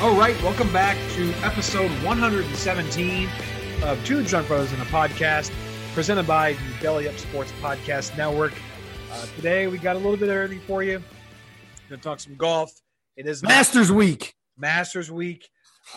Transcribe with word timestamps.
All 0.00 0.14
right, 0.14 0.40
welcome 0.42 0.70
back 0.74 0.96
to 1.12 1.32
episode 1.42 1.90
117 2.04 3.28
of 3.82 4.04
Two 4.04 4.22
Drunk 4.24 4.46
Brothers 4.46 4.70
in 4.72 4.80
a 4.80 4.84
Podcast, 4.84 5.50
presented 5.94 6.26
by 6.26 6.52
the 6.52 6.58
Belly 6.82 7.08
Up 7.08 7.16
Sports 7.16 7.50
Podcast 7.62 8.14
Network. 8.16 8.52
Uh, 9.10 9.26
today 9.36 9.66
we 9.68 9.78
got 9.78 9.96
a 9.96 9.98
little 9.98 10.18
bit 10.18 10.28
of 10.28 10.34
everything 10.34 10.60
for 10.66 10.82
you. 10.82 10.98
We're 10.98 11.88
going 11.88 12.00
to 12.00 12.04
talk 12.04 12.20
some 12.20 12.34
golf. 12.36 12.70
It 13.16 13.26
is 13.26 13.42
Masters 13.42 13.90
Week. 13.90 14.34
Masters 14.58 15.10
Week. 15.10 15.48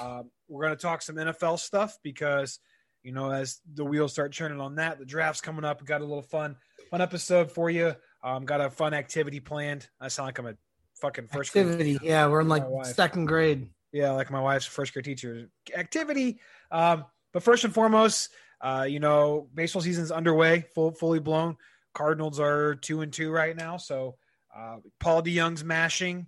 Um, 0.01 0.31
we're 0.47 0.63
going 0.65 0.77
to 0.77 0.81
talk 0.81 1.01
some 1.01 1.17
NFL 1.17 1.59
stuff 1.59 1.97
because, 2.01 2.59
you 3.03 3.11
know, 3.11 3.31
as 3.31 3.59
the 3.73 3.83
wheels 3.83 4.13
start 4.13 4.33
turning 4.33 4.61
on 4.61 4.75
that, 4.75 4.97
the 4.99 5.05
draft's 5.05 5.41
coming 5.41 5.65
up. 5.65 5.81
We 5.81 5.87
got 5.87 5.99
a 5.99 6.05
little 6.05 6.21
fun, 6.23 6.55
fun 6.89 7.01
episode 7.01 7.51
for 7.51 7.69
you. 7.69 7.95
Um, 8.23 8.45
got 8.45 8.61
a 8.61 8.69
fun 8.69 8.93
activity 8.93 9.41
planned. 9.41 9.89
I 9.99 10.07
sound 10.07 10.27
like 10.27 10.39
I'm 10.39 10.47
a 10.47 10.55
fucking 11.01 11.27
first 11.27 11.51
grade 11.51 11.65
Activity. 11.65 11.93
teacher. 11.93 12.05
Yeah, 12.05 12.27
we're 12.27 12.41
in 12.41 12.47
like 12.47 12.63
second 12.85 13.25
grade. 13.25 13.69
Yeah, 13.91 14.11
like 14.11 14.29
my 14.31 14.41
wife's 14.41 14.65
first 14.65 14.93
grade 14.93 15.05
teacher. 15.05 15.49
Activity. 15.75 16.39
Um, 16.71 17.05
but 17.33 17.43
first 17.43 17.63
and 17.63 17.73
foremost, 17.73 18.29
uh, 18.61 18.85
you 18.87 18.99
know, 18.99 19.47
baseball 19.53 19.81
season's 19.81 20.11
underway, 20.11 20.65
full 20.75 20.91
fully 20.91 21.19
blown. 21.19 21.57
Cardinals 21.93 22.39
are 22.39 22.75
two 22.75 23.01
and 23.01 23.11
two 23.11 23.31
right 23.31 23.55
now. 23.55 23.77
So 23.77 24.15
uh, 24.55 24.77
Paul 24.99 25.23
DeJong's 25.23 25.63
mashing. 25.63 26.27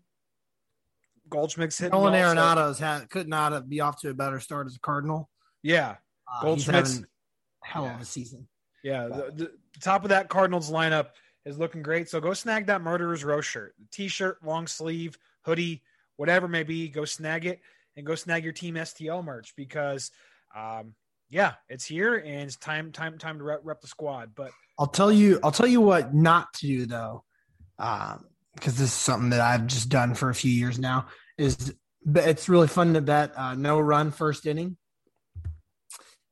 Goldschmidt's 1.29 1.77
hitting. 1.77 1.91
Nolan 1.91 2.13
well, 2.13 2.21
so- 2.23 2.27
Arenado's 2.27 2.79
had 2.79 3.09
could 3.09 3.27
not 3.27 3.51
have- 3.53 3.69
be 3.69 3.79
off 3.79 4.01
to 4.01 4.09
a 4.09 4.13
better 4.13 4.39
start 4.39 4.67
as 4.67 4.75
a 4.75 4.79
Cardinal. 4.79 5.29
yeah, 5.63 5.97
Uh, 6.27 6.41
Goldschmidt's- 6.41 7.03
hell 7.63 7.83
yeah. 7.85 7.95
of 7.95 8.01
a 8.01 8.05
season. 8.05 8.47
yeah. 8.83 9.07
The, 9.07 9.31
the 9.73 9.79
top 9.79 10.03
of 10.03 10.09
that 10.09 10.29
Cardinals 10.29 10.71
lineup 10.71 11.09
is 11.45 11.57
looking 11.57 11.83
great. 11.83 12.09
So 12.09 12.19
go 12.19 12.33
snag 12.33 12.65
that 12.67 12.81
Murderers 12.81 13.23
Row 13.23 13.39
shirt, 13.41 13.75
t-shirt, 13.91 14.43
long 14.43 14.67
sleeve, 14.67 15.17
hoodie, 15.45 15.83
whatever 16.21 16.47
may 16.47 16.61
be. 16.61 16.87
Go 16.87 17.03
snag 17.03 17.47
it 17.47 17.61
and 17.97 18.05
go 18.05 18.13
snag 18.13 18.43
your 18.43 18.53
Team 18.53 18.75
STL 18.75 19.25
merch 19.25 19.55
because, 19.57 20.11
um, 20.55 20.93
yeah, 21.31 21.53
it's 21.67 21.83
here 21.83 22.15
and 22.15 22.43
it's 22.43 22.57
time, 22.57 22.91
time, 22.91 23.17
time 23.17 23.39
to 23.39 23.43
rep, 23.43 23.61
rep 23.63 23.81
the 23.81 23.87
squad. 23.87 24.33
But 24.35 24.51
I'll 24.77 24.85
tell 24.85 25.11
you. 25.11 25.39
I'll 25.43 25.51
tell 25.51 25.65
you 25.65 25.81
what 25.81 26.13
not 26.13 26.53
to 26.55 26.67
do 26.67 26.85
though, 26.85 27.23
because 27.75 28.77
this 28.77 28.81
is 28.81 28.93
something 28.93 29.31
that 29.31 29.41
I've 29.41 29.65
just 29.65 29.89
done 29.89 30.13
for 30.13 30.29
a 30.29 30.35
few 30.35 30.51
years 30.51 30.77
now. 30.77 31.07
Is 31.39 31.73
it's 32.05 32.47
really 32.47 32.67
fun 32.67 32.93
to 32.93 33.01
bet 33.01 33.31
uh, 33.35 33.55
no 33.55 33.79
run 33.79 34.11
first 34.11 34.45
inning, 34.45 34.77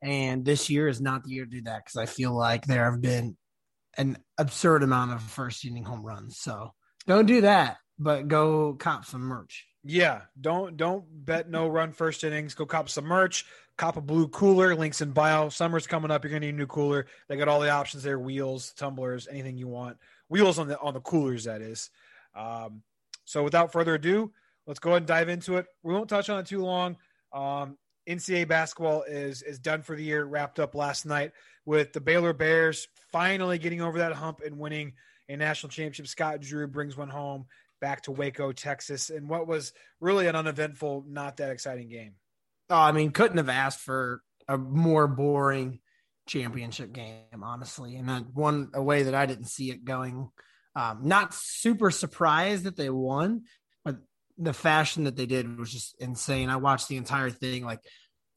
and 0.03 0.45
this 0.45 0.69
year 0.69 0.87
is 0.87 1.01
not 1.01 1.23
the 1.23 1.31
year 1.31 1.45
to 1.45 1.51
do 1.51 1.61
that 1.63 1.83
because 1.83 1.97
I 1.97 2.05
feel 2.05 2.31
like 2.31 2.65
there 2.65 2.91
have 2.91 3.01
been 3.01 3.35
an 3.97 4.19
absurd 4.37 4.83
amount 4.83 5.13
of 5.13 5.23
first 5.23 5.65
inning 5.65 5.83
home 5.83 6.05
runs. 6.05 6.37
So 6.37 6.73
don't 7.07 7.25
do 7.25 7.41
that, 7.41 7.77
but 7.97 8.27
go 8.27 8.75
cop 8.75 9.05
some 9.05 9.21
merch. 9.21 9.65
Yeah, 9.89 10.21
don't 10.39 10.77
don't 10.77 11.03
bet 11.25 11.49
no 11.49 11.67
run 11.67 11.93
first 11.93 12.23
innings. 12.23 12.53
Go 12.53 12.67
cop 12.67 12.89
some 12.89 13.05
merch. 13.05 13.47
Cop 13.75 13.97
a 13.97 14.01
blue 14.01 14.27
cooler. 14.27 14.75
Links 14.75 15.01
in 15.01 15.13
bio. 15.13 15.49
Summer's 15.49 15.87
coming 15.87 16.11
up. 16.11 16.23
You're 16.23 16.29
gonna 16.29 16.41
need 16.41 16.53
a 16.53 16.57
new 16.57 16.67
cooler. 16.67 17.07
They 17.27 17.37
got 17.37 17.47
all 17.47 17.59
the 17.59 17.71
options 17.71 18.03
there: 18.03 18.19
wheels, 18.19 18.71
tumblers, 18.73 19.27
anything 19.27 19.57
you 19.57 19.67
want. 19.67 19.97
Wheels 20.27 20.59
on 20.59 20.67
the 20.67 20.79
on 20.79 20.93
the 20.93 20.99
coolers, 20.99 21.45
that 21.45 21.63
is. 21.63 21.89
Um, 22.35 22.83
so 23.25 23.43
without 23.43 23.71
further 23.71 23.95
ado, 23.95 24.31
let's 24.67 24.79
go 24.79 24.91
ahead 24.91 25.01
and 25.01 25.07
dive 25.07 25.27
into 25.27 25.57
it. 25.57 25.65
We 25.81 25.91
won't 25.91 26.07
touch 26.07 26.29
on 26.29 26.39
it 26.39 26.45
too 26.45 26.61
long. 26.61 26.95
Um, 27.33 27.75
NCAA 28.07 28.47
basketball 28.47 29.05
is 29.07 29.41
is 29.41 29.57
done 29.57 29.81
for 29.81 29.95
the 29.95 30.03
year. 30.03 30.23
Wrapped 30.23 30.59
up 30.59 30.75
last 30.75 31.07
night 31.07 31.31
with 31.65 31.93
the 31.93 32.01
Baylor 32.01 32.33
Bears 32.33 32.87
finally 33.11 33.57
getting 33.57 33.81
over 33.81 33.97
that 33.97 34.13
hump 34.13 34.41
and 34.45 34.59
winning 34.59 34.93
a 35.29 35.35
national 35.35 35.71
championship. 35.71 36.05
Scott 36.05 36.41
Drew 36.41 36.67
brings 36.67 36.95
one 36.95 37.09
home 37.09 37.47
back 37.79 38.03
to 38.03 38.11
Waco, 38.11 38.51
Texas, 38.51 39.09
and 39.09 39.29
what 39.29 39.47
was 39.47 39.73
really 39.99 40.27
an 40.27 40.35
uneventful, 40.35 41.05
not 41.07 41.37
that 41.37 41.51
exciting 41.51 41.89
game. 41.89 42.13
Oh, 42.69 42.77
I 42.77 42.91
mean, 42.91 43.11
couldn't 43.11 43.37
have 43.37 43.49
asked 43.49 43.79
for 43.79 44.21
a 44.47 44.57
more 44.57 45.07
boring 45.07 45.79
championship 46.27 46.93
game, 46.93 47.43
honestly. 47.43 47.95
And 47.95 48.27
one 48.33 48.69
a 48.73 48.81
way 48.81 49.03
that 49.03 49.15
I 49.15 49.25
didn't 49.25 49.47
see 49.49 49.71
it 49.71 49.83
going. 49.83 50.29
Um, 50.75 50.99
not 51.03 51.33
super 51.33 51.91
surprised 51.91 52.65
that 52.65 52.77
they 52.77 52.89
won, 52.89 53.43
but 53.83 53.97
the 54.37 54.53
fashion 54.53 55.05
that 55.05 55.15
they 55.15 55.25
did 55.25 55.57
was 55.57 55.71
just 55.71 55.95
insane. 55.99 56.49
I 56.49 56.57
watched 56.57 56.87
the 56.87 56.97
entire 56.97 57.31
thing, 57.31 57.65
like 57.65 57.79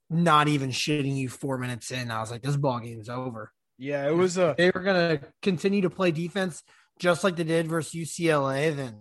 not 0.08 0.48
even 0.48 0.70
shitting 0.70 1.16
you 1.16 1.28
four 1.28 1.58
minutes 1.58 1.90
in. 1.90 2.10
I 2.10 2.20
was 2.20 2.30
like, 2.30 2.42
this 2.42 2.56
ball 2.56 2.80
game 2.80 3.00
is 3.00 3.08
over. 3.08 3.52
Yeah, 3.78 4.08
it 4.08 4.14
was 4.14 4.38
a 4.38 4.54
They 4.56 4.70
were 4.70 4.82
gonna 4.82 5.20
continue 5.42 5.82
to 5.82 5.90
play 5.90 6.10
defense 6.10 6.62
just 6.98 7.24
like 7.24 7.36
they 7.36 7.44
did 7.44 7.68
versus 7.68 7.92
UCLA, 7.92 8.74
then 8.74 8.94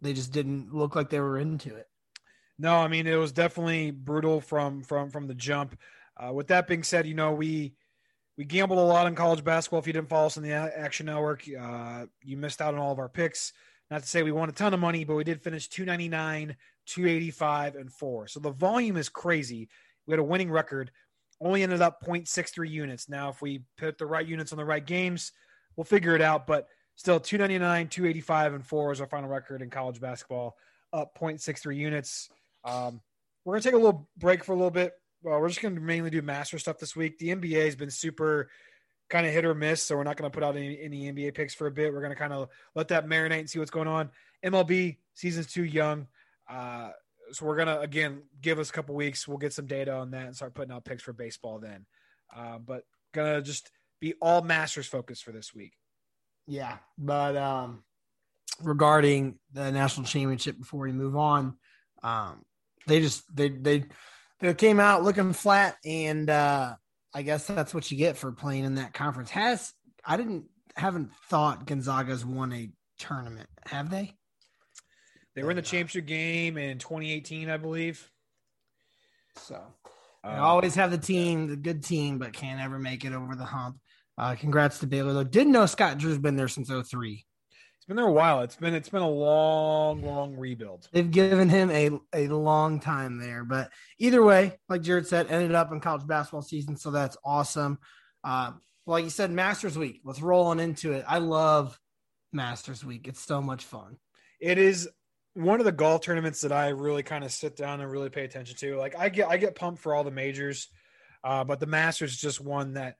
they 0.00 0.12
just 0.12 0.32
didn't 0.32 0.74
look 0.74 0.96
like 0.96 1.10
they 1.10 1.20
were 1.20 1.38
into 1.38 1.74
it. 1.74 1.88
No, 2.58 2.76
I 2.76 2.88
mean 2.88 3.06
it 3.06 3.16
was 3.16 3.32
definitely 3.32 3.90
brutal 3.90 4.40
from 4.40 4.82
from 4.82 5.10
from 5.10 5.26
the 5.26 5.34
jump. 5.34 5.78
Uh, 6.16 6.32
with 6.32 6.48
that 6.48 6.66
being 6.66 6.82
said, 6.82 7.06
you 7.06 7.14
know 7.14 7.32
we 7.32 7.74
we 8.36 8.44
gambled 8.44 8.78
a 8.78 8.82
lot 8.82 9.06
on 9.06 9.14
college 9.14 9.44
basketball. 9.44 9.80
If 9.80 9.86
you 9.86 9.92
didn't 9.92 10.08
follow 10.08 10.26
us 10.26 10.36
on 10.36 10.42
the 10.42 10.52
Action 10.52 11.06
Network, 11.06 11.44
uh, 11.60 12.06
you 12.22 12.36
missed 12.36 12.60
out 12.60 12.74
on 12.74 12.80
all 12.80 12.92
of 12.92 12.98
our 12.98 13.08
picks. 13.08 13.52
Not 13.90 14.02
to 14.02 14.08
say 14.08 14.22
we 14.22 14.32
won 14.32 14.48
a 14.48 14.52
ton 14.52 14.72
of 14.72 14.80
money, 14.80 15.04
but 15.04 15.16
we 15.16 15.24
did 15.24 15.42
finish 15.42 15.68
299, 15.68 16.56
285, 16.86 17.74
and 17.74 17.92
four. 17.92 18.28
So 18.28 18.40
the 18.40 18.52
volume 18.52 18.96
is 18.96 19.08
crazy. 19.08 19.68
We 20.06 20.12
had 20.12 20.20
a 20.20 20.24
winning 20.24 20.50
record. 20.50 20.90
Only 21.40 21.62
ended 21.62 21.82
up 21.82 22.04
0.63 22.04 22.70
units. 22.70 23.08
Now, 23.08 23.30
if 23.30 23.42
we 23.42 23.62
put 23.76 23.98
the 23.98 24.06
right 24.06 24.26
units 24.26 24.52
on 24.52 24.58
the 24.58 24.64
right 24.64 24.84
games, 24.84 25.32
we'll 25.76 25.84
figure 25.84 26.14
it 26.14 26.22
out. 26.22 26.46
But 26.46 26.66
still, 27.00 27.18
299, 27.18 27.88
285, 27.88 28.52
and 28.52 28.66
four 28.66 28.92
is 28.92 29.00
our 29.00 29.06
final 29.06 29.30
record 29.30 29.62
in 29.62 29.70
college 29.70 29.98
basketball, 30.02 30.58
up 30.92 31.18
0.63 31.18 31.74
units. 31.74 32.28
Um, 32.62 33.00
we're 33.42 33.54
gonna 33.54 33.62
take 33.62 33.72
a 33.72 33.78
little 33.78 34.06
break 34.18 34.44
for 34.44 34.52
a 34.52 34.54
little 34.54 34.70
bit. 34.70 34.92
Well, 35.22 35.40
we're 35.40 35.48
just 35.48 35.62
gonna 35.62 35.80
mainly 35.80 36.10
do 36.10 36.20
master 36.20 36.58
stuff 36.58 36.78
this 36.78 36.94
week. 36.94 37.18
The 37.18 37.30
NBA 37.30 37.64
has 37.64 37.74
been 37.74 37.90
super 37.90 38.50
kind 39.08 39.26
of 39.26 39.32
hit 39.32 39.46
or 39.46 39.54
miss, 39.54 39.82
so 39.82 39.96
we're 39.96 40.04
not 40.04 40.18
gonna 40.18 40.28
put 40.28 40.42
out 40.42 40.56
any, 40.56 40.78
any 40.78 41.10
NBA 41.10 41.32
picks 41.32 41.54
for 41.54 41.66
a 41.68 41.70
bit. 41.70 41.90
We're 41.90 42.02
gonna 42.02 42.16
kind 42.16 42.34
of 42.34 42.50
let 42.74 42.88
that 42.88 43.06
marinate 43.06 43.40
and 43.40 43.48
see 43.48 43.58
what's 43.58 43.70
going 43.70 43.88
on. 43.88 44.10
MLB 44.44 44.98
season's 45.14 45.50
too 45.50 45.64
young, 45.64 46.06
uh, 46.50 46.90
so 47.32 47.46
we're 47.46 47.56
gonna 47.56 47.80
again 47.80 48.24
give 48.42 48.58
us 48.58 48.68
a 48.68 48.74
couple 48.74 48.94
weeks. 48.94 49.26
We'll 49.26 49.38
get 49.38 49.54
some 49.54 49.66
data 49.66 49.94
on 49.94 50.10
that 50.10 50.26
and 50.26 50.36
start 50.36 50.52
putting 50.52 50.72
out 50.72 50.84
picks 50.84 51.02
for 51.02 51.14
baseball 51.14 51.60
then. 51.60 51.86
Uh, 52.36 52.58
but 52.58 52.84
gonna 53.14 53.40
just 53.40 53.70
be 54.00 54.12
all 54.20 54.42
Masters 54.42 54.86
focused 54.86 55.24
for 55.24 55.32
this 55.32 55.54
week. 55.54 55.79
Yeah, 56.46 56.78
but 56.98 57.36
um, 57.36 57.84
regarding 58.62 59.38
the 59.52 59.70
national 59.70 60.06
championship, 60.06 60.58
before 60.58 60.80
we 60.80 60.92
move 60.92 61.16
on, 61.16 61.56
um, 62.02 62.42
they 62.86 63.00
just 63.00 63.24
they 63.34 63.48
they 63.50 63.84
they 64.40 64.54
came 64.54 64.80
out 64.80 65.04
looking 65.04 65.32
flat, 65.32 65.76
and 65.84 66.28
uh, 66.28 66.74
I 67.14 67.22
guess 67.22 67.46
that's 67.46 67.72
what 67.74 67.90
you 67.90 67.96
get 67.98 68.16
for 68.16 68.32
playing 68.32 68.64
in 68.64 68.76
that 68.76 68.94
conference. 68.94 69.30
Has 69.30 69.72
I 70.04 70.16
didn't 70.16 70.46
haven't 70.76 71.12
thought 71.28 71.66
Gonzaga's 71.66 72.24
won 72.24 72.52
a 72.52 72.70
tournament, 72.98 73.48
have 73.66 73.90
they? 73.90 74.16
They 75.34 75.42
were 75.44 75.50
in 75.50 75.56
the 75.56 75.62
championship 75.62 76.06
game 76.06 76.58
in 76.58 76.78
2018, 76.78 77.48
I 77.50 77.56
believe. 77.56 78.10
So 79.36 79.62
they 80.24 80.30
Um, 80.30 80.40
always 80.40 80.74
have 80.74 80.90
the 80.90 80.98
team, 80.98 81.46
the 81.48 81.56
good 81.56 81.84
team, 81.84 82.18
but 82.18 82.32
can't 82.32 82.60
ever 82.60 82.78
make 82.78 83.04
it 83.04 83.12
over 83.12 83.36
the 83.36 83.44
hump. 83.44 83.78
Uh, 84.20 84.34
congrats 84.34 84.78
to 84.80 84.86
Baylor 84.86 85.14
though. 85.14 85.24
Didn't 85.24 85.54
know 85.54 85.64
Scott 85.64 85.96
Drew's 85.96 86.18
been 86.18 86.36
there 86.36 86.46
since 86.46 86.68
03. 86.68 87.24
It's 87.76 87.86
been 87.86 87.96
there 87.96 88.06
a 88.06 88.12
while. 88.12 88.42
It's 88.42 88.54
been 88.54 88.74
it's 88.74 88.90
been 88.90 89.00
a 89.00 89.08
long, 89.08 90.02
long 90.02 90.36
rebuild. 90.36 90.86
They've 90.92 91.10
given 91.10 91.48
him 91.48 91.70
a, 91.70 91.90
a 92.12 92.28
long 92.28 92.80
time 92.80 93.18
there. 93.18 93.44
But 93.44 93.70
either 93.98 94.22
way, 94.22 94.58
like 94.68 94.82
Jared 94.82 95.06
said, 95.06 95.28
ended 95.30 95.54
up 95.54 95.72
in 95.72 95.80
college 95.80 96.06
basketball 96.06 96.42
season. 96.42 96.76
So 96.76 96.90
that's 96.90 97.16
awesome. 97.24 97.78
Uh, 98.22 98.52
like 98.84 99.04
you 99.04 99.10
said, 99.10 99.30
Masters 99.30 99.78
Week. 99.78 100.02
Let's 100.04 100.20
roll 100.20 100.48
on 100.48 100.60
into 100.60 100.92
it. 100.92 101.06
I 101.08 101.16
love 101.16 101.80
Masters 102.30 102.84
Week. 102.84 103.08
It's 103.08 103.22
so 103.22 103.40
much 103.40 103.64
fun. 103.64 103.96
It 104.38 104.58
is 104.58 104.86
one 105.32 105.60
of 105.60 105.64
the 105.64 105.72
golf 105.72 106.02
tournaments 106.02 106.42
that 106.42 106.52
I 106.52 106.68
really 106.68 107.02
kind 107.02 107.24
of 107.24 107.32
sit 107.32 107.56
down 107.56 107.80
and 107.80 107.90
really 107.90 108.10
pay 108.10 108.24
attention 108.24 108.58
to. 108.58 108.76
Like 108.76 108.98
I 108.98 109.08
get 109.08 109.28
I 109.28 109.38
get 109.38 109.54
pumped 109.54 109.80
for 109.80 109.94
all 109.94 110.04
the 110.04 110.10
majors, 110.10 110.68
uh, 111.24 111.42
but 111.42 111.58
the 111.58 111.64
Masters 111.64 112.12
is 112.12 112.20
just 112.20 112.38
one 112.38 112.74
that 112.74 112.96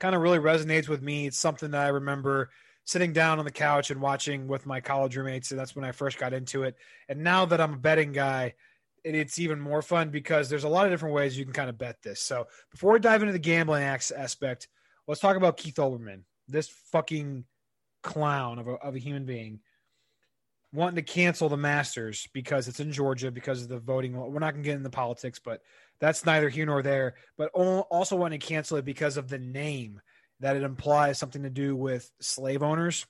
kind 0.00 0.14
of 0.14 0.22
really 0.22 0.38
resonates 0.38 0.88
with 0.88 1.02
me. 1.02 1.26
It's 1.26 1.38
something 1.38 1.70
that 1.70 1.86
I 1.86 1.88
remember 1.88 2.50
sitting 2.84 3.12
down 3.12 3.38
on 3.38 3.44
the 3.44 3.50
couch 3.50 3.90
and 3.90 4.00
watching 4.00 4.46
with 4.46 4.66
my 4.66 4.80
college 4.80 5.16
roommates. 5.16 5.50
And 5.50 5.58
that's 5.58 5.74
when 5.74 5.84
I 5.84 5.92
first 5.92 6.18
got 6.18 6.32
into 6.32 6.64
it. 6.64 6.76
And 7.08 7.22
now 7.22 7.44
that 7.46 7.60
I'm 7.60 7.74
a 7.74 7.78
betting 7.78 8.12
guy, 8.12 8.54
it, 9.02 9.14
it's 9.14 9.38
even 9.38 9.60
more 9.60 9.82
fun 9.82 10.10
because 10.10 10.48
there's 10.48 10.64
a 10.64 10.68
lot 10.68 10.86
of 10.86 10.92
different 10.92 11.14
ways 11.14 11.38
you 11.38 11.44
can 11.44 11.54
kind 11.54 11.70
of 11.70 11.78
bet 11.78 12.02
this. 12.02 12.20
So 12.20 12.46
before 12.70 12.92
we 12.92 12.98
dive 12.98 13.22
into 13.22 13.32
the 13.32 13.38
gambling 13.38 13.82
aspect, 13.82 14.68
let's 15.06 15.20
talk 15.20 15.36
about 15.36 15.56
Keith 15.56 15.76
Olbermann, 15.76 16.22
this 16.48 16.68
fucking 16.92 17.44
clown 18.02 18.58
of 18.58 18.68
a, 18.68 18.72
of 18.72 18.94
a 18.94 18.98
human 18.98 19.24
being 19.24 19.60
wanting 20.74 20.96
to 20.96 21.02
cancel 21.02 21.48
the 21.48 21.56
Masters 21.56 22.28
because 22.32 22.66
it's 22.66 22.80
in 22.80 22.92
Georgia 22.92 23.30
because 23.30 23.62
of 23.62 23.68
the 23.68 23.78
voting. 23.78 24.12
We're 24.12 24.40
not 24.40 24.52
going 24.52 24.64
to 24.64 24.68
get 24.68 24.76
into 24.76 24.90
politics, 24.90 25.40
but 25.42 25.62
that's 26.00 26.26
neither 26.26 26.48
here 26.48 26.66
nor 26.66 26.82
there. 26.82 27.14
But 27.36 27.50
also 27.50 28.16
wanting 28.16 28.40
to 28.40 28.46
cancel 28.46 28.76
it 28.78 28.84
because 28.84 29.16
of 29.16 29.28
the 29.28 29.38
name 29.38 30.00
that 30.40 30.56
it 30.56 30.62
implies 30.62 31.18
something 31.18 31.42
to 31.44 31.50
do 31.50 31.74
with 31.76 32.10
slave 32.20 32.62
owners, 32.62 33.06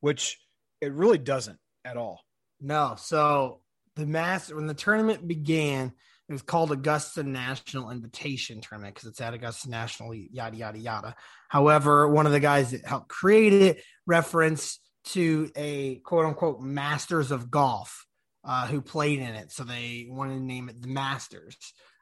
which 0.00 0.38
it 0.80 0.92
really 0.92 1.18
doesn't 1.18 1.58
at 1.84 1.96
all. 1.96 2.22
No. 2.60 2.94
So 2.98 3.60
the 3.96 4.06
master 4.06 4.56
when 4.56 4.66
the 4.66 4.74
tournament 4.74 5.26
began, 5.26 5.92
it 6.28 6.32
was 6.32 6.42
called 6.42 6.72
Augusta 6.72 7.22
National 7.22 7.90
Invitation 7.90 8.60
Tournament 8.60 8.94
because 8.94 9.08
it's 9.08 9.20
at 9.20 9.34
Augusta 9.34 9.70
National, 9.70 10.14
yada 10.14 10.56
yada 10.56 10.78
yada. 10.78 11.16
However, 11.48 12.08
one 12.08 12.26
of 12.26 12.32
the 12.32 12.40
guys 12.40 12.72
that 12.72 12.84
helped 12.84 13.08
create 13.08 13.52
it 13.52 13.82
referenced 14.06 14.80
to 15.06 15.50
a 15.54 15.96
quote 15.96 16.26
unquote 16.26 16.60
masters 16.60 17.30
of 17.30 17.50
golf 17.50 18.05
uh, 18.46 18.66
who 18.66 18.80
played 18.80 19.18
in 19.18 19.34
it. 19.34 19.50
So 19.50 19.64
they 19.64 20.06
wanted 20.08 20.34
to 20.34 20.42
name 20.42 20.68
it 20.68 20.80
the 20.80 20.88
Masters. 20.88 21.56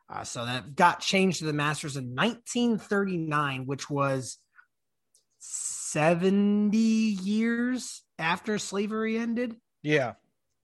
Uh, 0.09 0.23
so 0.23 0.45
that 0.45 0.77
got 0.77 1.01
changed 1.01 1.39
to 1.39 1.47
the 1.47 1.55
Masters 1.55 1.97
in 1.97 2.15
1939, 2.15 3.65
which 3.67 3.89
was 3.89 4.39
70 5.39 6.77
years 6.77 8.03
after 8.19 8.59
slavery 8.59 9.17
ended. 9.17 9.57
Yeah. 9.83 10.13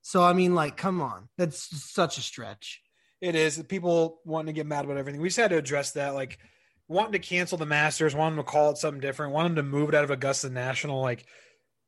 So, 0.02 0.22
I 0.22 0.34
mean, 0.34 0.54
like, 0.54 0.76
come 0.76 1.00
on. 1.00 1.28
That's 1.38 1.90
such 1.92 2.18
a 2.18 2.22
stretch. 2.22 2.82
It 3.20 3.34
is. 3.34 3.62
People 3.68 4.20
wanting 4.24 4.54
to 4.54 4.58
get 4.58 4.66
mad 4.66 4.84
about 4.84 4.98
everything. 4.98 5.20
We 5.20 5.28
just 5.28 5.38
had 5.38 5.50
to 5.50 5.58
address 5.58 5.92
that. 5.92 6.14
Like, 6.14 6.38
wanting 6.88 7.12
to 7.12 7.18
cancel 7.18 7.58
the 7.58 7.66
Masters, 7.66 8.14
wanting 8.14 8.38
to 8.38 8.42
call 8.42 8.70
it 8.70 8.78
something 8.78 9.00
different, 9.00 9.32
wanting 9.32 9.56
to 9.56 9.62
move 9.62 9.88
it 9.88 9.94
out 9.94 10.04
of 10.04 10.10
Augusta 10.10 10.50
National. 10.50 11.00
Like, 11.00 11.26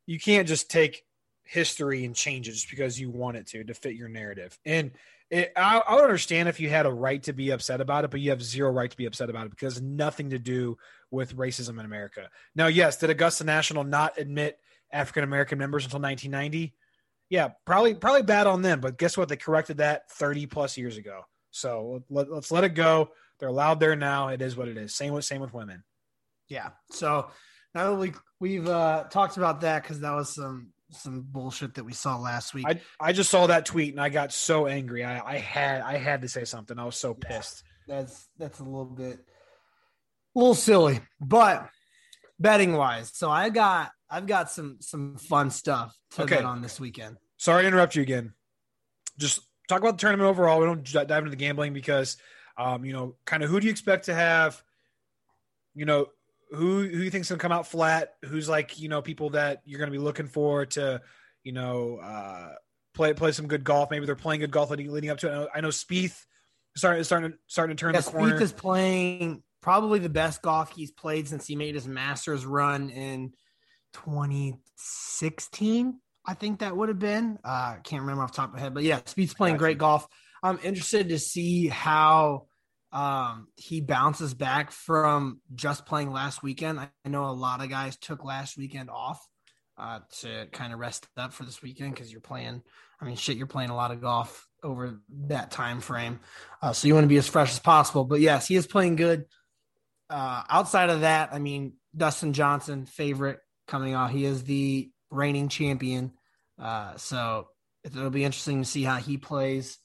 you 0.06 0.18
can't 0.18 0.48
just 0.48 0.70
take 0.70 1.02
history 1.52 2.06
and 2.06 2.16
change 2.16 2.48
it 2.48 2.52
just 2.52 2.70
because 2.70 2.98
you 2.98 3.10
want 3.10 3.36
it 3.36 3.46
to 3.46 3.62
to 3.62 3.74
fit 3.74 3.94
your 3.94 4.08
narrative. 4.08 4.58
And 4.64 4.92
it, 5.30 5.52
I, 5.54 5.82
I 5.86 5.96
understand 5.96 6.48
if 6.48 6.60
you 6.60 6.70
had 6.70 6.86
a 6.86 6.92
right 6.92 7.22
to 7.24 7.34
be 7.34 7.50
upset 7.50 7.82
about 7.82 8.04
it, 8.04 8.10
but 8.10 8.20
you 8.20 8.30
have 8.30 8.42
zero 8.42 8.70
right 8.70 8.90
to 8.90 8.96
be 8.96 9.04
upset 9.04 9.28
about 9.28 9.46
it 9.46 9.50
because 9.50 9.80
nothing 9.82 10.30
to 10.30 10.38
do 10.38 10.78
with 11.10 11.36
racism 11.36 11.78
in 11.78 11.84
America. 11.84 12.30
Now, 12.54 12.68
yes, 12.68 12.96
did 12.96 13.10
Augusta 13.10 13.44
National 13.44 13.84
not 13.84 14.18
admit 14.18 14.58
African 14.90 15.24
American 15.24 15.58
members 15.58 15.84
until 15.84 16.00
1990? 16.00 16.74
Yeah, 17.28 17.50
probably 17.66 17.94
probably 17.94 18.22
bad 18.22 18.46
on 18.46 18.62
them. 18.62 18.80
But 18.80 18.96
guess 18.96 19.18
what? 19.18 19.28
They 19.28 19.36
corrected 19.36 19.78
that 19.78 20.10
30 20.12 20.46
plus 20.46 20.78
years 20.78 20.96
ago. 20.96 21.20
So 21.50 22.02
let, 22.08 22.30
us 22.30 22.50
let 22.50 22.64
it 22.64 22.70
go. 22.70 23.10
They're 23.38 23.50
allowed 23.50 23.78
there 23.78 23.96
now. 23.96 24.28
It 24.28 24.40
is 24.40 24.56
what 24.56 24.68
it 24.68 24.78
is. 24.78 24.94
Same 24.94 25.12
with 25.12 25.26
same 25.26 25.42
with 25.42 25.52
women. 25.52 25.84
Yeah. 26.48 26.70
So 26.90 27.30
now 27.74 27.90
that 27.90 27.98
we 27.98 28.12
we've 28.40 28.68
uh, 28.68 29.04
talked 29.10 29.36
about 29.36 29.60
that 29.60 29.82
because 29.82 30.00
that 30.00 30.14
was 30.14 30.34
some 30.34 30.72
some 30.92 31.22
bullshit 31.22 31.74
that 31.74 31.84
we 31.84 31.92
saw 31.92 32.18
last 32.18 32.54
week. 32.54 32.66
I, 32.66 32.80
I 33.00 33.12
just 33.12 33.30
saw 33.30 33.46
that 33.46 33.66
tweet 33.66 33.92
and 33.92 34.00
I 34.00 34.08
got 34.08 34.32
so 34.32 34.66
angry. 34.66 35.04
I, 35.04 35.34
I 35.34 35.38
had 35.38 35.80
I 35.82 35.96
had 35.96 36.22
to 36.22 36.28
say 36.28 36.44
something. 36.44 36.78
I 36.78 36.84
was 36.84 36.96
so 36.96 37.14
pissed. 37.14 37.64
Yeah, 37.86 38.00
that's 38.00 38.28
that's 38.38 38.60
a 38.60 38.64
little 38.64 38.84
bit 38.84 39.18
a 40.34 40.38
little 40.38 40.54
silly, 40.54 41.00
but 41.20 41.68
betting 42.38 42.72
wise, 42.72 43.10
so 43.14 43.30
I 43.30 43.50
got 43.50 43.90
I've 44.10 44.26
got 44.26 44.50
some 44.50 44.78
some 44.80 45.16
fun 45.16 45.50
stuff 45.50 45.96
to 46.12 46.22
okay. 46.22 46.36
bet 46.36 46.44
on 46.44 46.62
this 46.62 46.78
weekend. 46.78 47.16
Sorry 47.38 47.62
to 47.62 47.68
interrupt 47.68 47.96
you 47.96 48.02
again. 48.02 48.34
Just 49.18 49.40
talk 49.68 49.80
about 49.80 49.92
the 49.92 50.00
tournament 50.00 50.28
overall. 50.28 50.60
We 50.60 50.66
don't 50.66 50.84
dive 50.84 51.10
into 51.10 51.30
the 51.30 51.36
gambling 51.36 51.72
because, 51.72 52.16
um, 52.56 52.84
you 52.84 52.92
know, 52.92 53.16
kind 53.24 53.42
of 53.42 53.50
who 53.50 53.58
do 53.58 53.66
you 53.66 53.70
expect 53.70 54.06
to 54.06 54.14
have, 54.14 54.62
you 55.74 55.84
know, 55.84 56.06
who 56.52 56.82
who 56.82 56.98
you 56.98 57.10
think's 57.10 57.28
gonna 57.28 57.38
come 57.38 57.52
out 57.52 57.66
flat? 57.66 58.14
Who's 58.24 58.48
like 58.48 58.78
you 58.78 58.88
know 58.88 59.02
people 59.02 59.30
that 59.30 59.62
you're 59.64 59.78
gonna 59.78 59.90
be 59.90 59.98
looking 59.98 60.28
for 60.28 60.66
to 60.66 61.00
you 61.42 61.52
know 61.52 61.96
uh, 61.96 62.52
play 62.94 63.14
play 63.14 63.32
some 63.32 63.48
good 63.48 63.64
golf? 63.64 63.90
Maybe 63.90 64.06
they're 64.06 64.14
playing 64.14 64.40
good 64.40 64.50
golf 64.50 64.70
leading, 64.70 64.92
leading 64.92 65.10
up 65.10 65.18
to 65.18 65.28
it. 65.28 65.30
I 65.30 65.34
know, 65.34 65.48
I 65.56 65.60
know 65.62 65.68
Spieth 65.68 66.24
starting 66.76 67.04
starting 67.04 67.34
starting 67.46 67.76
to 67.76 67.80
turn 67.80 67.94
yeah, 67.94 68.00
the 68.00 68.10
corner. 68.10 68.36
Spieth 68.36 68.42
is 68.42 68.52
playing 68.52 69.42
probably 69.62 69.98
the 69.98 70.08
best 70.08 70.42
golf 70.42 70.72
he's 70.74 70.90
played 70.90 71.28
since 71.28 71.46
he 71.46 71.56
made 71.56 71.74
his 71.74 71.88
Masters 71.88 72.44
run 72.44 72.90
in 72.90 73.32
2016. 73.94 75.98
I 76.24 76.34
think 76.34 76.60
that 76.60 76.76
would 76.76 76.88
have 76.88 76.98
been. 76.98 77.38
Uh, 77.44 77.48
I 77.48 77.78
can't 77.82 78.02
remember 78.02 78.22
off 78.22 78.32
the 78.32 78.36
top 78.36 78.50
of 78.50 78.54
my 78.54 78.60
head, 78.60 78.74
but 78.74 78.82
yeah, 78.82 79.00
Spieth's 79.00 79.34
playing 79.34 79.56
great 79.56 79.78
golf. 79.78 80.06
I'm 80.42 80.58
interested 80.62 81.08
to 81.10 81.18
see 81.18 81.68
how 81.68 82.46
um, 82.92 83.48
he 83.56 83.80
bounces 83.80 84.34
back 84.34 84.70
from 84.70 85.40
just 85.54 85.86
playing 85.86 86.12
last 86.12 86.42
weekend. 86.42 86.78
I 86.78 86.90
know 87.06 87.24
a 87.24 87.32
lot 87.32 87.62
of 87.62 87.70
guys 87.70 87.96
took 87.96 88.24
last 88.24 88.58
weekend 88.58 88.90
off 88.90 89.26
uh, 89.78 90.00
to 90.20 90.46
kind 90.52 90.72
of 90.72 90.78
rest 90.78 91.08
up 91.16 91.32
for 91.32 91.44
this 91.44 91.62
weekend 91.62 91.94
because 91.94 92.12
you're 92.12 92.20
playing. 92.20 92.62
I 93.00 93.04
mean, 93.04 93.16
shit, 93.16 93.36
you're 93.36 93.46
playing 93.46 93.70
a 93.70 93.76
lot 93.76 93.90
of 93.90 94.02
golf 94.02 94.46
over 94.62 95.00
that 95.26 95.50
time 95.50 95.80
frame, 95.80 96.20
uh, 96.60 96.72
so 96.72 96.86
you 96.86 96.94
want 96.94 97.04
to 97.04 97.08
be 97.08 97.16
as 97.16 97.26
fresh 97.26 97.50
as 97.50 97.58
possible. 97.58 98.04
But 98.04 98.20
yes, 98.20 98.46
he 98.46 98.56
is 98.56 98.66
playing 98.66 98.96
good. 98.96 99.24
Uh, 100.10 100.42
outside 100.48 100.90
of 100.90 101.00
that, 101.00 101.30
I 101.32 101.38
mean, 101.38 101.72
Dustin 101.96 102.34
Johnson, 102.34 102.84
favorite 102.84 103.40
coming 103.66 103.94
off. 103.94 104.10
He 104.10 104.26
is 104.26 104.44
the 104.44 104.90
reigning 105.10 105.48
champion, 105.48 106.12
uh, 106.60 106.96
so 106.96 107.48
it'll 107.82 108.10
be 108.10 108.24
interesting 108.24 108.62
to 108.62 108.68
see 108.68 108.84
how 108.84 108.96
he 108.96 109.16
plays 109.16 109.78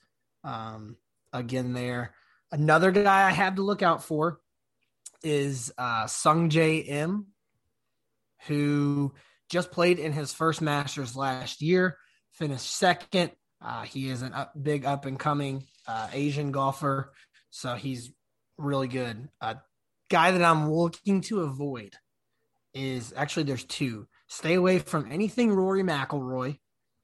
um, 0.43 0.97
again 1.31 1.71
there. 1.71 2.13
Another 2.51 2.91
guy 2.91 3.27
I 3.27 3.31
have 3.31 3.55
to 3.55 3.61
look 3.61 3.81
out 3.81 4.03
for 4.03 4.39
is 5.23 5.73
uh, 5.77 6.05
Sungjae 6.05 6.87
Im, 6.87 7.27
who 8.47 9.13
just 9.49 9.71
played 9.71 9.99
in 9.99 10.13
his 10.13 10.33
first 10.33 10.61
Masters 10.61 11.15
last 11.15 11.61
year, 11.61 11.97
finished 12.33 12.69
second. 12.69 13.31
Uh, 13.61 13.83
he 13.83 14.09
is 14.09 14.21
a 14.21 14.27
up, 14.27 14.53
big 14.61 14.85
up 14.85 15.05
and 15.05 15.19
coming 15.19 15.65
uh, 15.87 16.07
Asian 16.13 16.51
golfer, 16.51 17.11
so 17.49 17.75
he's 17.75 18.11
really 18.57 18.87
good. 18.87 19.27
A 19.41 19.57
guy 20.09 20.31
that 20.31 20.43
I'm 20.43 20.71
looking 20.71 21.21
to 21.21 21.41
avoid 21.41 21.95
is 22.73 23.13
actually 23.15 23.43
there's 23.43 23.63
two. 23.63 24.07
Stay 24.27 24.53
away 24.53 24.79
from 24.79 25.11
anything 25.11 25.51
Rory 25.51 25.83
McIlroy 25.83 26.59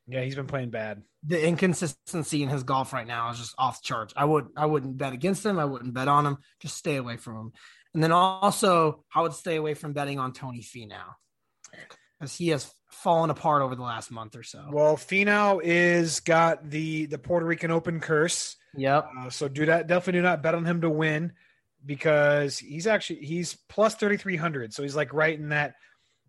yeah, 0.08 0.22
he's 0.22 0.36
been 0.36 0.48
playing 0.48 0.70
bad. 0.70 1.02
The 1.26 1.46
inconsistency 1.46 2.44
in 2.44 2.50
his 2.50 2.64
golf 2.64 2.92
right 2.94 3.08
now 3.08 3.32
is 3.32 3.38
just 3.38 3.56
off 3.58 3.82
the 3.82 3.88
charts. 3.88 4.14
I 4.18 4.26
would 4.26 4.48
I 4.58 4.66
wouldn't 4.66 4.98
bet 4.98 5.14
against 5.14 5.46
him. 5.46 5.60
I 5.60 5.66
wouldn't 5.66 5.94
bet 5.94 6.08
on 6.08 6.26
him. 6.26 6.38
Just 6.60 6.78
stay 6.78 6.98
away 6.98 7.18
from 7.18 7.38
him. 7.38 7.54
And 7.94 8.04
then 8.04 8.12
also, 8.12 9.04
I 9.14 9.22
would 9.22 9.34
stay 9.34 9.56
away 9.56 9.76
from 9.76 9.94
betting 9.94 10.20
on 10.20 10.34
Tony 10.34 10.62
Finau 10.62 11.16
because 12.20 12.36
he 12.36 12.50
has 12.50 12.74
fallen 12.90 13.30
apart 13.30 13.62
over 13.62 13.76
the 13.76 13.84
last 13.84 14.12
month 14.12 14.36
or 14.36 14.44
so. 14.44 14.68
Well, 14.72 14.98
Finau 14.98 15.62
is 15.64 16.20
got 16.20 16.70
the 16.70 17.06
the 17.06 17.18
Puerto 17.18 17.46
Rican 17.46 17.72
Open 17.72 18.00
curse. 18.00 18.56
Yep. 18.76 19.10
Uh, 19.18 19.30
so 19.30 19.48
do 19.48 19.68
that. 19.68 19.88
Definitely 19.88 20.20
do 20.20 20.24
not 20.24 20.44
bet 20.44 20.56
on 20.56 20.66
him 20.66 20.82
to 20.82 20.90
win 20.90 21.34
because 21.86 22.58
he's 22.58 22.88
actually 22.88 23.20
he's 23.20 23.58
plus 23.70 23.96
thirty 23.96 24.18
three 24.18 24.38
hundred. 24.38 24.74
So 24.74 24.84
he's 24.84 24.96
like 24.96 25.14
right 25.14 25.38
in 25.38 25.50
that, 25.50 25.76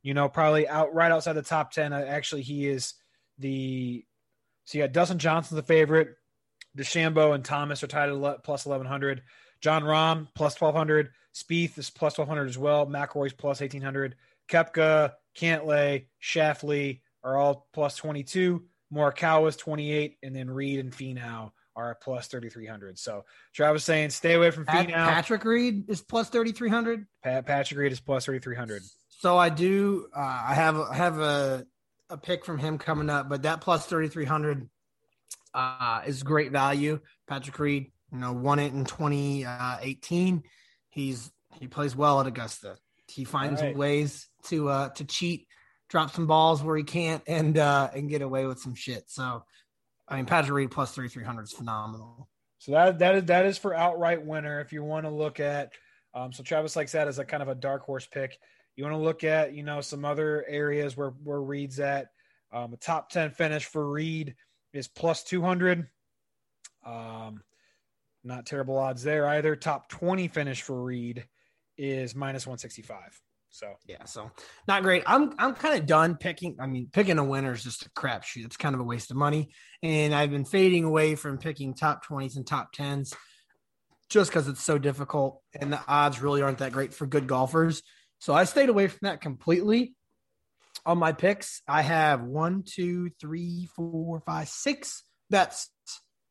you 0.02 0.14
know, 0.14 0.28
probably 0.28 0.68
out 0.68 0.94
right 0.94 1.10
outside 1.10 1.32
the 1.32 1.42
top 1.42 1.72
ten. 1.72 1.92
Uh, 1.92 2.04
actually, 2.06 2.42
he 2.42 2.68
is 2.68 2.94
the 3.38 4.04
so 4.64 4.78
you 4.78 4.84
got 4.84 4.92
Dustin 4.92 5.18
Johnson's 5.18 5.56
the 5.56 5.62
favorite. 5.62 6.14
DeChambeau 6.76 7.34
and 7.34 7.44
Thomas 7.44 7.82
are 7.82 7.86
tied 7.86 8.08
at 8.08 8.44
plus 8.44 8.66
eleven 8.66 8.86
hundred. 8.86 9.22
Jon 9.60 9.82
Rahm 9.82 10.28
plus 10.34 10.54
twelve 10.54 10.74
hundred. 10.74 11.10
Spieth 11.34 11.78
is 11.78 11.90
plus 11.90 12.14
twelve 12.14 12.28
hundred 12.28 12.48
as 12.48 12.58
well. 12.58 12.86
McIlroy's 12.86 13.32
plus 13.32 13.62
eighteen 13.62 13.82
hundred. 13.82 14.16
Koepka, 14.48 15.12
Cantlay, 15.36 16.06
Schauffele 16.22 17.00
are 17.22 17.36
all 17.36 17.68
plus 17.72 17.96
twenty 17.96 18.22
two. 18.24 18.64
Morikawa's 18.92 19.56
twenty 19.56 19.92
eight, 19.92 20.18
and 20.22 20.34
then 20.34 20.50
Reed 20.50 20.80
and 20.80 20.92
Finau 20.92 21.52
are 21.76 21.96
plus 22.00 22.28
thirty 22.28 22.48
three 22.50 22.66
hundred. 22.66 22.98
So 22.98 23.24
Travis 23.52 23.84
saying 23.84 24.10
stay 24.10 24.34
away 24.34 24.50
from 24.50 24.66
Pat, 24.66 24.88
Finau. 24.88 25.08
Patrick 25.08 25.44
Reed 25.44 25.88
is 25.88 26.00
plus 26.00 26.28
thirty 26.28 26.52
three 26.52 26.68
hundred. 26.68 27.06
Pat, 27.22 27.46
Patrick 27.46 27.78
Reed 27.78 27.92
is 27.92 28.00
plus 28.00 28.26
thirty 28.26 28.38
three 28.38 28.56
hundred. 28.56 28.82
So 29.08 29.36
I 29.36 29.48
do. 29.48 30.08
Uh, 30.14 30.42
I 30.48 30.54
have 30.54 30.76
I 30.76 30.94
have 30.94 31.18
a 31.18 31.66
a 32.10 32.16
pick 32.16 32.44
from 32.44 32.58
him 32.58 32.78
coming 32.78 33.10
up, 33.10 33.28
but 33.28 33.42
that 33.42 33.60
plus 33.60 33.86
3,300 33.86 34.68
uh, 35.54 36.02
is 36.06 36.22
great 36.22 36.52
value. 36.52 37.00
Patrick 37.26 37.58
Reed, 37.58 37.92
you 38.12 38.18
know, 38.18 38.32
won 38.32 38.58
it 38.58 38.72
in 38.72 38.84
2018. 38.84 40.42
He's 40.90 41.30
he 41.60 41.68
plays 41.68 41.94
well 41.94 42.20
at 42.20 42.26
Augusta. 42.26 42.76
He 43.08 43.24
finds 43.24 43.62
right. 43.62 43.76
ways 43.76 44.28
to 44.44 44.68
uh, 44.68 44.88
to 44.90 45.04
cheat, 45.04 45.46
drop 45.88 46.10
some 46.10 46.26
balls 46.26 46.62
where 46.62 46.76
he 46.76 46.82
can't, 46.82 47.22
and 47.26 47.56
uh, 47.56 47.90
and 47.94 48.08
get 48.08 48.22
away 48.22 48.46
with 48.46 48.58
some 48.60 48.74
shit. 48.74 49.04
So, 49.08 49.44
I 50.08 50.16
mean, 50.16 50.26
Patrick 50.26 50.54
Reed 50.54 50.70
plus 50.70 50.92
three 50.92 51.08
three 51.08 51.24
hundred 51.24 51.44
is 51.44 51.52
phenomenal. 51.52 52.28
So 52.58 52.72
that 52.72 52.98
that 53.00 53.14
is 53.14 53.24
that 53.24 53.46
is 53.46 53.58
for 53.58 53.74
outright 53.74 54.24
winner. 54.24 54.60
If 54.60 54.72
you 54.72 54.82
want 54.82 55.06
to 55.06 55.10
look 55.10 55.38
at, 55.38 55.72
um, 56.14 56.32
so 56.32 56.42
Travis 56.42 56.76
likes 56.76 56.92
that 56.92 57.08
as 57.08 57.18
a 57.18 57.24
kind 57.24 57.42
of 57.42 57.48
a 57.48 57.54
dark 57.54 57.82
horse 57.82 58.06
pick. 58.06 58.38
You 58.76 58.84
want 58.84 58.94
to 58.94 59.02
look 59.02 59.24
at 59.24 59.54
you 59.54 59.62
know 59.62 59.80
some 59.80 60.04
other 60.04 60.44
areas 60.48 60.96
where 60.96 61.10
where 61.22 61.40
Reed's 61.40 61.80
at. 61.80 62.08
Um, 62.52 62.72
a 62.72 62.76
top 62.76 63.10
ten 63.10 63.30
finish 63.30 63.64
for 63.64 63.88
Reed 63.88 64.34
is 64.72 64.88
plus 64.88 65.22
two 65.24 65.42
hundred. 65.42 65.88
Um, 66.84 67.42
not 68.22 68.46
terrible 68.46 68.78
odds 68.78 69.02
there 69.02 69.26
either. 69.28 69.56
Top 69.56 69.88
twenty 69.88 70.28
finish 70.28 70.62
for 70.62 70.82
Reed 70.82 71.26
is 71.76 72.14
minus 72.14 72.46
one 72.46 72.58
sixty 72.58 72.82
five. 72.82 73.20
So 73.50 73.74
yeah, 73.86 74.04
so 74.04 74.32
not 74.66 74.82
great. 74.82 75.04
I'm 75.06 75.32
I'm 75.38 75.54
kind 75.54 75.78
of 75.78 75.86
done 75.86 76.16
picking. 76.16 76.56
I 76.58 76.66
mean, 76.66 76.88
picking 76.92 77.18
a 77.18 77.24
winner 77.24 77.52
is 77.52 77.62
just 77.62 77.86
a 77.86 77.90
crapshoot. 77.90 78.44
It's 78.44 78.56
kind 78.56 78.74
of 78.74 78.80
a 78.80 78.84
waste 78.84 79.12
of 79.12 79.16
money, 79.16 79.50
and 79.80 80.12
I've 80.12 80.30
been 80.30 80.44
fading 80.44 80.82
away 80.82 81.14
from 81.14 81.38
picking 81.38 81.74
top 81.74 82.04
twenties 82.04 82.36
and 82.36 82.44
top 82.44 82.72
tens 82.72 83.14
just 84.10 84.30
because 84.30 84.48
it's 84.48 84.64
so 84.64 84.76
difficult, 84.76 85.40
and 85.54 85.72
the 85.72 85.80
odds 85.86 86.20
really 86.20 86.42
aren't 86.42 86.58
that 86.58 86.72
great 86.72 86.92
for 86.92 87.06
good 87.06 87.28
golfers. 87.28 87.82
So 88.24 88.32
I 88.32 88.44
stayed 88.44 88.70
away 88.70 88.86
from 88.86 89.00
that 89.02 89.20
completely. 89.20 89.94
On 90.86 90.96
my 90.96 91.12
picks, 91.12 91.60
I 91.68 91.82
have 91.82 92.22
one, 92.22 92.62
two, 92.66 93.10
three, 93.20 93.68
four, 93.76 94.22
five, 94.24 94.48
six 94.48 95.02
bets 95.28 95.68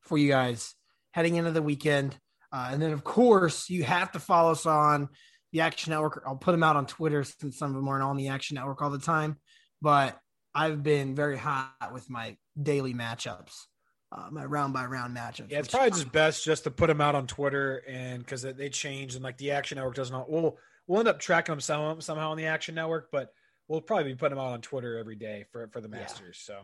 for 0.02 0.18
you 0.18 0.28
guys 0.28 0.74
heading 1.12 1.36
into 1.36 1.52
the 1.52 1.62
weekend. 1.62 2.18
Uh, 2.52 2.70
and 2.72 2.82
then, 2.82 2.94
of 2.94 3.04
course, 3.04 3.70
you 3.70 3.84
have 3.84 4.12
to 4.14 4.20
follow 4.20 4.54
us 4.54 4.66
on 4.66 5.08
the 5.52 5.62
Action 5.62 5.92
Network. 5.92 6.24
I'll 6.26 6.36
put 6.36 6.54
them 6.54 6.64
out 6.64 6.78
on 6.78 6.88
Twitter 6.88 7.24
since 7.24 7.60
some 7.60 7.70
of 7.70 7.76
them 7.76 7.88
aren't 7.88 8.02
on 8.02 8.18
the 8.18 8.30
Action 8.30 8.56
Network 8.56 8.82
all 8.82 8.90
the 8.90 8.98
time. 8.98 9.38
But 9.80 10.18
I've 10.56 10.82
been 10.82 11.14
very 11.14 11.38
hot 11.38 11.92
with 11.94 12.10
my 12.10 12.38
daily 12.60 12.96
matchups, 12.96 13.54
uh, 14.12 14.30
my 14.32 14.46
round 14.46 14.74
by 14.74 14.86
round 14.86 15.16
matchups. 15.16 15.52
Yeah, 15.52 15.60
it's 15.60 15.68
probably 15.68 15.92
just 15.92 16.12
best 16.12 16.44
just 16.44 16.64
to 16.64 16.72
put 16.72 16.88
them 16.88 17.02
out 17.02 17.14
on 17.14 17.28
Twitter 17.28 17.84
and 17.88 18.18
because 18.18 18.42
they 18.42 18.70
change 18.70 19.14
and 19.14 19.24
like 19.24 19.38
the 19.38 19.52
Action 19.52 19.76
Network 19.76 19.94
doesn't. 19.94 20.28
We'll 20.28 20.58
we'll 20.88 21.00
end 21.00 21.08
up 21.08 21.20
tracking 21.20 21.54
them 21.54 21.60
some, 21.60 22.02
somehow 22.02 22.32
on 22.32 22.38
the 22.38 22.46
Action 22.46 22.76
Network, 22.76 23.10
but 23.12 23.30
we'll 23.68 23.82
probably 23.82 24.12
be 24.12 24.16
putting 24.16 24.38
them 24.38 24.46
out 24.46 24.52
on 24.52 24.62
Twitter 24.62 24.98
every 24.98 25.16
day 25.16 25.46
for 25.52 25.68
for 25.70 25.82
the 25.82 25.88
Masters. 25.88 26.46
Yeah, 26.48 26.56
so 26.56 26.62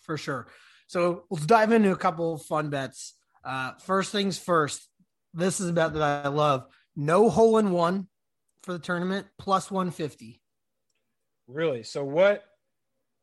for 0.00 0.16
sure. 0.16 0.46
So 0.86 1.24
let's 1.30 1.46
dive 1.46 1.72
into 1.72 1.92
a 1.92 1.96
couple 1.96 2.36
fun 2.38 2.70
bets. 2.70 3.14
Uh, 3.44 3.72
first 3.84 4.12
things 4.12 4.38
first. 4.38 4.88
This 5.34 5.60
is 5.60 5.70
a 5.70 5.72
bet 5.72 5.94
that 5.94 6.26
I 6.26 6.28
love. 6.28 6.66
No 6.94 7.30
hole 7.30 7.58
in 7.58 7.70
one 7.70 8.08
for 8.62 8.72
the 8.72 8.78
tournament 8.78 9.26
plus 9.38 9.70
150. 9.70 10.40
Really? 11.48 11.82
So 11.82 12.04
what 12.04 12.44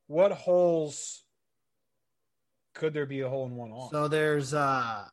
what 0.07 0.31
holes 0.31 1.23
could 2.73 2.93
there 2.93 3.05
be 3.05 3.21
a 3.21 3.29
hole 3.29 3.45
in 3.45 3.55
one 3.55 3.71
on? 3.71 3.91
So 3.91 4.07
there's 4.07 4.53
uh 4.53 5.05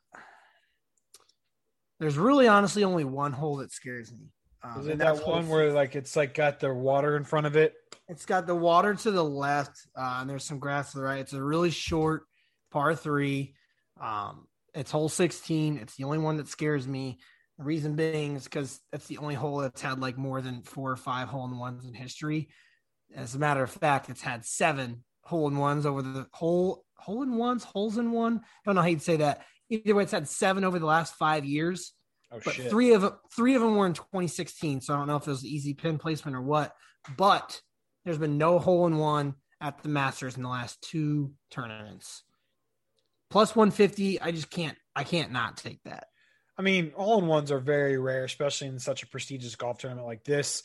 there's 1.99 2.17
really 2.17 2.47
honestly 2.47 2.83
only 2.83 3.03
one 3.03 3.33
hole 3.33 3.57
that 3.57 3.71
scares 3.71 4.11
me. 4.11 4.31
Um, 4.63 4.81
Is 4.81 4.87
it 4.87 4.97
that 4.99 5.25
one 5.25 5.47
where 5.47 5.71
like 5.71 5.95
it's 5.95 6.15
like 6.15 6.33
got 6.33 6.59
the 6.59 6.73
water 6.73 7.15
in 7.15 7.23
front 7.23 7.45
of 7.45 7.55
it? 7.55 7.73
It's 8.07 8.25
got 8.25 8.47
the 8.47 8.55
water 8.55 8.95
to 8.95 9.11
the 9.11 9.23
left, 9.23 9.87
uh, 9.95 10.17
and 10.21 10.29
there's 10.29 10.45
some 10.45 10.59
grass 10.59 10.91
to 10.91 10.97
the 10.97 11.03
right. 11.03 11.19
It's 11.19 11.33
a 11.33 11.43
really 11.43 11.71
short 11.71 12.23
par 12.71 12.95
three. 12.95 13.53
Um, 13.99 14.47
it's 14.73 14.91
hole 14.91 15.09
16. 15.09 15.77
It's 15.77 15.95
the 15.95 16.03
only 16.03 16.19
one 16.19 16.37
that 16.37 16.47
scares 16.47 16.87
me. 16.87 17.19
The 17.57 17.63
reason 17.63 17.95
being 17.95 18.35
is 18.35 18.43
because 18.43 18.79
that's 18.91 19.07
the 19.07 19.17
only 19.17 19.33
hole 19.33 19.57
that's 19.57 19.81
had 19.81 19.99
like 19.99 20.17
more 20.17 20.41
than 20.41 20.61
four 20.61 20.91
or 20.91 20.95
five 20.95 21.27
hole 21.27 21.45
in 21.45 21.57
ones 21.57 21.85
in 21.85 21.93
history. 21.93 22.49
As 23.15 23.33
a 23.33 23.39
matter 23.39 23.63
of 23.63 23.71
fact, 23.71 24.09
it's 24.09 24.21
had 24.21 24.45
seven 24.45 25.03
hole 25.23 25.47
in 25.47 25.57
ones 25.57 25.85
over 25.85 26.01
the 26.01 26.27
whole 26.31 26.85
hole 26.95 27.23
in 27.23 27.35
ones, 27.35 27.63
holes 27.63 27.97
in 27.97 28.11
one. 28.11 28.37
I 28.37 28.41
don't 28.65 28.75
know 28.75 28.81
how 28.81 28.87
you'd 28.87 29.01
say 29.01 29.17
that. 29.17 29.45
Either 29.69 29.95
way, 29.95 30.03
it's 30.03 30.11
had 30.11 30.27
seven 30.27 30.63
over 30.63 30.77
the 30.77 30.85
last 30.85 31.15
five 31.15 31.43
years. 31.43 31.93
Oh, 32.31 32.39
but 32.43 32.55
shit. 32.55 32.69
three 32.69 32.93
of 32.93 33.01
them, 33.01 33.13
three 33.33 33.55
of 33.55 33.61
them 33.61 33.75
were 33.75 33.85
in 33.85 33.93
2016. 33.93 34.81
So 34.81 34.93
I 34.93 34.97
don't 34.97 35.07
know 35.07 35.15
if 35.15 35.27
it 35.27 35.31
was 35.31 35.45
easy 35.45 35.73
pin 35.73 35.97
placement 35.97 36.35
or 36.35 36.41
what. 36.41 36.73
But 37.15 37.61
there's 38.03 38.17
been 38.17 38.37
no 38.37 38.59
hole 38.59 38.85
in 38.87 38.97
one 38.97 39.35
at 39.61 39.81
the 39.81 39.89
Masters 39.89 40.35
in 40.35 40.43
the 40.43 40.49
last 40.49 40.81
two 40.81 41.33
tournaments. 41.51 42.23
Plus 43.29 43.55
150, 43.55 44.21
I 44.21 44.31
just 44.31 44.49
can't. 44.49 44.77
I 44.95 45.03
can't 45.03 45.31
not 45.31 45.57
take 45.57 45.81
that. 45.83 46.07
I 46.57 46.61
mean, 46.63 46.93
all 46.95 47.19
in 47.19 47.27
ones 47.27 47.51
are 47.51 47.59
very 47.59 47.97
rare, 47.97 48.23
especially 48.23 48.67
in 48.67 48.79
such 48.79 49.03
a 49.03 49.07
prestigious 49.07 49.55
golf 49.55 49.77
tournament 49.77 50.07
like 50.07 50.23
this. 50.23 50.63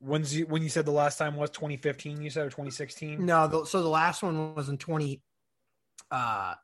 When's 0.00 0.34
you, 0.34 0.46
when 0.46 0.62
you 0.62 0.68
said 0.68 0.86
the 0.86 0.92
last 0.92 1.18
time 1.18 1.36
was 1.36 1.50
2015, 1.50 2.22
you 2.22 2.30
said 2.30 2.46
or 2.46 2.50
2016? 2.50 3.24
No, 3.24 3.46
the, 3.46 3.64
so 3.64 3.82
the 3.82 3.88
last 3.88 4.22
one 4.22 4.54
was 4.54 4.68
in 4.68 4.78
2019. 4.78 5.20
Uh, 6.10 6.54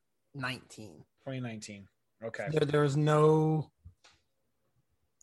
2019. 0.40 1.86
Okay. 2.24 2.46
There, 2.50 2.60
there 2.60 2.80
was 2.80 2.96
no 2.96 3.70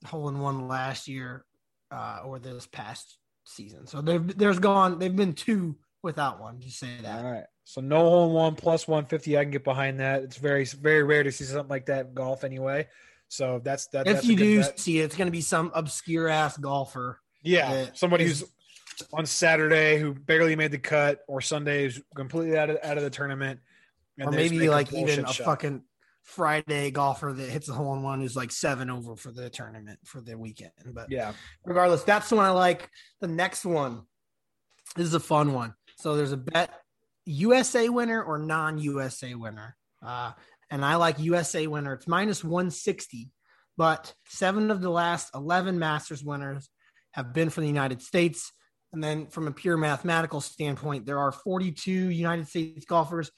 hole 0.06 0.30
in 0.30 0.40
one 0.40 0.68
last 0.68 1.08
year 1.08 1.46
uh, 1.92 2.22
or 2.26 2.40
this 2.40 2.68
past 2.68 3.18
season. 3.46 3.88
So 3.88 4.02
they've 4.02 4.38
there's 4.38 4.60
gone. 4.60 5.00
They've 5.00 5.16
been 5.16 5.34
two 5.34 5.76
without 6.02 6.40
one. 6.40 6.60
Just 6.60 6.80
say 6.80 6.88
that. 7.02 7.26
All 7.26 7.32
right. 7.32 7.46
So 7.66 7.82
no 7.82 8.00
hole 8.00 8.28
in 8.28 8.34
one 8.34 8.56
plus 8.56 8.88
150. 8.88 9.38
I 9.38 9.44
can 9.44 9.52
get 9.52 9.64
behind 9.64 10.00
that. 10.00 10.24
It's 10.24 10.38
very 10.38 10.66
very 10.66 11.04
rare 11.04 11.24
to 11.24 11.32
see 11.32 11.46
something 11.46 11.70
like 11.70 11.88
that 11.88 12.14
golf 12.14 12.44
anyway. 12.44 12.88
So 13.30 13.62
that's 13.64 13.88
that. 13.88 14.08
If 14.08 14.16
that's 14.16 14.28
you 14.28 14.36
do 14.36 14.62
bet. 14.62 14.80
see 14.80 15.00
it, 15.00 15.06
it's 15.06 15.16
going 15.16 15.28
to 15.28 15.32
be 15.32 15.42
some 15.42 15.72
obscure 15.74 16.28
ass 16.28 16.58
golfer. 16.58 17.20
Yeah, 17.42 17.88
somebody 17.94 18.26
is, 18.26 18.42
who's 18.42 18.50
on 19.12 19.26
Saturday 19.26 19.98
who 20.00 20.14
barely 20.14 20.56
made 20.56 20.72
the 20.72 20.78
cut, 20.78 21.22
or 21.28 21.42
Sunday 21.42 21.86
is 21.86 22.02
completely 22.16 22.58
out 22.58 22.70
of 22.70 22.78
out 22.84 22.98
of 22.98 23.04
the 23.04 23.10
tournament, 23.10 23.60
or 24.22 24.32
maybe 24.32 24.70
like 24.70 24.94
even 24.94 25.26
a 25.26 25.34
shot. 25.34 25.46
fucking 25.46 25.84
Friday 26.24 26.90
golfer 26.92 27.34
that 27.34 27.50
hits 27.50 27.70
a 27.70 27.74
hole 27.74 27.94
in 27.94 28.02
one 28.02 28.22
who's 28.22 28.36
like 28.36 28.52
seven 28.52 28.90
over 28.90 29.16
for 29.16 29.32
the 29.32 29.50
tournament 29.50 30.00
for 30.06 30.22
the 30.22 30.38
weekend. 30.38 30.72
But 30.94 31.08
yeah, 31.12 31.34
regardless, 31.66 32.04
that's 32.04 32.30
the 32.30 32.38
one 32.38 32.46
I 32.46 32.52
like. 32.52 32.90
The 33.22 33.28
next 33.28 33.66
one 33.66 34.04
this 34.96 35.08
is 35.08 35.14
a 35.14 35.20
fun 35.20 35.54
one. 35.54 35.74
So 35.98 36.16
there's 36.16 36.32
a 36.32 36.38
bet 36.38 36.72
USA 37.26 37.90
winner 37.90 38.22
or 38.22 38.38
non 38.38 38.78
USA 38.78 39.34
winner. 39.34 39.76
Uh, 40.02 40.32
and 40.70 40.84
I 40.84 40.96
like 40.96 41.20
USA 41.20 41.68
winner. 41.68 41.94
It's 41.94 42.08
minus 42.08 42.44
160, 42.44 43.30
but 43.78 44.14
seven 44.28 44.72
of 44.72 44.82
the 44.82 44.90
last 44.90 45.30
11 45.34 45.80
Masters 45.80 46.24
winners 46.24 46.70
have 47.12 47.34
been 47.34 47.50
from 47.50 47.64
the 47.64 47.70
United 47.70 48.02
States. 48.02 48.52
And 48.92 49.04
then, 49.04 49.28
from 49.28 49.48
a 49.48 49.52
pure 49.52 49.78
mathematical 49.78 50.40
standpoint, 50.40 51.06
there 51.08 51.18
are 51.18 51.32
42 51.32 51.92
United 51.92 52.48
States 52.48 52.86
golfers 52.86 53.32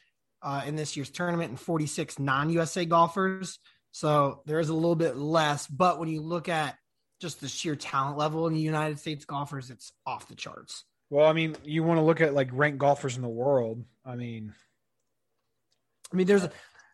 uh, 0.45 0.61
in 0.65 0.75
this 0.75 0.95
year's 0.95 1.09
tournament 1.09 1.49
and 1.49 1.59
46 1.59 2.19
non 2.19 2.49
USA 2.51 2.85
golfers. 2.85 3.59
So 3.91 4.43
there 4.45 4.59
is 4.59 4.69
a 4.69 4.73
little 4.73 4.95
bit 4.95 5.17
less. 5.17 5.67
But 5.67 5.99
when 5.99 6.07
you 6.07 6.21
look 6.21 6.47
at 6.47 6.75
just 7.19 7.41
the 7.41 7.47
sheer 7.47 7.75
talent 7.75 8.17
level 8.17 8.45
in 8.47 8.53
the 8.53 8.59
United 8.59 8.99
States 8.99 9.25
golfers, 9.25 9.71
it's 9.71 9.91
off 10.05 10.27
the 10.27 10.35
charts. 10.35 10.85
Well, 11.09 11.25
I 11.25 11.33
mean, 11.33 11.55
you 11.63 11.83
want 11.83 11.97
to 11.97 12.03
look 12.03 12.21
at 12.21 12.33
like 12.33 12.49
ranked 12.51 12.77
golfers 12.77 13.15
in 13.15 13.23
the 13.23 13.27
world. 13.27 13.83
I 14.05 14.15
mean, 14.15 14.53
I 16.13 16.15
mean, 16.15 16.27
there's 16.27 16.43
a, 16.43 16.51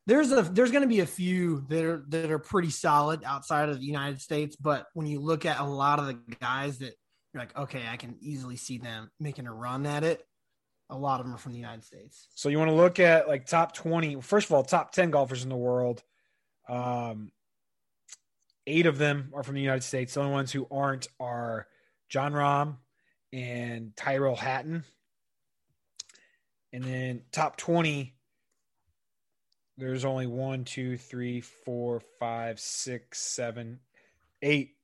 there's 0.07 0.31
a 0.31 0.41
there's 0.41 0.71
going 0.71 0.83
to 0.83 0.87
be 0.87 1.01
a 1.01 1.05
few 1.05 1.65
that 1.69 1.83
are 1.83 2.03
that 2.09 2.31
are 2.31 2.39
pretty 2.39 2.69
solid 2.69 3.23
outside 3.25 3.69
of 3.69 3.79
the 3.79 3.85
United 3.85 4.21
States, 4.21 4.55
but 4.55 4.87
when 4.93 5.07
you 5.07 5.19
look 5.19 5.45
at 5.45 5.59
a 5.59 5.63
lot 5.63 5.99
of 5.99 6.07
the 6.07 6.19
guys 6.39 6.79
that 6.79 6.93
you're 7.33 7.41
like, 7.41 7.55
okay, 7.57 7.83
I 7.89 7.97
can 7.97 8.15
easily 8.19 8.57
see 8.57 8.77
them 8.77 9.09
making 9.19 9.47
a 9.47 9.53
run 9.53 9.85
at 9.85 10.03
it. 10.03 10.25
A 10.91 10.97
lot 10.97 11.19
of 11.19 11.25
them 11.25 11.33
are 11.33 11.39
from 11.39 11.53
the 11.53 11.57
United 11.57 11.83
States. 11.83 12.27
So 12.35 12.49
you 12.49 12.59
want 12.59 12.69
to 12.69 12.75
look 12.75 12.99
at 12.99 13.27
like 13.27 13.47
top 13.47 13.73
twenty. 13.73 14.19
First 14.21 14.47
of 14.47 14.53
all, 14.53 14.63
top 14.63 14.91
ten 14.91 15.09
golfers 15.09 15.43
in 15.43 15.49
the 15.49 15.55
world. 15.55 16.03
Um, 16.69 17.31
eight 18.67 18.85
of 18.85 18.97
them 18.97 19.31
are 19.33 19.43
from 19.43 19.55
the 19.55 19.61
United 19.61 19.83
States. 19.83 20.13
The 20.13 20.19
only 20.19 20.33
ones 20.33 20.51
who 20.51 20.67
aren't 20.69 21.07
are 21.19 21.67
Jon 22.09 22.33
Rahm 22.33 22.75
and 23.33 23.95
Tyrrell 23.95 24.35
Hatton. 24.35 24.83
And 26.73 26.83
then 26.83 27.21
top 27.31 27.57
twenty 27.57 28.15
there's 29.77 30.05
only 30.05 30.27
one, 30.27 30.63
two, 30.63 30.95
three, 30.95 31.41
four, 31.41 32.01
five, 32.19 32.59
six, 32.59 33.19
seven, 33.19 33.79
eight 34.41 34.75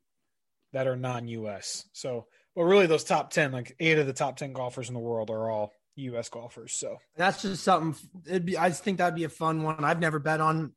that 0.73 0.87
are 0.87 0.95
non-US. 0.95 1.85
So, 1.93 2.25
but 2.55 2.63
really, 2.63 2.87
those 2.87 3.03
top 3.03 3.29
ten, 3.29 3.51
like 3.51 3.75
eight 3.79 3.99
of 3.99 4.07
the 4.07 4.13
top 4.13 4.37
ten 4.37 4.53
golfers 4.53 4.87
in 4.87 4.95
the 4.95 4.99
world, 4.99 5.29
are 5.29 5.51
all 5.51 5.71
U.S. 5.98 6.30
golfers. 6.30 6.74
So 6.74 6.98
that's 7.16 7.42
just 7.42 7.63
something. 7.63 7.96
It'd 8.25 8.46
be. 8.46 8.58
I 8.58 8.70
just 8.70 8.84
think 8.84 9.00
that'd 9.00 9.16
be 9.16 9.24
a 9.24 9.30
fun 9.30 9.63
one. 9.63 9.84
I've 9.84 10.00
never 10.00 10.20
bet 10.20 10.42
on 10.42 10.74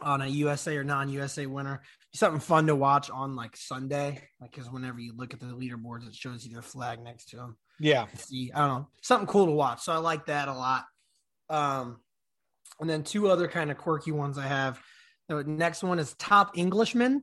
on 0.00 0.22
a 0.22 0.26
USA 0.26 0.76
or 0.76 0.84
non-USA 0.84 1.46
winner. 1.46 1.82
Something 2.14 2.40
fun 2.40 2.66
to 2.66 2.76
watch 2.76 3.10
on 3.10 3.36
like 3.36 3.56
Sunday, 3.56 4.22
like 4.40 4.52
because 4.52 4.70
whenever 4.70 5.00
you 5.00 5.14
look 5.16 5.32
at 5.32 5.40
the 5.40 5.46
leaderboards, 5.46 6.06
it 6.06 6.14
shows 6.14 6.44
you 6.44 6.52
their 6.52 6.62
flag 6.62 7.02
next 7.02 7.30
to 7.30 7.36
them. 7.36 7.56
Yeah. 7.80 8.06
See, 8.16 8.52
I 8.54 8.66
don't 8.66 8.68
know, 8.68 8.88
something 9.00 9.26
cool 9.26 9.46
to 9.46 9.52
watch. 9.52 9.82
So 9.82 9.92
I 9.92 9.96
like 9.96 10.26
that 10.26 10.48
a 10.48 10.52
lot. 10.52 10.84
Um, 11.48 12.00
and 12.80 12.88
then 12.88 13.02
two 13.02 13.28
other 13.28 13.48
kind 13.48 13.70
of 13.70 13.78
quirky 13.78 14.12
ones 14.12 14.38
I 14.38 14.46
have. 14.46 14.80
The 15.28 15.44
next 15.44 15.82
one 15.82 15.98
is 15.98 16.14
Top 16.14 16.58
Englishman. 16.58 17.22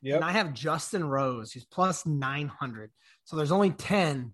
Yeah. 0.00 0.16
And 0.16 0.24
I 0.24 0.32
have 0.32 0.54
Justin 0.54 1.08
Rose, 1.08 1.52
who's 1.52 1.64
plus 1.64 2.06
900. 2.06 2.90
So 3.24 3.36
there's 3.36 3.52
only 3.52 3.70
10 3.70 4.32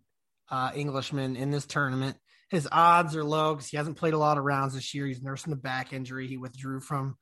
uh, 0.55 0.71
Englishman 0.77 1.35
in 1.35 1.51
this 1.51 1.67
tournament. 1.67 2.17
His 2.49 2.69
odds 2.71 3.17
are 3.17 3.25
low 3.25 3.55
because 3.55 3.69
he 3.69 3.77
hasn't 3.77 3.97
played 3.97 4.15
a 4.15 4.19
lot 4.19 4.39
of 4.39 4.45
rounds 4.45 4.75
this 4.75 4.95
year. 4.95 5.05
He's 5.05 5.21
nursing 5.21 5.53
a 5.53 5.57
back 5.57 5.93
injury. 5.93 6.29
He 6.29 6.37
withdrew 6.37 6.81
from, 6.81 7.17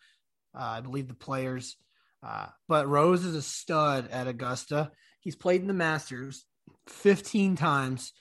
uh, 0.55 0.63
I 0.63 0.81
believe, 0.83 1.09
the 1.09 1.15
players. 1.15 1.79
Uh, 2.23 2.49
but 2.69 2.89
Rose 2.89 3.25
is 3.25 3.35
a 3.35 3.41
stud 3.41 4.11
at 4.11 4.29
Augusta. 4.29 4.91
He's 5.21 5.35
played 5.35 5.63
in 5.63 5.67
the 5.67 5.73
Masters 5.73 6.45
15 6.89 7.57
times. 7.57 8.13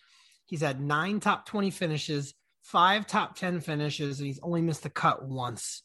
He's 0.46 0.62
had 0.62 0.80
nine 0.80 1.20
top 1.20 1.46
20 1.46 1.72
finishes, 1.72 2.34
five 2.64 3.06
top 3.06 3.36
10 3.36 3.60
finishes, 3.60 4.20
and 4.20 4.28
he's 4.28 4.40
only 4.42 4.62
missed 4.62 4.84
the 4.84 4.90
cut 4.90 5.28
once. 5.28 5.84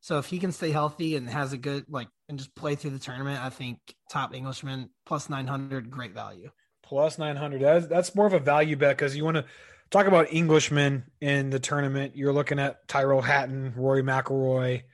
So 0.00 0.18
if 0.18 0.26
he 0.26 0.38
can 0.38 0.52
stay 0.52 0.70
healthy 0.70 1.16
and 1.16 1.28
has 1.28 1.52
a 1.52 1.58
good, 1.58 1.86
like, 1.88 2.08
and 2.28 2.38
just 2.38 2.54
play 2.54 2.76
through 2.76 2.92
the 2.92 3.00
tournament, 3.00 3.44
I 3.44 3.50
think 3.50 3.80
top 4.08 4.36
Englishman 4.36 4.90
plus 5.04 5.28
900, 5.28 5.90
great 5.90 6.14
value. 6.14 6.50
Plus 6.88 7.18
900. 7.18 7.60
That's, 7.60 7.86
that's 7.86 8.14
more 8.14 8.26
of 8.26 8.32
a 8.32 8.38
value 8.38 8.74
bet 8.74 8.96
because 8.96 9.14
you 9.14 9.22
want 9.22 9.36
to 9.36 9.44
talk 9.90 10.06
about 10.06 10.32
Englishmen 10.32 11.04
in 11.20 11.50
the 11.50 11.58
tournament. 11.58 12.16
You're 12.16 12.32
looking 12.32 12.58
at 12.58 12.88
Tyrrell 12.88 13.20
Hatton, 13.20 13.74
Rory 13.76 14.02
McIlroy. 14.02 14.84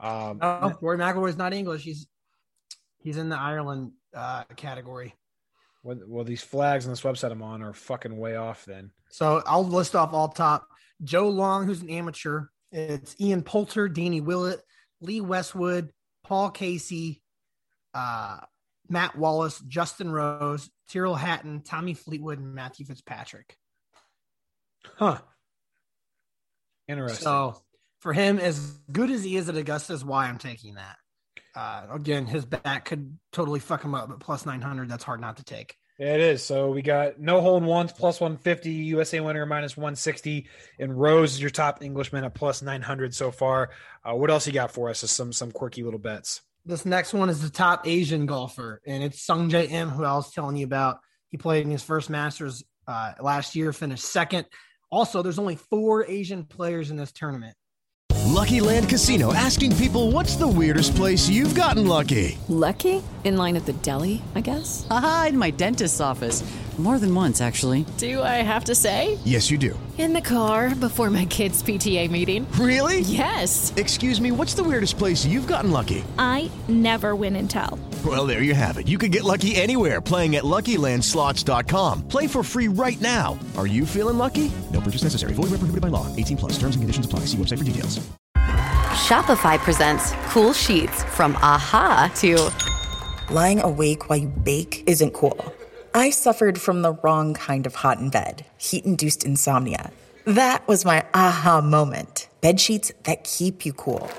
Um, 0.00 0.38
oh, 0.40 0.72
Rory 0.80 0.96
McIlroy 0.96 1.28
is 1.28 1.36
not 1.36 1.52
English. 1.52 1.82
He's 1.82 2.06
he's 3.00 3.18
in 3.18 3.28
the 3.28 3.38
Ireland 3.38 3.92
uh, 4.14 4.44
category. 4.56 5.14
Well, 5.82 6.00
well, 6.06 6.24
these 6.24 6.42
flags 6.42 6.86
on 6.86 6.92
this 6.92 7.02
website 7.02 7.32
I'm 7.32 7.42
on 7.42 7.60
are 7.62 7.74
fucking 7.74 8.16
way 8.16 8.36
off. 8.36 8.64
Then, 8.64 8.90
so 9.10 9.42
I'll 9.44 9.66
list 9.66 9.94
off 9.94 10.14
all 10.14 10.28
top. 10.28 10.66
Joe 11.04 11.28
Long, 11.28 11.66
who's 11.66 11.82
an 11.82 11.90
amateur. 11.90 12.46
It's 12.70 13.14
Ian 13.20 13.42
Poulter, 13.42 13.88
Danny 13.88 14.22
Willett, 14.22 14.62
Lee 15.02 15.20
Westwood, 15.20 15.92
Paul 16.24 16.50
Casey, 16.50 17.20
uh, 17.92 18.38
Matt 18.88 19.16
Wallace, 19.18 19.60
Justin 19.60 20.10
Rose, 20.10 20.70
Tyrrell 20.92 21.14
Hatton, 21.14 21.62
Tommy 21.62 21.94
Fleetwood, 21.94 22.38
and 22.38 22.54
Matthew 22.54 22.84
Fitzpatrick. 22.84 23.56
Huh. 24.96 25.18
Interesting. 26.86 27.24
So 27.24 27.62
for 28.00 28.12
him, 28.12 28.38
as 28.38 28.58
good 28.90 29.10
as 29.10 29.24
he 29.24 29.36
is 29.36 29.48
at 29.48 29.56
Augusta, 29.56 29.94
is 29.94 30.04
why 30.04 30.26
I'm 30.26 30.38
taking 30.38 30.74
that. 30.74 30.96
Uh, 31.54 31.86
again, 31.92 32.26
his 32.26 32.44
back 32.44 32.86
could 32.86 33.18
totally 33.32 33.60
fuck 33.60 33.82
him 33.82 33.94
up, 33.94 34.08
but 34.08 34.20
plus 34.20 34.44
900, 34.44 34.88
that's 34.88 35.04
hard 35.04 35.20
not 35.20 35.38
to 35.38 35.44
take. 35.44 35.76
It 35.98 36.20
is. 36.20 36.42
So 36.42 36.70
we 36.70 36.82
got 36.82 37.20
no 37.20 37.40
hole 37.40 37.58
in 37.58 37.64
ones 37.64 37.92
plus 37.92 38.20
150, 38.20 38.70
USA 38.70 39.20
winner 39.20 39.46
minus 39.46 39.76
160, 39.76 40.48
and 40.78 40.98
Rose 40.98 41.34
is 41.34 41.40
your 41.40 41.50
top 41.50 41.82
Englishman 41.82 42.24
at 42.24 42.34
plus 42.34 42.60
900 42.60 43.14
so 43.14 43.30
far. 43.30 43.70
Uh, 44.04 44.14
what 44.14 44.30
else 44.30 44.46
you 44.46 44.52
got 44.52 44.72
for 44.72 44.88
us? 44.88 44.98
Some 44.98 45.32
some 45.32 45.52
quirky 45.52 45.82
little 45.82 46.00
bets. 46.00 46.40
This 46.64 46.86
next 46.86 47.12
one 47.12 47.28
is 47.28 47.42
the 47.42 47.50
top 47.50 47.88
Asian 47.88 48.24
golfer, 48.24 48.80
and 48.86 49.02
it's 49.02 49.26
Sungjae 49.26 49.68
Im, 49.68 49.88
who 49.88 50.04
I 50.04 50.14
was 50.14 50.32
telling 50.32 50.56
you 50.56 50.64
about. 50.64 51.00
He 51.30 51.36
played 51.36 51.64
in 51.64 51.72
his 51.72 51.82
first 51.82 52.08
Masters 52.08 52.62
uh, 52.86 53.14
last 53.20 53.56
year, 53.56 53.72
finished 53.72 54.04
second. 54.04 54.46
Also, 54.88 55.22
there's 55.22 55.40
only 55.40 55.56
four 55.56 56.06
Asian 56.06 56.44
players 56.44 56.92
in 56.92 56.96
this 56.96 57.10
tournament. 57.10 57.56
Lucky 58.26 58.60
Land 58.60 58.88
Casino 58.88 59.34
asking 59.34 59.74
people 59.76 60.12
what's 60.12 60.36
the 60.36 60.46
weirdest 60.46 60.94
place 60.94 61.28
you've 61.28 61.56
gotten 61.56 61.88
lucky? 61.88 62.38
Lucky? 62.48 63.02
In 63.24 63.36
line 63.36 63.56
at 63.56 63.66
the 63.66 63.72
deli, 63.74 64.22
I 64.36 64.40
guess? 64.40 64.86
Aha, 64.88 65.26
in 65.30 65.38
my 65.38 65.50
dentist's 65.50 66.00
office. 66.00 66.44
More 66.78 66.98
than 66.98 67.14
once, 67.14 67.42
actually. 67.42 67.84
Do 67.98 68.22
I 68.22 68.40
have 68.42 68.64
to 68.64 68.74
say? 68.74 69.18
Yes, 69.24 69.50
you 69.50 69.58
do. 69.58 69.78
In 69.98 70.14
the 70.14 70.22
car 70.22 70.74
before 70.74 71.10
my 71.10 71.26
kids' 71.26 71.62
PTA 71.62 72.10
meeting. 72.10 72.50
Really? 72.52 73.00
Yes. 73.00 73.74
Excuse 73.76 74.20
me, 74.20 74.32
what's 74.32 74.54
the 74.54 74.64
weirdest 74.64 74.96
place 74.96 75.24
you've 75.26 75.46
gotten 75.46 75.70
lucky? 75.70 76.02
I 76.18 76.50
never 76.68 77.14
win 77.14 77.36
and 77.36 77.48
tell. 77.48 77.78
Well, 78.04 78.26
there 78.26 78.42
you 78.42 78.54
have 78.54 78.78
it. 78.78 78.88
You 78.88 78.96
can 78.96 79.10
get 79.10 79.22
lucky 79.22 79.54
anywhere 79.54 80.00
playing 80.00 80.36
at 80.36 80.44
LuckyLandSlots.com. 80.44 82.08
Play 82.08 82.26
for 82.26 82.42
free 82.42 82.68
right 82.68 83.00
now. 83.02 83.38
Are 83.56 83.66
you 83.66 83.84
feeling 83.84 84.16
lucky? 84.16 84.50
No 84.72 84.80
purchase 84.80 85.02
necessary. 85.04 85.34
Void 85.34 85.50
where 85.50 85.58
prohibited 85.58 85.82
by 85.82 85.88
law. 85.88 86.08
18 86.16 86.38
plus. 86.38 86.52
Terms 86.52 86.74
and 86.74 86.82
conditions 86.82 87.04
apply. 87.06 87.20
See 87.26 87.36
website 87.36 87.58
for 87.58 87.64
details. 87.64 88.00
Shopify 88.92 89.58
presents 89.58 90.12
cool 90.30 90.52
sheets 90.52 91.04
from 91.04 91.36
AHA 91.42 92.10
to 92.16 92.50
lying 93.32 93.60
awake 93.60 94.08
while 94.08 94.18
you 94.18 94.28
bake 94.28 94.84
isn't 94.86 95.12
cool. 95.12 95.52
I 95.94 96.08
suffered 96.08 96.58
from 96.58 96.80
the 96.80 96.94
wrong 96.94 97.34
kind 97.34 97.66
of 97.66 97.74
hot 97.74 97.98
in 97.98 98.08
bed, 98.08 98.46
heat-induced 98.56 99.24
insomnia. 99.24 99.90
That 100.24 100.66
was 100.66 100.86
my 100.86 101.04
aha 101.12 101.60
moment. 101.60 102.28
Bed 102.40 102.60
sheets 102.60 102.92
that 103.02 103.24
keep 103.24 103.66
you 103.66 103.74
cool. 103.74 104.10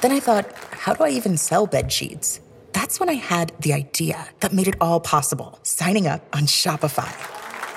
Then 0.00 0.10
I 0.10 0.20
thought, 0.20 0.50
how 0.70 0.94
do 0.94 1.04
I 1.04 1.10
even 1.10 1.36
sell 1.36 1.66
bed 1.66 1.92
sheets? 1.92 2.40
That's 2.72 2.98
when 2.98 3.10
I 3.10 3.14
had 3.14 3.52
the 3.60 3.74
idea 3.74 4.26
that 4.40 4.54
made 4.54 4.66
it 4.66 4.76
all 4.80 5.00
possible 5.00 5.58
signing 5.64 6.06
up 6.06 6.22
on 6.34 6.44
Shopify. 6.44 7.12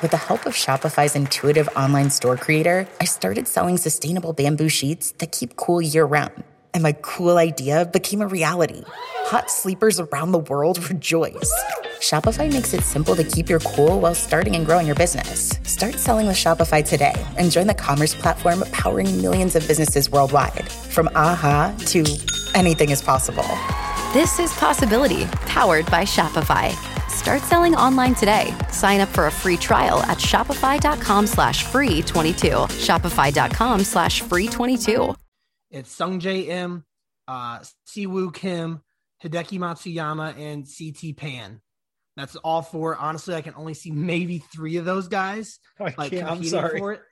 With 0.02 0.12
the 0.12 0.18
help 0.18 0.46
of 0.46 0.54
Shopify's 0.54 1.16
intuitive 1.16 1.68
online 1.76 2.10
store 2.10 2.38
creator, 2.38 2.88
I 3.02 3.06
started 3.06 3.50
selling 3.50 3.76
sustainable 3.76 4.32
bamboo 4.32 4.70
sheets 4.70 5.12
that 5.18 5.34
keep 5.34 5.58
cool 5.58 5.82
year 5.82 6.06
round. 6.06 6.46
And 6.74 6.84
my 6.84 6.94
cool 7.02 7.38
idea 7.38 7.86
became 7.86 8.22
a 8.22 8.28
reality. 8.28 8.84
Hot 8.86 9.52
sleepers 9.52 10.00
around 10.00 10.32
the 10.32 10.40
world 10.40 10.90
rejoice. 10.90 11.52
Shopify 11.98 12.52
makes 12.52 12.74
it 12.76 12.82
simple 12.82 13.16
to 13.16 13.24
keep 13.24 13.50
your 13.50 13.60
cool 13.62 14.00
while 14.00 14.14
starting 14.14 14.56
and 14.56 14.66
growing 14.66 14.86
your 14.86 14.96
business. 14.96 15.58
Start 15.64 15.96
selling 15.96 16.28
with 16.28 16.36
Shopify 16.36 16.88
today 16.88 17.14
and 17.38 17.50
join 17.52 17.66
the 17.66 17.74
commerce 17.74 18.14
platform 18.14 18.64
powering 18.72 19.22
millions 19.22 19.56
of 19.56 19.68
businesses 19.68 20.10
worldwide. 20.10 20.70
From 20.70 21.10
aha 21.16 21.76
to 21.88 22.06
anything 22.54 22.92
is 22.92 23.02
possible. 23.02 23.48
This 24.14 24.38
is 24.38 24.54
Possibility, 24.54 25.26
powered 25.48 25.90
by 25.92 26.04
Shopify. 26.04 26.72
Start 27.10 27.42
selling 27.42 27.74
online 27.74 28.14
today. 28.14 28.54
Sign 28.72 29.02
up 29.02 29.10
for 29.10 29.26
a 29.26 29.32
free 29.32 29.58
trial 29.58 30.04
at 30.04 30.20
shopify.com 30.20 31.26
slash 31.26 31.64
free 31.64 32.04
22. 32.04 32.48
Shopify.com 32.48 33.80
slash 33.84 34.22
free 34.22 34.48
22. 34.48 35.16
It's 35.72 35.98
Sungjae 35.98 36.48
Im, 36.48 36.86
uh, 37.28 37.60
Siwoo 37.88 38.32
Kim, 38.34 38.82
Hideki 39.24 39.58
Matsuyama, 39.58 40.38
and 40.38 40.66
CT 40.66 41.18
Pan. 41.18 41.60
That's 42.18 42.36
all 42.38 42.64
four. 42.64 42.98
Honestly, 42.98 43.36
I 43.36 43.42
can 43.42 43.54
only 43.56 43.76
see 43.76 43.92
maybe 43.92 44.40
three 44.40 44.78
of 44.78 44.86
those 44.86 45.08
guys. 45.08 45.60
I 45.80 45.94
like 45.98 46.12
can't. 46.12 46.24
I'm 46.24 46.28
competing 46.38 46.50
sorry. 46.50 46.80
for 46.80 46.94
it. 46.94 47.02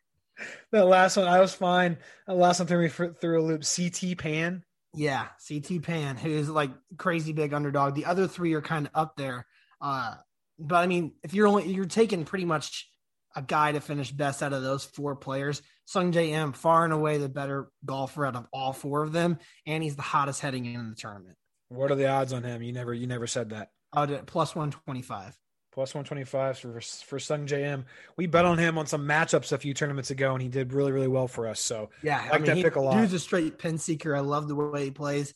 The 0.70 0.84
last 0.84 1.16
one, 1.16 1.30
I 1.30 1.40
was 1.40 1.54
fine. 1.54 1.98
The 2.28 2.34
last 2.34 2.60
one 2.60 2.68
threw 2.68 2.82
me 2.82 2.90
for, 2.90 3.14
through 3.14 3.42
a 3.42 3.46
loop. 3.46 3.64
CT 3.64 4.18
Pan. 4.18 4.66
Yeah, 4.94 5.28
CT 5.48 5.82
Pan, 5.82 6.18
who 6.18 6.30
is 6.30 6.50
like 6.50 6.72
crazy 6.98 7.32
big 7.32 7.54
underdog. 7.54 7.96
The 7.96 8.04
other 8.04 8.28
three 8.28 8.54
are 8.54 8.62
kind 8.62 8.88
of 8.88 8.92
up 8.94 9.16
there. 9.16 9.46
Uh, 9.80 10.16
but 10.60 10.76
I 10.76 10.88
mean, 10.88 11.14
if 11.24 11.34
you're 11.34 11.48
only 11.48 11.72
you're 11.72 11.86
taking 11.86 12.26
pretty 12.26 12.44
much 12.44 12.90
a 13.34 13.42
guy 13.42 13.72
to 13.72 13.80
finish 13.80 14.12
best 14.12 14.44
out 14.44 14.52
of 14.52 14.62
those 14.62 14.84
four 14.84 15.16
players, 15.16 15.62
Sungjae 15.88 16.32
Im 16.32 16.52
far 16.52 16.84
and 16.84 16.92
away 16.92 17.18
the 17.18 17.30
better 17.30 17.70
golfer 17.86 18.26
out 18.26 18.36
of 18.36 18.46
all 18.52 18.74
four 18.74 19.04
of 19.04 19.14
them, 19.14 19.38
and 19.66 19.82
he's 19.82 19.96
the 19.96 20.02
hottest 20.02 20.42
heading 20.42 20.66
in 20.66 20.90
the 20.90 20.96
tournament. 20.98 21.38
What 21.70 21.92
are 21.92 21.96
the 21.96 22.10
odds 22.10 22.34
on 22.34 22.44
him? 22.44 22.62
You 22.62 22.74
never, 22.74 22.94
you 22.94 23.08
never 23.08 23.28
said 23.28 23.52
that. 23.52 23.70
Out 23.96 24.12
at 24.12 24.26
plus 24.26 24.56
one 24.56 24.72
twenty 24.72 25.02
five. 25.02 25.38
Plus 25.72 25.94
125 25.94 26.58
for 26.58 26.80
for 26.80 27.20
Sungjae 27.20 27.62
Im. 27.62 27.86
We 28.16 28.28
bet 28.28 28.46
on 28.46 28.58
him 28.58 28.78
on 28.78 28.88
some 28.88 29.06
matchups 29.06 29.52
a 29.52 29.58
few 29.58 29.74
tournaments 29.74 30.10
ago, 30.10 30.32
and 30.32 30.42
he 30.42 30.48
did 30.48 30.72
really, 30.72 30.94
really 30.94 31.10
well 31.10 31.28
for 31.28 31.50
us. 31.50 31.60
So 31.60 31.90
Yeah, 32.02 32.18
I 32.18 32.24
like 32.24 32.34
I 32.34 32.38
mean, 32.38 32.46
that 32.46 32.56
he, 32.56 32.64
pick 32.64 32.78
a 32.78 32.80
lot. 32.80 32.96
dude's 32.96 33.12
a 33.12 33.20
straight 33.20 33.58
pin 33.58 33.78
seeker. 33.78 34.16
I 34.16 34.22
love 34.22 34.48
the 34.48 34.56
way 34.56 34.86
he 34.86 34.92
plays. 34.92 35.34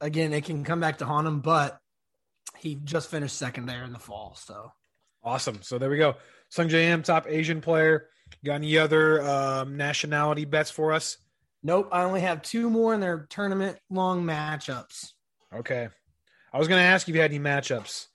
Again, 0.00 0.32
it 0.32 0.44
can 0.44 0.62
come 0.62 0.78
back 0.78 0.98
to 0.98 1.06
haunt 1.06 1.26
him, 1.26 1.40
but 1.40 1.80
he 2.56 2.76
just 2.76 3.10
finished 3.10 3.36
second 3.36 3.66
there 3.66 3.82
in 3.82 3.92
the 3.92 3.98
fall. 3.98 4.36
So 4.36 4.70
Awesome. 5.24 5.60
So 5.62 5.76
there 5.78 5.90
we 5.90 5.98
go. 5.98 6.14
Sungjae 6.56 6.84
Im, 6.90 7.02
top 7.02 7.26
Asian 7.28 7.60
player. 7.60 8.08
Got 8.44 8.54
any 8.54 8.78
other 8.78 9.22
um, 9.22 9.76
nationality 9.76 10.44
bets 10.44 10.70
for 10.70 10.92
us? 10.92 11.18
nope, 11.64 11.88
I 11.92 12.02
only 12.02 12.20
have 12.20 12.42
two 12.42 12.70
more 12.70 12.94
in 12.94 13.00
their 13.00 13.26
tournament 13.28 13.78
long 13.90 14.24
matchups. 14.24 15.12
Okay. 15.54 15.88
I 16.52 16.58
was 16.58 16.68
going 16.68 16.80
to 16.80 16.84
ask 16.84 17.08
if 17.08 17.14
you 17.14 17.20
had 17.20 17.30
any 17.30 17.40
matchups. 17.40 18.06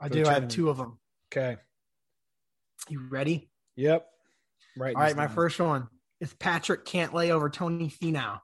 I 0.00 0.08
do. 0.08 0.26
I 0.26 0.34
have 0.34 0.48
two 0.48 0.70
of 0.70 0.76
them. 0.76 0.98
Okay. 1.32 1.58
You 2.88 3.06
ready? 3.08 3.50
Yep. 3.76 4.06
Right. 4.76 4.96
All 4.96 5.02
right, 5.02 5.16
my 5.16 5.28
first 5.28 5.60
one 5.60 5.88
is 6.20 6.32
Patrick 6.34 6.84
Cantlay 6.84 7.30
over 7.30 7.50
Tony 7.50 7.90
Finau. 7.90 8.40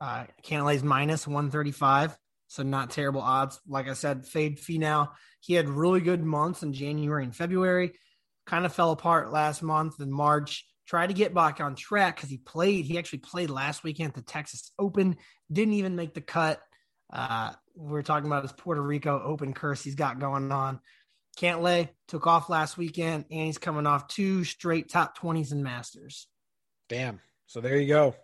Uh, 0.00 0.24
Cantlay's 0.42 0.82
minus 0.82 1.26
135, 1.26 2.16
so 2.48 2.62
not 2.62 2.90
terrible 2.90 3.20
odds. 3.20 3.60
Like 3.66 3.88
I 3.88 3.94
said, 3.94 4.26
fade 4.26 4.58
Finau. 4.58 5.10
He 5.40 5.54
had 5.54 5.68
really 5.68 6.00
good 6.00 6.22
months 6.22 6.62
in 6.62 6.72
January 6.72 7.24
and 7.24 7.34
February. 7.34 7.92
Kind 8.46 8.66
of 8.66 8.74
fell 8.74 8.90
apart 8.90 9.32
last 9.32 9.62
month 9.62 10.00
in 10.00 10.10
March. 10.10 10.66
Tried 10.86 11.06
to 11.06 11.14
get 11.14 11.32
back 11.32 11.60
on 11.60 11.74
track 11.76 12.16
because 12.16 12.28
he 12.28 12.38
played. 12.38 12.84
He 12.84 12.98
actually 12.98 13.20
played 13.20 13.48
last 13.48 13.84
weekend 13.84 14.08
at 14.08 14.14
the 14.14 14.22
Texas 14.22 14.72
Open. 14.78 15.16
Didn't 15.50 15.74
even 15.74 15.96
make 15.96 16.12
the 16.12 16.20
cut. 16.20 16.60
Uh, 17.10 17.52
we're 17.74 18.02
talking 18.02 18.26
about 18.26 18.42
his 18.42 18.52
Puerto 18.52 18.82
Rico 18.82 19.20
Open 19.22 19.52
curse 19.52 19.82
he's 19.82 19.94
got 19.94 20.18
going 20.18 20.50
on. 20.52 20.80
Cantlay 21.38 21.88
took 22.06 22.26
off 22.26 22.48
last 22.48 22.76
weekend, 22.76 23.24
and 23.30 23.46
he's 23.46 23.58
coming 23.58 23.86
off 23.86 24.06
two 24.06 24.44
straight 24.44 24.88
top 24.88 25.18
20s 25.18 25.52
in 25.52 25.62
Masters. 25.62 26.28
Damn. 26.88 27.20
So 27.46 27.60
there 27.60 27.76
you 27.76 27.88
go. 27.88 28.14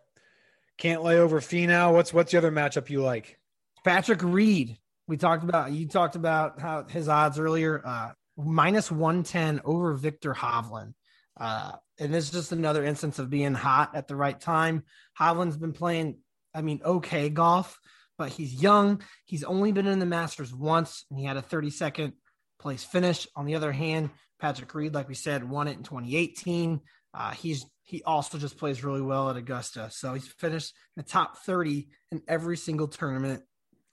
Cantlay 0.78 1.16
over 1.16 1.40
Finau. 1.40 1.92
What's 1.92 2.12
what's 2.14 2.32
the 2.32 2.38
other 2.38 2.52
matchup 2.52 2.88
you 2.88 3.02
like? 3.02 3.38
Patrick 3.84 4.22
Reed. 4.22 4.78
We 5.06 5.16
talked 5.16 5.42
about 5.42 5.72
you 5.72 5.88
talked 5.88 6.16
about 6.16 6.60
how 6.60 6.84
his 6.84 7.08
odds 7.08 7.38
earlier. 7.38 7.82
Uh, 7.84 8.12
minus 8.36 8.90
110 8.90 9.60
over 9.64 9.94
Victor 9.94 10.32
Hovland. 10.32 10.94
Uh, 11.38 11.72
and 11.98 12.12
this 12.12 12.24
is 12.24 12.30
just 12.30 12.52
another 12.52 12.84
instance 12.84 13.18
of 13.18 13.30
being 13.30 13.54
hot 13.54 13.94
at 13.94 14.08
the 14.08 14.16
right 14.16 14.38
time. 14.38 14.84
Hovland's 15.18 15.56
been 15.56 15.72
playing, 15.72 16.18
I 16.54 16.62
mean, 16.62 16.80
okay 16.84 17.28
golf, 17.28 17.78
but 18.20 18.28
he's 18.28 18.62
young. 18.62 19.00
He's 19.24 19.44
only 19.44 19.72
been 19.72 19.87
in 19.87 19.98
the 19.98 20.04
Masters 20.04 20.52
once, 20.52 21.06
and 21.09 21.18
he 21.18 21.24
had 21.24 21.38
a 21.38 21.42
32nd 21.42 22.12
place 22.59 22.85
finish. 22.85 23.26
On 23.35 23.46
the 23.46 23.54
other 23.54 23.72
hand, 23.72 24.11
Patrick 24.38 24.74
Reed, 24.74 24.92
like 24.92 25.09
we 25.09 25.14
said, 25.14 25.48
won 25.48 25.68
it 25.68 25.78
in 25.78 25.85
2018. 25.85 26.80
Uh, 27.14 27.30
he's 27.30 27.64
he 27.83 28.02
also 28.02 28.37
just 28.37 28.59
plays 28.59 28.85
really 28.85 29.00
well 29.00 29.30
at 29.30 29.38
Augusta, 29.38 29.88
so 29.90 30.12
he's 30.12 30.28
finished 30.28 30.74
in 30.94 31.02
the 31.02 31.09
top 31.09 31.38
30 31.38 31.88
in 32.12 32.20
every 32.28 32.59
single 32.59 32.88
tournament 32.88 33.42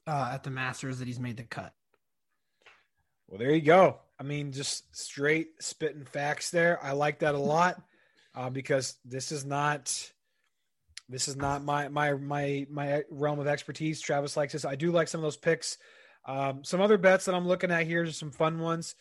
uh, 0.06 0.32
at 0.34 0.44
the 0.44 0.52
Masters 0.52 1.00
that 1.00 1.08
he's 1.08 1.22
made 1.22 1.38
the 1.38 1.44
cut. 1.44 1.72
Well, 3.30 3.40
there 3.40 3.52
you 3.52 3.62
go. 3.62 4.00
I 4.20 4.24
mean, 4.24 4.52
just 4.52 4.94
straight 4.94 5.52
spitting 5.62 6.04
facts 6.04 6.52
there. 6.52 6.84
I 6.84 6.92
like 6.92 7.20
that 7.20 7.34
a 7.34 7.40
lot 7.40 7.82
uh, 8.36 8.50
because 8.50 8.98
this 9.06 9.32
is 9.32 9.46
not 9.46 10.12
this 11.10 11.28
is 11.28 11.36
not 11.36 11.63
my 11.63 11.88
my 11.88 12.13
my 12.13 12.65
my 12.70 13.04
realm 13.10 13.39
of 13.39 13.48
expertise. 13.48 14.02
Travis 14.02 14.36
likes 14.38 14.54
this. 14.54 14.65
I 14.65 14.76
do 14.76 14.91
like 14.91 15.08
some 15.08 15.20
of 15.20 15.24
those 15.24 15.38
picks. 15.38 15.78
Um, 16.26 16.63
some 16.63 16.82
other 16.82 16.98
bets 16.98 17.26
that 17.26 17.36
I'm 17.36 17.48
looking 17.48 17.72
at 17.72 17.86
here 17.86 18.04
are 18.04 18.12
some 18.12 18.32
fun 18.32 18.60
ones. 18.60 18.96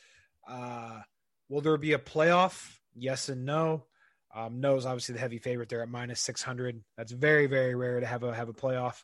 Uh, 0.49 1.01
will 1.49 1.61
there 1.61 1.77
be 1.77 1.92
a 1.92 1.99
playoff? 1.99 2.77
Yes 2.95 3.29
and 3.29 3.45
no. 3.45 3.87
Um, 4.35 4.61
no 4.61 4.77
is 4.77 4.87
obviously 4.87 5.14
the 5.14 5.21
heavy 5.21 5.38
favorite 5.38 5.69
there 5.69 5.83
at 5.83 5.88
minus 5.88 6.21
600. 6.21 6.83
That's 6.97 7.11
very, 7.11 7.47
very 7.47 7.75
rare 7.75 7.99
to 8.01 8.07
have 8.07 8.23
a 8.23 8.35
have 8.35 8.49
a 8.49 8.53
playoff. 8.55 9.03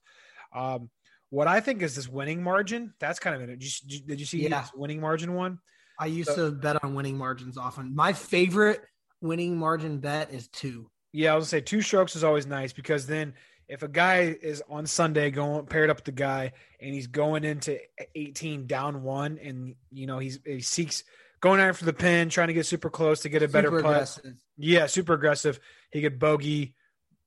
Um, 0.54 0.90
what 1.30 1.48
I 1.48 1.60
think 1.60 1.82
is 1.82 1.96
this 1.96 2.08
winning 2.08 2.42
margin. 2.42 2.92
That's 3.00 3.18
kind 3.18 3.34
of 3.34 3.48
it. 3.48 3.58
Did 3.58 3.62
you, 3.92 4.00
did 4.06 4.20
you 4.20 4.26
see 4.26 4.42
Yeah. 4.42 4.60
this 4.60 4.70
winning 4.74 5.00
margin 5.00 5.34
one? 5.34 5.58
I 5.98 6.06
used 6.06 6.30
So- 6.30 6.50
to 6.50 6.56
bet 6.56 6.84
on 6.84 6.94
winning 6.94 7.16
margins 7.16 7.56
often. 7.58 7.94
My 7.94 8.12
favorite 8.12 8.82
winning 9.20 9.56
margin 9.56 9.98
bet 9.98 10.32
is 10.32 10.48
two. 10.48 10.90
Yeah, 11.12 11.32
I 11.32 11.36
was 11.36 11.44
gonna 11.44 11.48
say 11.48 11.60
two 11.60 11.82
strokes 11.82 12.16
is 12.16 12.24
always 12.24 12.46
nice 12.46 12.72
because 12.72 13.06
then 13.06 13.34
if 13.68 13.82
a 13.82 13.88
guy 13.88 14.36
is 14.42 14.62
on 14.68 14.86
Sunday 14.86 15.30
going 15.30 15.66
paired 15.66 15.90
up 15.90 15.98
with 15.98 16.04
the 16.04 16.12
guy 16.12 16.52
and 16.80 16.94
he's 16.94 17.06
going 17.06 17.44
into 17.44 17.78
18 18.14 18.66
down 18.66 19.02
one 19.02 19.38
and 19.42 19.74
you 19.90 20.06
know 20.06 20.18
he's 20.18 20.40
he 20.44 20.60
seeks 20.60 21.04
going 21.40 21.60
after 21.60 21.84
the 21.84 21.92
pin, 21.92 22.28
trying 22.28 22.48
to 22.48 22.54
get 22.54 22.66
super 22.66 22.88
close 22.90 23.20
to 23.20 23.28
get 23.28 23.42
a 23.42 23.48
better 23.48 23.68
Super 23.68 23.82
putt. 23.82 23.90
aggressive. 23.92 24.34
Yeah, 24.58 24.86
super 24.86 25.14
aggressive. 25.14 25.58
He 25.90 26.00
could 26.00 26.18
bogey, 26.18 26.74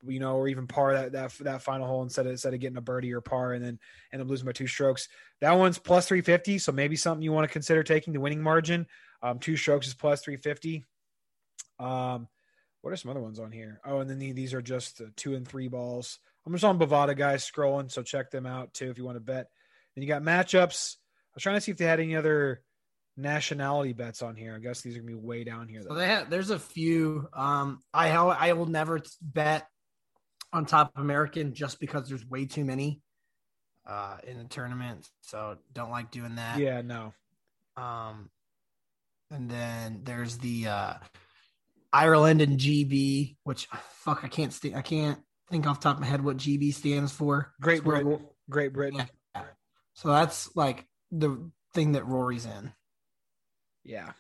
you 0.08 0.20
know, 0.20 0.36
or 0.38 0.48
even 0.48 0.68
par 0.68 0.94
that 0.94 1.12
that 1.12 1.34
that 1.42 1.62
final 1.62 1.86
hole 1.88 2.02
instead 2.04 2.26
of 2.26 2.32
instead 2.32 2.54
of 2.54 2.60
getting 2.60 2.78
a 2.78 2.82
birdie 2.82 3.14
or 3.14 3.22
par 3.22 3.54
and 3.54 3.64
then 3.64 3.80
end 4.14 4.22
up 4.22 4.28
losing 4.28 4.46
by 4.46 4.52
two 4.52 4.68
strokes. 4.68 5.10
That 5.42 5.52
one's 5.54 5.78
plus 5.78 6.08
three 6.08 6.22
fifty, 6.22 6.58
so 6.58 6.72
maybe 6.72 6.96
something 6.96 7.22
you 7.22 7.32
want 7.34 7.48
to 7.48 7.54
consider 7.54 7.84
taking 7.84 8.14
the 8.14 8.20
winning 8.20 8.42
margin. 8.42 8.88
Um, 9.22 9.40
two 9.40 9.58
strokes 9.58 9.88
is 9.88 9.94
plus 9.94 10.22
three 10.22 10.38
fifty. 10.38 10.86
Um, 11.80 12.28
what 12.86 12.94
are 12.94 12.98
some 12.98 13.10
other 13.10 13.20
ones 13.20 13.40
on 13.40 13.52
here? 13.52 13.82
Oh, 13.84 13.98
and 13.98 14.08
then 14.08 14.20
the, 14.20 14.32
these 14.32 14.54
are 14.54 14.62
just 14.62 15.02
uh, 15.02 15.06
two 15.16 15.34
and 15.34 15.48
three 15.48 15.68
balls. 15.68 16.20
I'm 16.46 16.54
just 16.54 16.64
on 16.64 16.78
Bovada 16.78 17.18
guys 17.18 17.44
scrolling, 17.44 17.92
so 17.92 18.04
check 18.04 18.30
them 18.30 18.46
out 18.46 18.76
too 18.76 18.92
if 18.92 19.00
you 19.00 19.04
want 19.04 19.16
to 19.16 19.22
bet. 19.22 19.48
Then 19.96 20.04
you 20.04 20.08
got 20.08 20.22
matchups. 20.22 20.98
I 20.98 21.34
was 21.34 21.42
trying 21.42 21.56
to 21.56 21.62
see 21.62 21.72
if 21.72 21.78
they 21.80 21.86
had 21.86 22.00
any 22.00 22.16
other 22.16 22.62
nationality 23.18 23.94
bets 23.94 24.22
on 24.22 24.36
here. 24.36 24.54
I 24.56 24.60
guess 24.60 24.82
these 24.82 24.96
are 24.96 25.00
gonna 25.00 25.08
be 25.08 25.16
way 25.16 25.44
down 25.44 25.68
here. 25.68 25.82
So 25.82 25.90
Though. 25.90 25.96
they 25.96 26.06
have, 26.06 26.30
there's 26.30 26.52
a 26.52 26.60
few. 26.60 27.28
Um, 27.34 27.80
I 27.92 28.12
I 28.12 28.54
will 28.54 28.68
never 28.68 29.02
bet 29.20 29.68
on 30.54 30.68
top 30.68 30.92
American 30.96 31.56
just 31.56 31.80
because 31.80 32.08
there's 32.08 32.24
way 32.24 32.46
too 32.46 32.66
many 32.66 33.02
uh, 33.88 34.18
in 34.28 34.38
the 34.38 34.44
tournament. 34.44 35.10
So 35.22 35.58
don't 35.74 35.90
like 35.90 36.12
doing 36.12 36.36
that. 36.36 36.60
yeah, 36.60 36.84
no. 36.84 37.16
Um, 37.78 38.30
and 39.32 39.50
then 39.50 40.02
there's 40.04 40.38
the 40.38 40.68
uh, 40.68 40.94
Ireland 41.96 42.42
and 42.42 42.60
GB, 42.60 43.38
which 43.44 43.68
fuck 43.94 44.26
I 44.26 44.28
can't 44.28 44.52
st- 44.52 44.76
I 44.76 44.82
can't 44.82 45.18
think 45.50 45.66
off 45.66 45.80
the 45.80 45.86
top 45.86 45.96
of 45.96 46.02
my 46.02 46.08
head 46.08 46.24
what 46.24 46.36
GB 46.36 46.74
stands 46.74 47.14
for. 47.14 47.54
Great 47.62 47.86
Britain. 47.86 48.20
Great 48.50 48.74
Britain. 48.74 49.08
Yeah. 49.34 49.44
So 49.94 50.10
that's 50.10 50.54
like 50.58 50.86
the 51.12 51.50
thing 51.74 51.94
that 51.94 52.06
Rory's 52.06 52.46
in. 52.46 52.74
Yeah. 53.86 54.12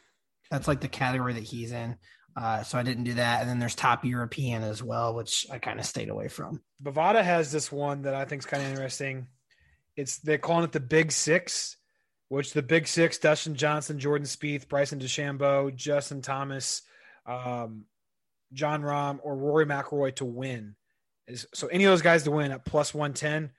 That's 0.50 0.70
like 0.70 0.80
the 0.80 0.88
category 0.88 1.34
that 1.34 1.44
he's 1.44 1.74
in. 1.74 1.98
Uh, 2.38 2.64
so 2.64 2.78
I 2.78 2.84
didn't 2.84 3.04
do 3.04 3.16
that. 3.16 3.42
And 3.42 3.50
then 3.50 3.60
there's 3.60 3.76
top 3.76 4.06
European 4.06 4.64
as 4.64 4.82
well, 4.82 5.14
which 5.14 5.46
I 5.52 5.60
kind 5.60 5.78
of 5.78 5.86
stayed 5.86 6.10
away 6.10 6.30
from. 6.30 6.62
Bovada 6.82 7.24
has 7.24 7.52
this 7.52 7.72
one 7.72 8.04
that 8.04 8.16
I 8.16 8.24
think 8.24 8.42
is 8.42 8.46
kind 8.46 8.64
of 8.64 8.70
interesting. 8.70 9.28
It's 9.98 10.20
they're 10.20 10.38
calling 10.38 10.64
it 10.64 10.72
the 10.72 10.80
Big 10.80 11.12
Six, 11.12 11.76
which 12.30 12.54
the 12.54 12.62
Big 12.62 12.88
Six: 12.88 13.18
Dustin 13.18 13.56
Johnson, 13.56 14.00
Jordan 14.00 14.28
Spieth, 14.28 14.70
Bryson 14.70 15.00
DeChambeau, 15.00 15.76
Justin 15.76 16.22
Thomas, 16.22 16.82
um, 17.26 17.86
Jon 18.54 18.82
Rahm, 18.82 19.20
or 19.24 19.36
Rory 19.36 19.66
McIlroy 19.66 20.16
to 20.16 20.26
win. 20.26 20.76
Is 21.28 21.48
so 21.54 21.68
any 21.68 21.86
of 21.86 21.92
those 21.92 22.02
guys 22.02 22.24
to 22.24 22.32
win 22.32 22.52
at 22.52 22.66
plus 22.66 22.94
one 22.94 23.14
ten, 23.14 23.52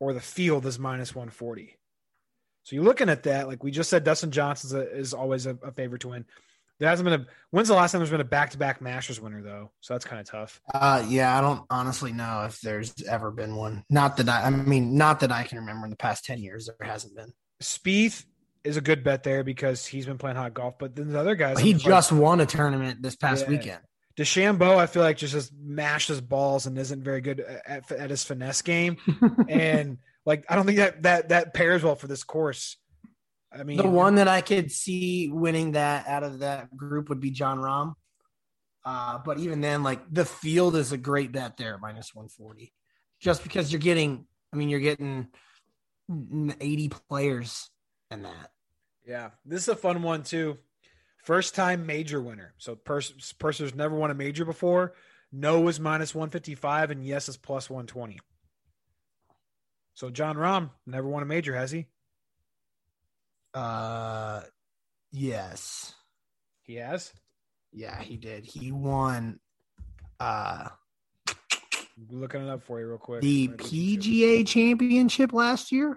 or 0.00 0.12
the 0.12 0.20
field 0.20 0.66
is 0.66 0.78
minus 0.78 1.14
one 1.14 1.30
forty. 1.30 1.76
So 2.64 2.74
you're 2.74 2.84
looking 2.84 3.08
at 3.08 3.22
that, 3.22 3.46
like 3.46 3.62
we 3.62 3.70
just 3.70 3.88
said, 3.88 4.02
Dustin 4.02 4.32
Johnson 4.32 4.88
is 4.92 5.14
always 5.14 5.46
a, 5.46 5.56
a 5.62 5.70
favorite 5.70 6.00
to 6.00 6.08
win. 6.08 6.24
There 6.78 6.88
hasn't 6.88 7.04
been 7.04 7.20
a 7.20 7.26
when's 7.50 7.68
the 7.68 7.74
last 7.74 7.92
time 7.92 8.00
there's 8.00 8.10
been 8.10 8.20
a 8.20 8.24
back 8.24 8.50
to 8.50 8.58
back 8.58 8.80
Masters 8.80 9.20
winner 9.20 9.40
though? 9.40 9.70
So 9.80 9.94
that's 9.94 10.04
kind 10.04 10.20
of 10.20 10.26
tough. 10.26 10.60
Uh, 10.74 11.04
yeah, 11.08 11.38
I 11.38 11.40
don't 11.40 11.62
honestly 11.70 12.12
know 12.12 12.44
if 12.44 12.60
there's 12.60 12.92
ever 13.08 13.30
been 13.30 13.54
one. 13.54 13.84
Not 13.88 14.16
that 14.18 14.28
I, 14.28 14.42
I 14.42 14.50
mean, 14.50 14.96
not 14.96 15.20
that 15.20 15.32
I 15.32 15.44
can 15.44 15.58
remember 15.58 15.86
in 15.86 15.90
the 15.90 15.96
past 15.96 16.24
10 16.24 16.40
years, 16.40 16.68
there 16.78 16.88
hasn't 16.88 17.14
been. 17.14 17.32
Spieth 17.62 18.24
is 18.66 18.76
a 18.76 18.80
good 18.80 19.04
bet 19.04 19.22
there 19.22 19.44
because 19.44 19.86
he's 19.86 20.06
been 20.06 20.18
playing 20.18 20.36
hot 20.36 20.54
golf. 20.54 20.78
But 20.78 20.96
then 20.96 21.12
the 21.12 21.18
other 21.20 21.34
guys, 21.34 21.58
He 21.58 21.74
just 21.74 22.12
won 22.12 22.40
a 22.40 22.46
tournament 22.46 23.02
this 23.02 23.16
past 23.16 23.44
Yeah. 23.44 23.50
weekend. 23.50 23.80
DeChambeau, 24.18 24.76
I 24.76 24.86
feel 24.86 25.02
like 25.02 25.18
just 25.18 25.34
has 25.34 25.52
mashed 25.54 26.08
his 26.08 26.20
balls 26.22 26.66
and 26.66 26.78
isn't 26.78 27.02
very 27.02 27.20
good 27.20 27.40
at, 27.40 27.90
at 27.92 28.10
his 28.10 28.24
finesse 28.24 28.62
game. 28.62 28.96
and 29.48 29.98
like, 30.24 30.44
I 30.48 30.56
don't 30.56 30.64
think 30.66 30.78
that 30.78 31.02
that 31.02 31.28
that 31.28 31.54
pairs 31.54 31.82
well 31.82 31.96
for 31.96 32.06
this 32.06 32.24
course. 32.24 32.78
I 33.52 33.62
mean, 33.62 33.76
the 33.76 33.86
one 33.86 34.16
that 34.16 34.26
I 34.28 34.40
could 34.40 34.72
see 34.72 35.28
winning 35.30 35.72
that 35.72 36.06
out 36.08 36.22
of 36.22 36.40
that 36.40 36.74
group 36.74 37.08
would 37.10 37.20
be 37.20 37.30
Jon 37.30 37.58
Rahm. 37.58 37.94
Uh, 38.84 39.18
but 39.18 39.38
even 39.38 39.60
then, 39.60 39.82
like 39.82 40.00
the 40.10 40.24
field 40.24 40.76
is 40.76 40.92
a 40.92 40.96
great 40.98 41.32
bet 41.32 41.56
there 41.56 41.76
minus 41.78 42.14
140, 42.14 42.72
just 43.20 43.42
because 43.42 43.70
you're 43.72 43.80
getting, 43.80 44.26
I 44.52 44.56
mean, 44.56 44.68
you're 44.68 44.80
getting 44.80 45.28
80 46.08 46.88
players 47.10 47.68
in 48.10 48.22
that. 48.22 48.50
Yeah, 49.06 49.30
this 49.44 49.62
is 49.62 49.68
a 49.68 49.76
fun 49.76 50.02
one 50.02 50.22
too. 50.24 50.58
First 51.22 51.54
time 51.54 51.86
major 51.86 52.20
winner. 52.20 52.54
So 52.58 52.74
pers- 52.74 53.32
person's 53.38 53.74
never 53.74 53.94
won 53.94 54.10
a 54.10 54.14
major 54.14 54.44
before. 54.44 54.94
No 55.32 55.68
is 55.68 55.78
minus 55.80 56.14
one 56.14 56.30
fifty 56.30 56.54
five, 56.54 56.90
and 56.90 57.04
yes 57.04 57.28
is 57.28 57.36
plus 57.36 57.70
one 57.70 57.86
twenty. 57.86 58.18
So 59.94 60.10
Jon 60.10 60.36
Rahm 60.36 60.70
never 60.86 61.08
won 61.08 61.22
a 61.22 61.26
major, 61.26 61.54
has 61.54 61.70
he? 61.70 61.86
Uh, 63.54 64.42
yes. 65.10 65.94
He 66.62 66.74
has. 66.74 67.12
Yeah, 67.72 68.00
he 68.00 68.16
did. 68.16 68.44
He 68.44 68.72
won 68.72 69.40
uh 70.20 70.68
Looking 72.10 72.42
it 72.42 72.50
up 72.50 72.62
for 72.62 72.78
you 72.78 72.88
real 72.88 72.98
quick. 72.98 73.22
the 73.22 73.48
PGA 73.48 74.46
championship 74.46 75.32
last 75.32 75.72
year. 75.72 75.96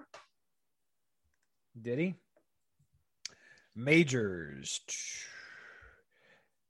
Did 1.79 1.99
he? 1.99 2.15
Majors. 3.83 4.81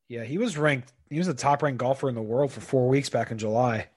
Yeah, 0.08 0.24
he 0.24 0.38
was 0.38 0.58
ranked. 0.58 0.92
He 1.10 1.18
was 1.18 1.28
the 1.28 1.34
top 1.34 1.62
ranked 1.64 1.80
golfer 1.80 2.10
in 2.10 2.16
the 2.16 2.22
world 2.22 2.52
for 2.52 2.62
four 2.62 2.88
weeks 2.88 3.10
back 3.10 3.32
in 3.32 3.38
July. 3.38 3.88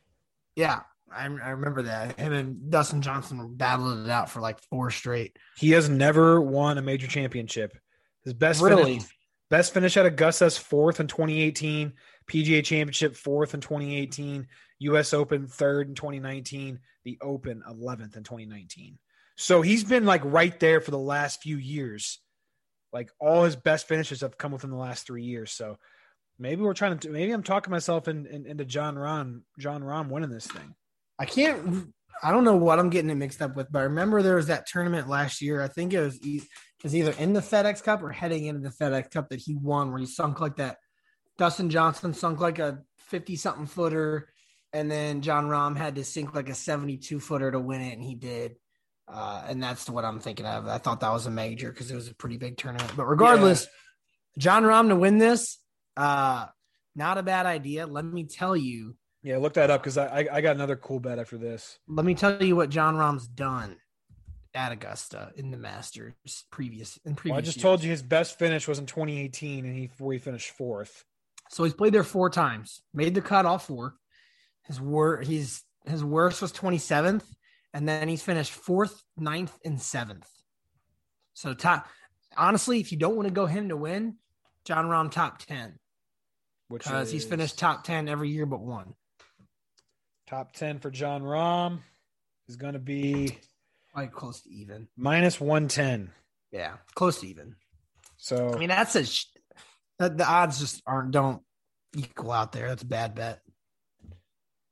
Yeah, 0.56 0.80
I, 1.10 1.24
I 1.24 1.50
remember 1.50 1.82
that. 1.82 2.18
Him 2.18 2.32
and 2.32 2.70
Dustin 2.70 3.02
Johnson 3.02 3.54
battled 3.54 4.04
it 4.06 4.10
out 4.10 4.30
for 4.30 4.40
like 4.40 4.60
four 4.70 4.90
straight. 4.90 5.36
He 5.56 5.70
has 5.70 5.88
never 5.88 6.40
won 6.40 6.78
a 6.78 6.82
major 6.82 7.06
championship. 7.06 7.76
His 8.24 8.34
best 8.34 8.62
Really? 8.62 8.84
finish, 8.98 9.04
best 9.50 9.74
finish 9.74 9.96
at 9.96 10.06
Augusta's 10.06 10.56
fourth 10.58 11.00
in 11.00 11.06
2018, 11.08 11.92
PGA 12.30 12.64
Championship 12.64 13.16
fourth 13.16 13.54
in 13.54 13.60
2018, 13.60 14.46
U.S. 14.80 15.12
Open 15.12 15.46
third 15.46 15.88
in 15.88 15.94
2019, 15.94 16.78
the 17.04 17.18
Open 17.20 17.62
11th 17.68 18.16
in 18.16 18.22
2019. 18.22 18.98
So 19.36 19.62
he's 19.62 19.82
been 19.84 20.04
like 20.04 20.22
right 20.24 20.58
there 20.60 20.80
for 20.80 20.90
the 20.90 20.98
last 20.98 21.42
few 21.42 21.56
years. 21.56 22.20
Like 22.92 23.10
all 23.18 23.44
his 23.44 23.56
best 23.56 23.88
finishes 23.88 24.20
have 24.20 24.38
come 24.38 24.52
within 24.52 24.70
the 24.70 24.76
last 24.76 25.06
three 25.06 25.24
years. 25.24 25.52
So 25.52 25.78
maybe 26.38 26.62
we're 26.62 26.74
trying 26.74 26.98
to. 26.98 27.10
Maybe 27.10 27.32
I'm 27.32 27.42
talking 27.42 27.70
myself 27.70 28.08
in, 28.08 28.26
in, 28.26 28.46
into 28.46 28.64
Jon 28.64 28.96
Rahm. 28.96 29.42
Jon 29.58 29.82
Rahm 29.82 30.08
winning 30.08 30.30
this 30.30 30.46
thing. 30.46 30.74
I 31.18 31.24
can't. 31.24 31.92
I 32.22 32.30
don't 32.30 32.44
know 32.44 32.56
what 32.56 32.78
I'm 32.78 32.90
getting 32.90 33.10
it 33.10 33.16
mixed 33.16 33.42
up 33.42 33.56
with, 33.56 33.70
but 33.72 33.80
I 33.80 33.82
remember 33.84 34.22
there 34.22 34.36
was 34.36 34.46
that 34.46 34.66
tournament 34.66 35.08
last 35.08 35.40
year. 35.40 35.62
I 35.62 35.68
think 35.68 35.92
it 35.92 36.00
was, 36.00 36.18
it 36.22 36.42
was 36.84 36.94
either 36.94 37.12
in 37.12 37.32
the 37.32 37.40
FedEx 37.40 37.82
Cup 37.82 38.02
or 38.02 38.10
heading 38.10 38.44
into 38.44 38.60
the 38.60 38.74
FedEx 38.74 39.10
Cup 39.10 39.28
that 39.30 39.40
he 39.40 39.56
won, 39.56 39.90
where 39.90 39.98
he 39.98 40.06
sunk 40.06 40.40
like 40.40 40.56
that. 40.56 40.76
Dustin 41.38 41.70
Johnson 41.70 42.14
sunk 42.14 42.40
like 42.40 42.58
a 42.58 42.78
50 42.98 43.34
something 43.36 43.66
footer, 43.66 44.28
and 44.72 44.90
then 44.90 45.20
Jon 45.22 45.46
Rahm 45.46 45.76
had 45.76 45.96
to 45.96 46.04
sink 46.04 46.34
like 46.34 46.48
a 46.48 46.54
72 46.54 47.18
footer 47.18 47.50
to 47.50 47.58
win 47.58 47.80
it, 47.80 47.94
and 47.94 48.02
he 48.02 48.14
did. 48.14 48.56
Uh, 49.08 49.42
and 49.48 49.62
that's 49.62 49.88
what 49.90 50.04
I'm 50.04 50.20
thinking 50.20 50.46
of. 50.46 50.66
I 50.66 50.78
thought 50.78 51.00
that 51.00 51.12
was 51.12 51.26
a 51.26 51.30
major 51.30 51.70
because 51.70 51.90
it 51.90 51.94
was 51.94 52.08
a 52.08 52.14
pretty 52.14 52.36
big 52.36 52.56
tournament. 52.56 52.92
But 52.96 53.06
regardless, 53.06 53.66
Jon 54.38 54.62
Rahm 54.62 54.88
to 54.88 54.96
win 54.96 55.18
this, 55.18 55.58
uh, 55.96 56.46
not 56.94 57.18
a 57.18 57.22
bad 57.22 57.46
idea. 57.46 57.86
Let 57.86 58.04
me 58.04 58.24
tell 58.24 58.56
you. 58.56 58.96
Yeah, 59.22 59.38
look 59.38 59.54
that 59.54 59.70
up 59.70 59.82
because 59.82 59.98
I, 59.98 60.06
I 60.06 60.28
I 60.32 60.40
got 60.40 60.56
another 60.56 60.76
cool 60.76 61.00
bet 61.00 61.18
after 61.18 61.38
this. 61.38 61.78
Let 61.86 62.04
me 62.06 62.14
tell 62.14 62.42
you 62.42 62.56
what 62.56 62.70
Jon 62.70 62.96
Rahm's 62.96 63.28
done 63.28 63.76
at 64.54 64.72
Augusta 64.72 65.30
in 65.36 65.50
the 65.50 65.56
Masters 65.56 66.14
previous 66.50 66.98
in 67.04 67.14
previous. 67.14 67.32
Well, 67.32 67.38
I 67.38 67.42
just 67.42 67.58
years. 67.58 67.62
told 67.62 67.82
you 67.82 67.90
his 67.90 68.02
best 68.02 68.38
finish 68.38 68.66
was 68.66 68.78
in 68.78 68.86
2018, 68.86 69.64
and 69.64 69.76
he 69.76 69.90
where 69.98 70.14
he 70.14 70.18
finished 70.18 70.50
fourth. 70.50 71.04
So 71.50 71.64
he's 71.64 71.74
played 71.74 71.92
there 71.92 72.04
four 72.04 72.30
times, 72.30 72.82
made 72.94 73.14
the 73.14 73.20
cut 73.22 73.46
all 73.46 73.58
four. 73.58 73.94
His 74.64 74.80
wor 74.80 75.20
he's 75.20 75.62
his 75.86 76.04
worst 76.04 76.42
was 76.42 76.52
27th, 76.52 77.24
and 77.72 77.88
then 77.88 78.08
he's 78.08 78.22
finished 78.22 78.52
fourth, 78.52 79.02
ninth, 79.16 79.56
and 79.64 79.80
seventh. 79.80 80.28
So 81.34 81.54
top 81.54 81.86
honestly, 82.36 82.80
if 82.80 82.92
you 82.92 82.98
don't 82.98 83.16
want 83.16 83.28
to 83.28 83.34
go 83.34 83.46
him 83.46 83.68
to 83.68 83.76
win, 83.76 84.16
Jon 84.64 84.86
Rahm 84.86 85.10
top 85.10 85.38
10. 85.38 85.78
Which 86.68 86.84
Because 86.84 87.10
he's 87.10 87.24
finished 87.24 87.58
top 87.58 87.84
10 87.84 88.08
every 88.08 88.30
year 88.30 88.46
but 88.46 88.60
one. 88.60 88.94
top 90.26 90.54
10 90.54 90.78
for 90.78 90.90
Jon 90.90 91.22
Rahm 91.22 91.80
is 92.48 92.56
going 92.56 92.72
to 92.74 92.78
be 92.78 93.38
Like 93.94 94.12
close 94.12 94.40
to 94.42 94.50
even. 94.50 94.88
minus 94.96 95.40
110. 95.40 96.10
Yeah, 96.50 96.76
close 96.94 97.20
to 97.20 97.28
even. 97.28 97.56
So 98.16 98.52
I 98.54 98.58
mean, 98.58 98.68
that's 98.68 98.94
a 98.94 99.04
sh- 99.04 99.26
the 99.98 100.24
odds 100.26 100.58
just 100.58 100.82
aren't 100.86 101.10
don't 101.12 101.42
equal 101.96 102.30
out 102.32 102.52
there. 102.52 102.68
That's 102.68 102.82
a 102.82 102.86
bad 102.86 103.14
bet. 103.14 103.40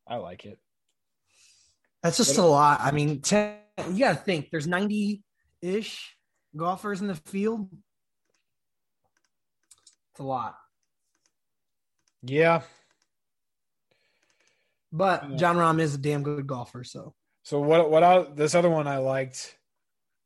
I 0.06 0.16
like 0.16 0.44
it. 0.44 0.58
That's 2.02 2.16
just 2.16 2.38
a 2.38 2.42
lot. 2.42 2.80
I 2.82 2.92
mean, 2.92 3.20
10, 3.20 3.56
you 3.92 3.98
got 3.98 4.16
to 4.16 4.22
think 4.22 4.50
there's 4.50 4.66
90 4.66 5.22
ish 5.60 6.16
golfers 6.56 7.00
in 7.00 7.06
the 7.06 7.14
field. 7.14 7.68
It's 10.12 10.20
a 10.20 10.22
lot. 10.22 10.56
Yeah. 12.22 12.62
But 14.92 15.36
Jon 15.36 15.56
Rahm 15.56 15.80
is 15.80 15.94
a 15.94 15.98
damn 15.98 16.22
good 16.22 16.46
golfer. 16.46 16.84
So 16.84 17.14
So 17.44 17.60
what? 17.60 17.90
What? 17.90 18.02
I, 18.02 18.22
this 18.34 18.54
other 18.54 18.70
one 18.70 18.88
I 18.88 18.98
liked, 18.98 19.56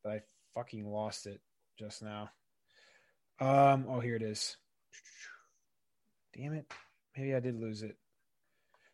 but 0.03 0.13
I 0.13 0.23
fucking 0.55 0.87
lost 0.87 1.27
it 1.27 1.41
just 1.79 2.03
now. 2.03 2.31
Um. 3.41 3.87
Oh, 3.89 4.01
here 4.01 4.17
it 4.17 4.23
is. 4.23 4.57
Damn 6.37 6.55
it. 6.55 6.67
Maybe 7.17 7.35
I 7.35 7.41
did 7.41 7.61
lose 7.61 7.83
it 7.83 7.97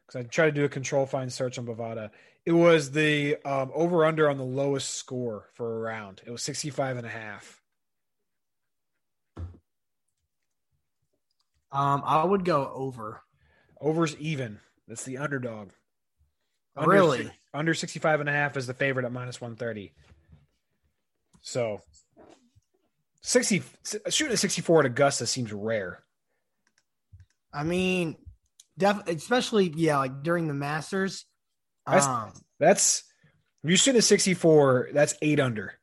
because 0.07 0.25
I 0.25 0.29
tried 0.29 0.47
to 0.47 0.53
do 0.53 0.65
a 0.65 0.69
control 0.69 1.07
find 1.07 1.33
search 1.33 1.59
on 1.59 1.67
Bovada. 1.67 2.11
It 2.47 2.53
was 2.53 2.93
the 2.93 3.37
um, 3.45 3.71
over 3.75 4.05
under 4.05 4.29
on 4.29 4.39
the 4.39 4.45
lowest 4.45 4.91
score 4.91 5.49
for 5.55 5.77
a 5.77 5.81
round. 5.81 6.23
It 6.25 6.31
was 6.31 6.43
65 6.43 6.97
and 6.97 7.07
a 7.07 7.11
half. 7.11 7.61
um, 11.73 12.03
I 12.05 12.25
would 12.25 12.45
go 12.45 12.71
over. 12.75 13.23
Over's 13.81 14.17
even. 14.17 14.59
That's 14.89 15.05
the 15.05 15.19
underdog. 15.19 15.71
Under 16.77 16.91
Really? 16.91 17.31
Under 17.53 17.75
65 17.75 18.21
and 18.21 18.29
a 18.29 18.33
half 18.33 18.57
is 18.57 18.67
the 18.67 18.75
favorite 18.75 19.05
at 19.05 19.13
minus 19.13 19.41
130. 19.41 19.93
So 21.43 21.81
60 23.23 23.63
shooting 24.09 24.35
a 24.35 24.37
64 24.37 24.81
at 24.81 24.87
Augusta 24.87 25.27
seems 25.27 25.53
rare. 25.53 26.03
I 27.53 27.65
mean, 27.65 28.17
def- 28.79 29.09
especially 29.09 29.73
yeah, 29.77 29.99
like 29.99 30.23
during 30.23 30.49
the 30.49 30.55
Masters. 30.55 31.25
That's- 31.87 32.07
Um, 32.07 32.33
That's 32.59 33.05
if 33.65 33.71
you 33.71 33.77
shoot 33.77 33.97
a 33.97 34.03
64, 34.03 34.89
that's 34.93 35.15
8 35.23 35.41
under 35.41 35.75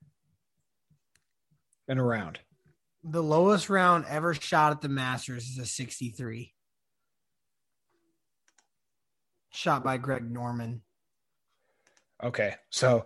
in 1.87 1.97
a 1.97 2.03
round. 2.03 2.39
the 3.03 3.23
lowest 3.23 3.69
round 3.69 4.05
ever 4.09 4.33
shot 4.33 4.71
at 4.73 4.81
the 4.81 4.89
Masters 4.89 5.47
is 5.49 5.57
a 5.57 5.65
63. 5.65 6.53
Shot 9.51 9.83
by 9.83 9.97
Greg 9.97 10.29
Norman. 10.29 10.81
Okay. 12.23 12.55
So 12.69 13.05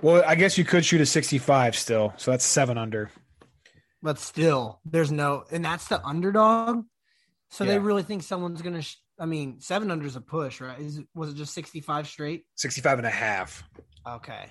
well, 0.00 0.22
I 0.26 0.34
guess 0.34 0.58
you 0.58 0.64
could 0.64 0.84
shoot 0.84 1.00
a 1.00 1.06
65 1.06 1.76
still. 1.76 2.12
So 2.16 2.30
that's 2.30 2.44
7 2.44 2.76
under. 2.78 3.10
but 4.02 4.18
still 4.18 4.80
there's 4.84 5.12
no 5.12 5.44
and 5.52 5.64
that's 5.64 5.86
the 5.88 6.04
underdog 6.04 6.84
so 7.50 7.64
they 7.64 7.78
really 7.78 8.02
think 8.02 8.22
someone's 8.24 8.60
gonna 8.62 8.82
sh- 8.82 8.96
i 9.22 9.26
mean 9.26 9.60
seven 9.60 9.90
under 9.90 10.04
is 10.06 10.16
a 10.16 10.20
push 10.20 10.60
right 10.60 10.80
is 10.80 11.00
was 11.14 11.30
it 11.30 11.36
just 11.36 11.54
65 11.54 12.08
straight 12.08 12.44
65 12.56 12.98
and 12.98 13.06
a 13.06 13.10
half. 13.10 13.62
okay 14.06 14.50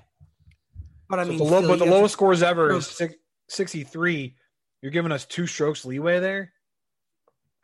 but 1.10 1.20
i 1.20 1.24
So 1.24 1.30
mean 1.30 1.38
the 1.40 1.44
low, 1.44 1.58
still, 1.60 1.68
but 1.70 1.80
the 1.80 1.86
you 1.86 1.92
lowest 1.92 2.14
scores 2.14 2.42
ever 2.42 2.72
is 2.74 2.88
six, 2.88 3.14
63. 3.50 4.36
You're 4.82 4.92
giving 4.92 5.12
us 5.12 5.26
two 5.26 5.46
strokes 5.46 5.84
leeway 5.86 6.20
there. 6.22 6.54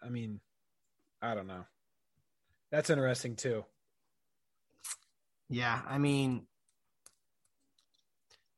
I 0.04 0.10
mean, 0.10 0.42
I 1.22 1.34
don't 1.34 1.48
know. 1.48 1.66
That's 2.72 2.90
interesting 2.90 3.38
too. 3.38 3.64
yeah 5.50 5.82
i 5.88 5.98
mean 5.98 6.46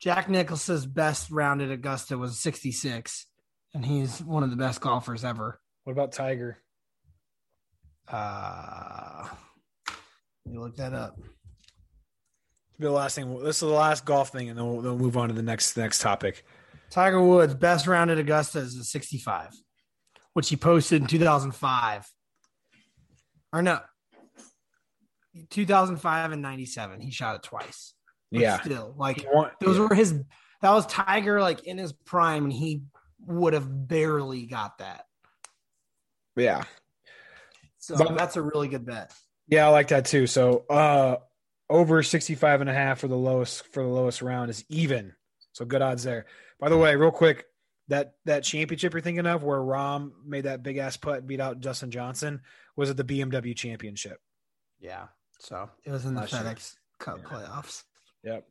jack 0.02 0.28
nicklaus's 0.30 0.86
best 0.88 1.30
round 1.30 1.62
at 1.62 1.70
augusta 1.70 2.18
was 2.18 2.40
66 2.40 3.28
and 3.76 3.86
he's 3.86 4.20
one 4.24 4.44
of 4.44 4.50
the 4.50 4.56
best 4.56 4.82
golfers 4.82 5.24
ever 5.24 5.60
What 5.84 5.94
about 5.94 6.12
Tiger? 6.14 6.58
Uh 8.12 9.28
let 10.46 10.54
me 10.54 10.58
look 10.58 10.76
that 10.78 10.94
up 10.94 11.18
Be 12.80 12.86
the 12.86 12.92
last 12.92 13.16
thing. 13.16 13.44
This 13.44 13.58
is 13.58 13.60
the 13.62 13.68
last 13.68 14.06
golf 14.06 14.30
thing, 14.30 14.50
and 14.50 14.58
then 14.58 14.66
we'll, 14.66 14.82
then 14.82 14.92
we'll 14.94 15.00
move 15.06 15.18
on 15.18 15.28
to 15.30 15.34
the 15.34 15.44
next 15.44 15.76
next 15.78 16.00
topic. 16.02 16.44
Tiger 16.90 17.22
Woods' 17.22 17.54
best 17.54 17.86
round 17.88 18.10
at 18.10 18.18
Augusta 18.18 18.60
is 18.60 18.76
a 18.78 18.84
65, 18.84 19.50
which 20.34 20.50
he 20.50 20.56
posted 20.56 21.02
in 21.04 21.08
2005. 21.08 22.08
Or 23.54 23.62
no, 23.62 23.80
2005 25.52 26.32
and 26.32 26.42
97. 26.42 27.02
He 27.02 27.12
shot 27.12 27.36
it 27.36 27.44
twice. 27.44 27.94
But 28.32 28.42
Yeah, 28.42 28.62
Still, 28.62 28.94
like 28.98 29.26
won- 29.32 29.52
those 29.62 29.78
yeah. 29.78 29.88
were 29.88 29.96
his, 29.96 30.14
that 30.62 30.72
was 30.72 30.86
Tiger 30.88 31.42
like 31.42 31.66
in 31.66 31.78
his 31.78 31.94
prime, 31.94 32.46
and 32.46 32.54
he 32.54 32.84
would 33.28 33.54
have 33.54 33.88
barely 33.88 34.46
got 34.46 34.78
that. 34.80 35.04
yeah, 36.36 36.64
So 37.80 37.98
But- 37.98 38.18
that's 38.18 38.36
a 38.36 38.42
really 38.42 38.68
good 38.68 38.86
bet. 38.86 39.14
yeah. 39.48 39.66
I 39.66 39.70
like 39.70 39.88
that 39.90 40.06
too. 40.06 40.28
So 40.28 40.66
uh, 40.70 41.18
over 41.70 42.04
65 42.04 42.62
and 42.62 42.70
a 42.70 42.74
half 42.74 43.00
for 43.00 43.08
the 43.08 43.16
lowest 43.18 43.66
for 43.68 43.84
the 43.84 43.90
lowest 43.90 44.22
round 44.22 44.50
is 44.50 44.64
even. 44.70 45.16
So 45.54 45.66
good 45.66 45.82
odds 45.82 46.04
there. 46.04 46.26
By 46.60 46.70
the 46.70 46.78
way, 46.78 46.96
real 46.96 47.12
quick, 47.12 47.46
that 47.88 48.14
that 48.26 48.44
championship 48.44 48.94
you're 48.94 49.02
thinking 49.02 49.26
of, 49.26 49.44
where 49.44 49.58
Rahm 49.60 50.12
made 50.26 50.42
that 50.46 50.62
big 50.62 50.78
ass 50.78 50.96
putt 50.98 51.20
and 51.20 51.28
beat 51.28 51.40
out 51.40 51.60
Justin 51.60 51.90
Johnson, 51.90 52.42
was 52.76 52.90
at 52.90 52.98
the 52.98 53.04
BMW 53.04 53.56
Championship. 53.56 54.20
Yeah. 54.80 55.08
So 55.40 55.70
it 55.86 55.92
was 55.92 56.06
in 56.06 56.14
the 56.14 56.22
Last 56.22 56.34
year. 56.34 56.42
FedEx 56.44 56.76
Cup 57.00 57.20
Yeah. 57.24 57.30
playoffs. 57.30 57.84
Yep. 58.24 58.48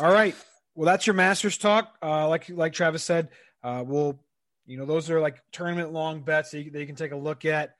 All 0.00 0.10
right. 0.12 0.34
Well, 0.74 0.86
that's 0.86 1.06
your 1.06 1.14
Masters 1.14 1.58
talk. 1.58 1.94
Uh, 2.02 2.28
like 2.28 2.48
like 2.48 2.72
Travis 2.72 3.04
said, 3.04 3.28
uh, 3.62 3.84
we'll 3.86 4.18
you 4.66 4.76
know 4.78 4.84
those 4.86 5.10
are 5.10 5.20
like 5.20 5.42
tournament 5.52 5.92
long 5.92 6.22
bets 6.22 6.50
that 6.50 6.62
you, 6.62 6.70
that 6.72 6.80
you 6.80 6.86
can 6.86 6.96
take 6.96 7.12
a 7.12 7.16
look 7.16 7.44
at, 7.44 7.76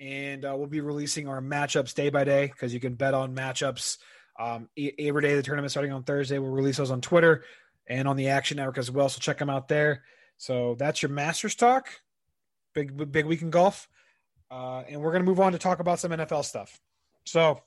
and 0.00 0.44
uh, 0.44 0.54
we'll 0.56 0.66
be 0.66 0.80
releasing 0.80 1.28
our 1.28 1.40
matchups 1.40 1.94
day 1.94 2.10
by 2.10 2.24
day 2.24 2.46
because 2.46 2.72
you 2.72 2.80
can 2.80 2.94
bet 2.94 3.14
on 3.14 3.34
matchups 3.34 3.98
um, 4.38 4.68
every 4.98 5.22
day. 5.22 5.32
of 5.32 5.36
The 5.38 5.42
tournament 5.42 5.70
starting 5.70 5.92
on 5.92 6.04
Thursday. 6.04 6.38
We'll 6.38 6.50
release 6.52 6.76
those 6.76 6.90
on 6.90 7.00
Twitter 7.00 7.44
and 7.88 8.06
on 8.06 8.16
the 8.16 8.28
Action 8.28 8.56
Network 8.58 8.78
as 8.78 8.90
well. 8.90 9.08
So 9.08 9.18
check 9.20 9.38
them 9.38 9.50
out 9.50 9.68
there. 9.68 10.04
So 10.36 10.76
that's 10.78 11.02
your 11.02 11.10
Masters 11.10 11.54
talk. 11.54 11.88
Big 12.74 13.10
big 13.10 13.26
week 13.26 13.42
in 13.42 13.50
golf, 13.50 13.88
uh, 14.50 14.84
and 14.88 15.00
we're 15.00 15.10
gonna 15.10 15.24
move 15.24 15.40
on 15.40 15.52
to 15.52 15.58
talk 15.58 15.80
about 15.80 15.98
some 15.98 16.12
NFL 16.12 16.44
stuff. 16.44 16.78
So 17.24 17.60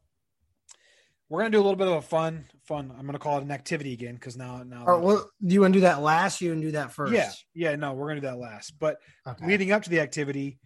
we're 1.28 1.40
gonna 1.40 1.50
do 1.50 1.58
a 1.58 1.64
little 1.64 1.76
bit 1.76 1.88
of 1.88 1.96
a 1.96 2.02
fun, 2.02 2.46
fun. 2.64 2.94
I'm 2.98 3.06
gonna 3.06 3.20
call 3.20 3.38
it 3.40 3.44
an 3.44 3.52
activity 3.52 3.92
again 3.94 4.16
because 4.16 4.38
now, 4.38 4.64
now, 4.64 4.86
Or 4.86 5.00
well, 5.00 5.30
do 5.46 5.54
you 5.54 5.62
want 5.62 5.74
to 5.74 5.78
do 5.80 5.82
that 5.82 6.02
last? 6.02 6.40
You 6.40 6.54
and 6.54 6.62
do 6.62 6.72
that 6.72 6.92
first. 6.94 7.14
yeah, 7.14 7.32
yeah. 7.54 7.76
No, 7.76 7.94
we're 7.94 8.08
gonna 8.10 8.22
do 8.22 8.28
that 8.28 8.38
last. 8.38 8.80
But 8.80 9.00
Okay. 9.28 9.48
leading 9.48 9.72
up 9.72 9.84
to 9.84 9.90
the 9.90 10.00
activity, 10.00 10.60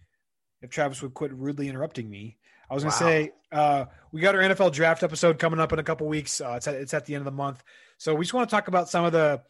if 0.66 0.72
Travis 0.72 1.02
would 1.02 1.14
quit 1.14 1.32
rudely 1.34 1.70
interrupting 1.70 2.10
me, 2.10 2.38
I 2.70 2.74
was 2.74 2.84
gonna 2.84 2.94
Wow. 2.96 3.00
say 3.00 3.32
uh, 3.52 3.86
we 4.12 4.22
got 4.22 4.36
our 4.36 4.42
NFL 4.42 4.72
draft 4.74 5.04
episode 5.04 5.40
coming 5.40 5.60
up 5.60 5.72
in 5.72 5.80
a 5.80 5.84
couple 5.84 6.08
weeks. 6.08 6.42
Uh, 6.42 6.54
it's 6.58 6.68
at, 6.68 6.76
it's 6.76 6.94
at 6.94 7.06
the 7.06 7.16
end 7.16 7.22
of 7.22 7.26
the 7.26 7.32
month, 7.32 7.64
so 7.98 8.14
we 8.14 8.26
just 8.26 8.34
want 8.34 8.50
to 8.50 8.54
talk 8.56 8.68
about 8.68 8.90
some 8.90 9.06
of 9.06 9.12
the, 9.14 9.42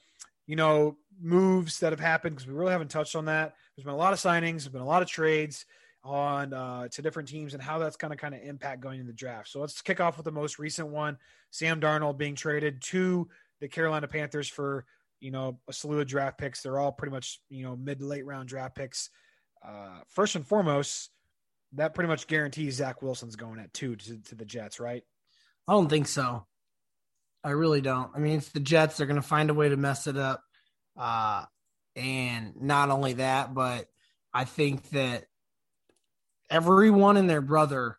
you 0.45 0.55
know, 0.55 0.97
moves 1.19 1.79
that 1.79 1.91
have 1.93 1.99
happened 1.99 2.35
because 2.35 2.47
we 2.47 2.53
really 2.53 2.71
haven't 2.71 2.89
touched 2.91 3.15
on 3.15 3.25
that. 3.25 3.55
There's 3.75 3.85
been 3.85 3.93
a 3.93 3.97
lot 3.97 4.13
of 4.13 4.19
signings, 4.19 4.51
there's 4.63 4.67
been 4.69 4.81
a 4.81 4.85
lot 4.85 5.01
of 5.01 5.07
trades 5.07 5.65
on 6.03 6.53
uh, 6.53 6.87
to 6.89 7.01
different 7.01 7.27
teams 7.29 7.55
and 7.55 7.63
how 7.63 7.79
that's 7.79 7.95
going 7.97 8.11
to 8.11 8.17
kind 8.17 8.35
of 8.35 8.41
impact 8.43 8.79
going 8.81 8.99
into 8.99 9.11
the 9.11 9.17
draft. 9.17 9.49
So 9.49 9.59
let's 9.59 9.81
kick 9.81 9.99
off 9.99 10.17
with 10.17 10.25
the 10.25 10.31
most 10.31 10.59
recent 10.59 10.89
one: 10.89 11.17
Sam 11.49 11.79
Darnold 11.81 12.17
being 12.17 12.35
traded 12.35 12.81
to 12.83 13.27
the 13.61 13.67
Carolina 13.67 14.07
Panthers 14.07 14.47
for 14.47 14.85
you 15.21 15.31
know 15.31 15.59
a 15.67 15.73
slew 15.73 15.99
of 16.01 16.07
draft 16.07 16.37
picks. 16.37 16.61
They're 16.61 16.77
all 16.77 16.91
pretty 16.91 17.13
much 17.13 17.39
you 17.49 17.63
know 17.63 17.75
mid 17.75 17.99
to 17.99 18.05
late 18.05 18.25
round 18.25 18.49
draft 18.49 18.75
picks. 18.75 19.09
Uh, 19.65 19.99
first 20.09 20.35
and 20.35 20.45
foremost, 20.45 21.09
that 21.73 21.95
pretty 21.95 22.07
much 22.07 22.27
guarantees 22.27 22.75
Zach 22.75 23.01
Wilson's 23.01 23.35
going 23.35 23.59
at 23.59 23.73
two 23.73 23.95
to, 23.95 24.17
to 24.23 24.35
the 24.35 24.45
Jets, 24.45 24.79
right? 24.79 25.03
I 25.67 25.73
don't 25.73 25.89
think 25.89 26.07
so. 26.07 26.45
I 27.43 27.51
really 27.51 27.81
don't. 27.81 28.11
I 28.15 28.19
mean, 28.19 28.37
it's 28.37 28.49
the 28.49 28.59
Jets. 28.59 28.97
They're 28.97 29.07
going 29.07 29.21
to 29.21 29.27
find 29.27 29.49
a 29.49 29.53
way 29.53 29.69
to 29.69 29.77
mess 29.77 30.07
it 30.07 30.17
up. 30.17 30.43
Uh, 30.97 31.45
and 31.95 32.53
not 32.61 32.89
only 32.89 33.13
that, 33.13 33.53
but 33.53 33.87
I 34.33 34.45
think 34.45 34.89
that 34.91 35.25
everyone 36.49 37.17
and 37.17 37.29
their 37.29 37.41
brother 37.41 37.97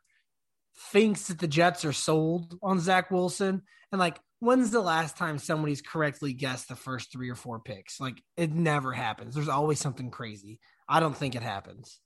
thinks 0.92 1.28
that 1.28 1.38
the 1.38 1.48
Jets 1.48 1.84
are 1.84 1.92
sold 1.92 2.58
on 2.62 2.80
Zach 2.80 3.10
Wilson. 3.10 3.62
And 3.92 3.98
like, 3.98 4.18
when's 4.40 4.70
the 4.70 4.80
last 4.80 5.16
time 5.16 5.38
somebody's 5.38 5.82
correctly 5.82 6.32
guessed 6.32 6.68
the 6.68 6.76
first 6.76 7.12
three 7.12 7.30
or 7.30 7.34
four 7.34 7.60
picks? 7.60 8.00
Like, 8.00 8.22
it 8.36 8.52
never 8.52 8.92
happens. 8.92 9.34
There's 9.34 9.48
always 9.48 9.80
something 9.80 10.10
crazy. 10.10 10.60
I 10.88 11.00
don't 11.00 11.16
think 11.16 11.34
it 11.34 11.42
happens. 11.42 12.00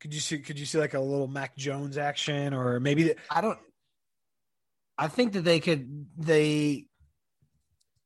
Could 0.00 0.12
you 0.12 0.20
see? 0.20 0.38
Could 0.38 0.58
you 0.58 0.66
see 0.66 0.78
like 0.78 0.94
a 0.94 1.00
little 1.00 1.28
Mac 1.28 1.56
Jones 1.56 1.96
action, 1.96 2.52
or 2.52 2.78
maybe 2.78 3.04
the, 3.04 3.16
I 3.30 3.40
don't. 3.40 3.58
I 4.98 5.08
think 5.08 5.32
that 5.32 5.44
they 5.44 5.60
could 5.60 6.06
they 6.18 6.86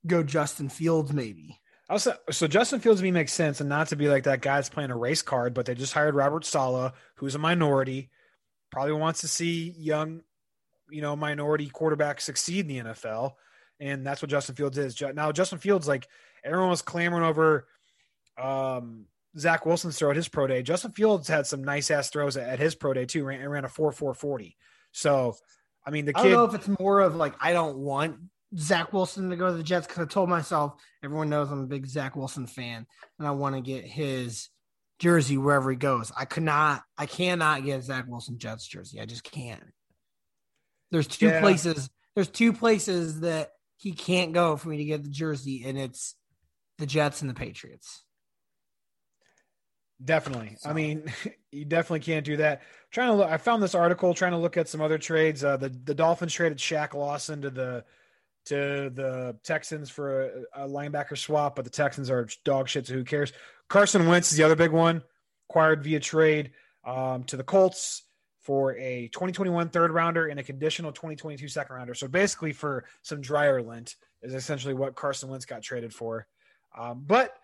go 0.06 0.22
Justin 0.22 0.68
Fields 0.68 1.12
maybe. 1.12 1.60
Also, 1.90 2.14
so 2.30 2.46
Justin 2.46 2.80
Fields 2.80 3.00
to 3.00 3.04
me 3.04 3.10
makes 3.10 3.32
sense, 3.32 3.60
and 3.60 3.68
not 3.68 3.88
to 3.88 3.96
be 3.96 4.08
like 4.08 4.24
that 4.24 4.42
guy's 4.42 4.68
playing 4.68 4.90
a 4.90 4.96
race 4.96 5.22
card, 5.22 5.54
but 5.54 5.66
they 5.66 5.74
just 5.74 5.94
hired 5.94 6.14
Robert 6.14 6.44
Saleh, 6.44 6.92
who's 7.16 7.34
a 7.34 7.38
minority, 7.38 8.10
probably 8.70 8.92
wants 8.92 9.22
to 9.22 9.28
see 9.28 9.74
young, 9.78 10.20
you 10.90 11.02
know, 11.02 11.16
minority 11.16 11.68
quarterbacks 11.68 12.22
succeed 12.22 12.68
in 12.68 12.84
the 12.84 12.92
NFL, 12.92 13.32
and 13.80 14.06
that's 14.06 14.22
what 14.22 14.30
Justin 14.30 14.54
Fields 14.54 14.78
is. 14.78 15.00
Now, 15.14 15.32
Justin 15.32 15.58
Fields, 15.58 15.88
like 15.88 16.08
everyone 16.44 16.70
was 16.70 16.82
clamoring 16.82 17.24
over 17.24 17.66
um, 18.38 19.06
Zach 19.36 19.66
Wilson's 19.66 19.98
throw 19.98 20.10
at 20.10 20.16
his 20.16 20.28
pro 20.28 20.46
day. 20.46 20.62
Justin 20.62 20.92
Fields 20.92 21.28
had 21.28 21.46
some 21.46 21.62
nice 21.64 21.90
ass 21.90 22.10
throws 22.10 22.36
at 22.36 22.58
his 22.58 22.74
pro 22.74 22.94
day 22.94 23.04
too, 23.04 23.24
ran, 23.24 23.46
ran 23.48 23.64
a 23.64 23.68
four 23.68 23.92
four 23.92 24.14
forty. 24.14 24.56
So, 24.92 25.36
I 25.86 25.90
mean, 25.90 26.04
the 26.04 26.12
kid. 26.12 26.20
I 26.20 26.24
don't 26.24 26.32
know 26.32 26.44
if 26.44 26.54
it's 26.54 26.80
more 26.80 27.00
of 27.00 27.16
like 27.16 27.34
I 27.40 27.52
don't 27.52 27.78
want 27.78 28.16
Zach 28.56 28.92
Wilson 28.92 29.30
to 29.30 29.36
go 29.36 29.48
to 29.48 29.56
the 29.56 29.62
Jets 29.62 29.86
because 29.86 30.02
I 30.02 30.06
told 30.06 30.28
myself 30.28 30.74
everyone 31.02 31.28
knows 31.28 31.50
I'm 31.50 31.60
a 31.60 31.66
big 31.66 31.86
Zach 31.86 32.16
Wilson 32.16 32.46
fan 32.46 32.86
and 33.18 33.28
I 33.28 33.32
want 33.32 33.54
to 33.54 33.60
get 33.60 33.84
his 33.84 34.48
jersey 34.98 35.36
wherever 35.36 35.70
he 35.70 35.76
goes. 35.76 36.10
I 36.16 36.24
could 36.24 36.42
not, 36.42 36.82
I 36.96 37.06
cannot 37.06 37.64
get 37.64 37.84
Zach 37.84 38.06
Wilson 38.08 38.38
Jets 38.38 38.66
jersey. 38.66 39.00
I 39.00 39.06
just 39.06 39.24
can't. 39.24 39.62
There's 40.90 41.06
two 41.06 41.26
yeah. 41.26 41.40
places. 41.40 41.90
There's 42.14 42.28
two 42.28 42.52
places 42.52 43.20
that 43.20 43.52
he 43.76 43.92
can't 43.92 44.32
go 44.32 44.56
for 44.56 44.68
me 44.68 44.78
to 44.78 44.84
get 44.84 45.04
the 45.04 45.10
jersey, 45.10 45.62
and 45.64 45.78
it's 45.78 46.14
the 46.78 46.86
Jets 46.86 47.20
and 47.20 47.30
the 47.30 47.34
Patriots. 47.34 48.02
Definitely. 50.02 50.56
So. 50.58 50.70
I 50.70 50.72
mean, 50.72 51.12
you 51.52 51.64
definitely 51.64 52.00
can't 52.00 52.24
do 52.24 52.36
that. 52.38 52.62
trying 52.90 53.08
to 53.08 53.14
look, 53.14 53.30
I 53.30 53.36
found 53.36 53.62
this 53.62 53.74
article 53.74 54.14
trying 54.14 54.32
to 54.32 54.38
look 54.38 54.56
at 54.56 54.68
some 54.68 54.80
other 54.80 54.98
trades. 54.98 55.44
Uh, 55.44 55.56
the 55.56 55.68
the 55.68 55.94
Dolphins 55.94 56.32
traded 56.32 56.58
Shaq 56.58 56.94
Lawson 56.94 57.42
to 57.42 57.50
the 57.50 57.84
to 58.46 58.90
the 58.94 59.36
Texans 59.44 59.90
for 59.90 60.22
a, 60.54 60.64
a, 60.64 60.68
linebacker 60.68 61.18
swap, 61.18 61.56
but 61.56 61.64
the 61.64 61.70
Texans 61.70 62.10
are 62.10 62.26
dog 62.44 62.68
shit, 62.68 62.86
so 62.86 62.94
who 62.94 63.04
cares? 63.04 63.32
Carson 63.68 64.06
Wentz 64.06 64.30
is 64.30 64.38
the 64.38 64.44
other 64.44 64.56
big 64.56 64.70
one, 64.70 65.02
acquired 65.50 65.84
via 65.84 66.00
trade 66.00 66.52
um, 66.86 67.24
to 67.24 67.36
the 67.36 67.44
Colts 67.44 68.04
for 68.48 68.74
a 68.78 69.08
2021 69.08 69.68
third 69.68 69.90
rounder 69.90 70.28
and 70.28 70.40
a 70.40 70.42
conditional 70.42 70.90
2022 70.90 71.48
second 71.48 71.76
rounder. 71.76 71.92
So 71.92 72.08
basically, 72.08 72.54
for 72.54 72.86
some 73.02 73.20
dryer 73.20 73.60
lint 73.60 73.96
is 74.22 74.32
essentially 74.32 74.72
what 74.72 74.94
Carson 74.94 75.28
Wentz 75.28 75.44
got 75.44 75.62
traded 75.62 75.92
for. 75.92 76.26
Um, 76.74 77.04
but 77.06 77.36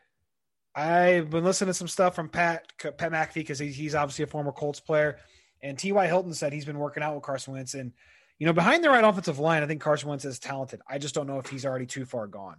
I've 0.74 1.28
been 1.28 1.44
listening 1.44 1.68
to 1.68 1.74
some 1.74 1.88
stuff 1.88 2.14
from 2.14 2.30
Pat 2.30 2.72
Pat 2.78 3.12
McAfee 3.12 3.34
because 3.34 3.58
he's 3.58 3.94
obviously 3.94 4.22
a 4.22 4.28
former 4.28 4.50
Colts 4.50 4.80
player, 4.80 5.18
and 5.62 5.78
T.Y. 5.78 6.06
Hilton 6.06 6.32
said 6.32 6.54
he's 6.54 6.64
been 6.64 6.78
working 6.78 7.02
out 7.02 7.14
with 7.14 7.22
Carson 7.22 7.52
Wentz 7.52 7.74
and 7.74 7.92
you 8.38 8.46
know, 8.46 8.54
behind 8.54 8.82
the 8.82 8.88
right 8.88 9.04
offensive 9.04 9.38
line, 9.38 9.62
I 9.62 9.66
think 9.66 9.82
Carson 9.82 10.08
Wentz 10.08 10.24
is 10.24 10.38
talented. 10.38 10.80
I 10.88 10.96
just 10.96 11.14
don't 11.14 11.26
know 11.26 11.38
if 11.38 11.48
he's 11.48 11.66
already 11.66 11.86
too 11.86 12.06
far 12.06 12.26
gone. 12.26 12.56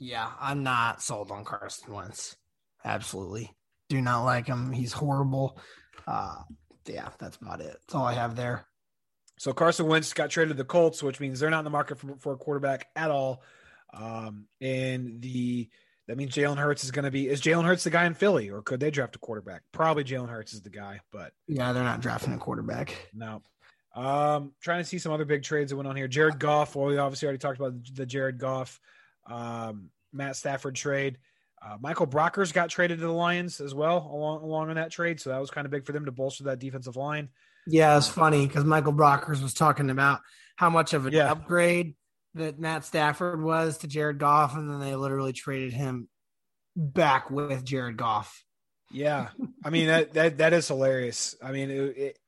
Yeah, 0.00 0.30
I'm 0.40 0.62
not 0.62 1.02
sold 1.02 1.30
on 1.30 1.44
Carson 1.44 1.92
Wentz. 1.92 2.36
Absolutely. 2.84 3.54
Do 3.88 4.00
not 4.00 4.24
like 4.24 4.46
him. 4.46 4.72
He's 4.72 4.92
horrible. 4.92 5.60
Uh, 6.08 6.42
yeah, 6.86 7.10
that's 7.18 7.36
about 7.36 7.60
it. 7.60 7.66
That's 7.66 7.94
all 7.94 8.06
I 8.06 8.14
have 8.14 8.34
there. 8.34 8.64
So 9.38 9.52
Carson 9.52 9.86
Wentz 9.86 10.12
got 10.14 10.30
traded 10.30 10.56
to 10.56 10.62
the 10.62 10.64
Colts, 10.64 11.02
which 11.02 11.20
means 11.20 11.38
they're 11.38 11.50
not 11.50 11.60
in 11.60 11.64
the 11.64 11.70
market 11.70 11.98
for, 11.98 12.16
for 12.18 12.32
a 12.32 12.36
quarterback 12.36 12.88
at 12.96 13.10
all. 13.10 13.42
Um, 13.92 14.46
and 14.60 15.20
the 15.20 15.68
that 16.06 16.16
means 16.16 16.34
Jalen 16.34 16.56
Hurts 16.56 16.84
is 16.84 16.90
going 16.90 17.04
to 17.04 17.10
be 17.10 17.28
is 17.28 17.42
Jalen 17.42 17.64
Hurts 17.64 17.84
the 17.84 17.90
guy 17.90 18.06
in 18.06 18.14
Philly, 18.14 18.50
or 18.50 18.62
could 18.62 18.80
they 18.80 18.90
draft 18.90 19.16
a 19.16 19.18
quarterback? 19.18 19.62
Probably 19.72 20.02
Jalen 20.02 20.30
Hurts 20.30 20.54
is 20.54 20.62
the 20.62 20.70
guy, 20.70 21.00
but 21.12 21.32
yeah, 21.46 21.72
they're 21.72 21.84
not 21.84 22.00
drafting 22.00 22.32
a 22.32 22.38
quarterback. 22.38 22.94
No. 23.12 23.42
Um, 23.94 24.52
trying 24.62 24.80
to 24.80 24.88
see 24.88 24.98
some 24.98 25.12
other 25.12 25.24
big 25.24 25.42
trades 25.42 25.70
that 25.70 25.76
went 25.76 25.88
on 25.88 25.96
here. 25.96 26.08
Jared 26.08 26.38
Goff. 26.38 26.74
Well, 26.74 26.86
we 26.86 26.98
obviously 26.98 27.26
already 27.26 27.38
talked 27.38 27.58
about 27.58 27.74
the 27.92 28.06
Jared 28.06 28.38
Goff, 28.38 28.80
um, 29.26 29.90
Matt 30.12 30.36
Stafford 30.36 30.74
trade. 30.74 31.18
Uh, 31.60 31.76
Michael 31.80 32.06
Brockers 32.06 32.52
got 32.52 32.70
traded 32.70 32.98
to 32.98 33.06
the 33.06 33.12
Lions 33.12 33.60
as 33.60 33.74
well, 33.74 34.08
along 34.12 34.42
along 34.42 34.70
in 34.70 34.76
that 34.76 34.90
trade. 34.90 35.20
So 35.20 35.30
that 35.30 35.40
was 35.40 35.50
kind 35.50 35.64
of 35.64 35.70
big 35.70 35.84
for 35.84 35.92
them 35.92 36.04
to 36.04 36.12
bolster 36.12 36.44
that 36.44 36.58
defensive 36.58 36.96
line. 36.96 37.28
Yeah, 37.66 37.96
it's 37.96 38.08
funny 38.08 38.46
because 38.46 38.64
Michael 38.64 38.92
Brockers 38.92 39.42
was 39.42 39.54
talking 39.54 39.90
about 39.90 40.20
how 40.56 40.70
much 40.70 40.94
of 40.94 41.06
an 41.06 41.12
yeah. 41.12 41.30
upgrade 41.30 41.94
that 42.34 42.58
Matt 42.58 42.84
Stafford 42.84 43.42
was 43.42 43.78
to 43.78 43.88
Jared 43.88 44.18
Goff, 44.18 44.56
and 44.56 44.70
then 44.70 44.80
they 44.80 44.94
literally 44.94 45.32
traded 45.32 45.72
him 45.72 46.08
back 46.76 47.30
with 47.30 47.64
Jared 47.64 47.96
Goff. 47.96 48.44
Yeah, 48.90 49.28
I 49.64 49.70
mean 49.70 49.88
that 49.88 50.14
that 50.14 50.38
that 50.38 50.52
is 50.52 50.68
hilarious. 50.68 51.34
I 51.42 51.52
mean, 51.52 51.70
it, 51.70 51.98
it, 51.98 52.18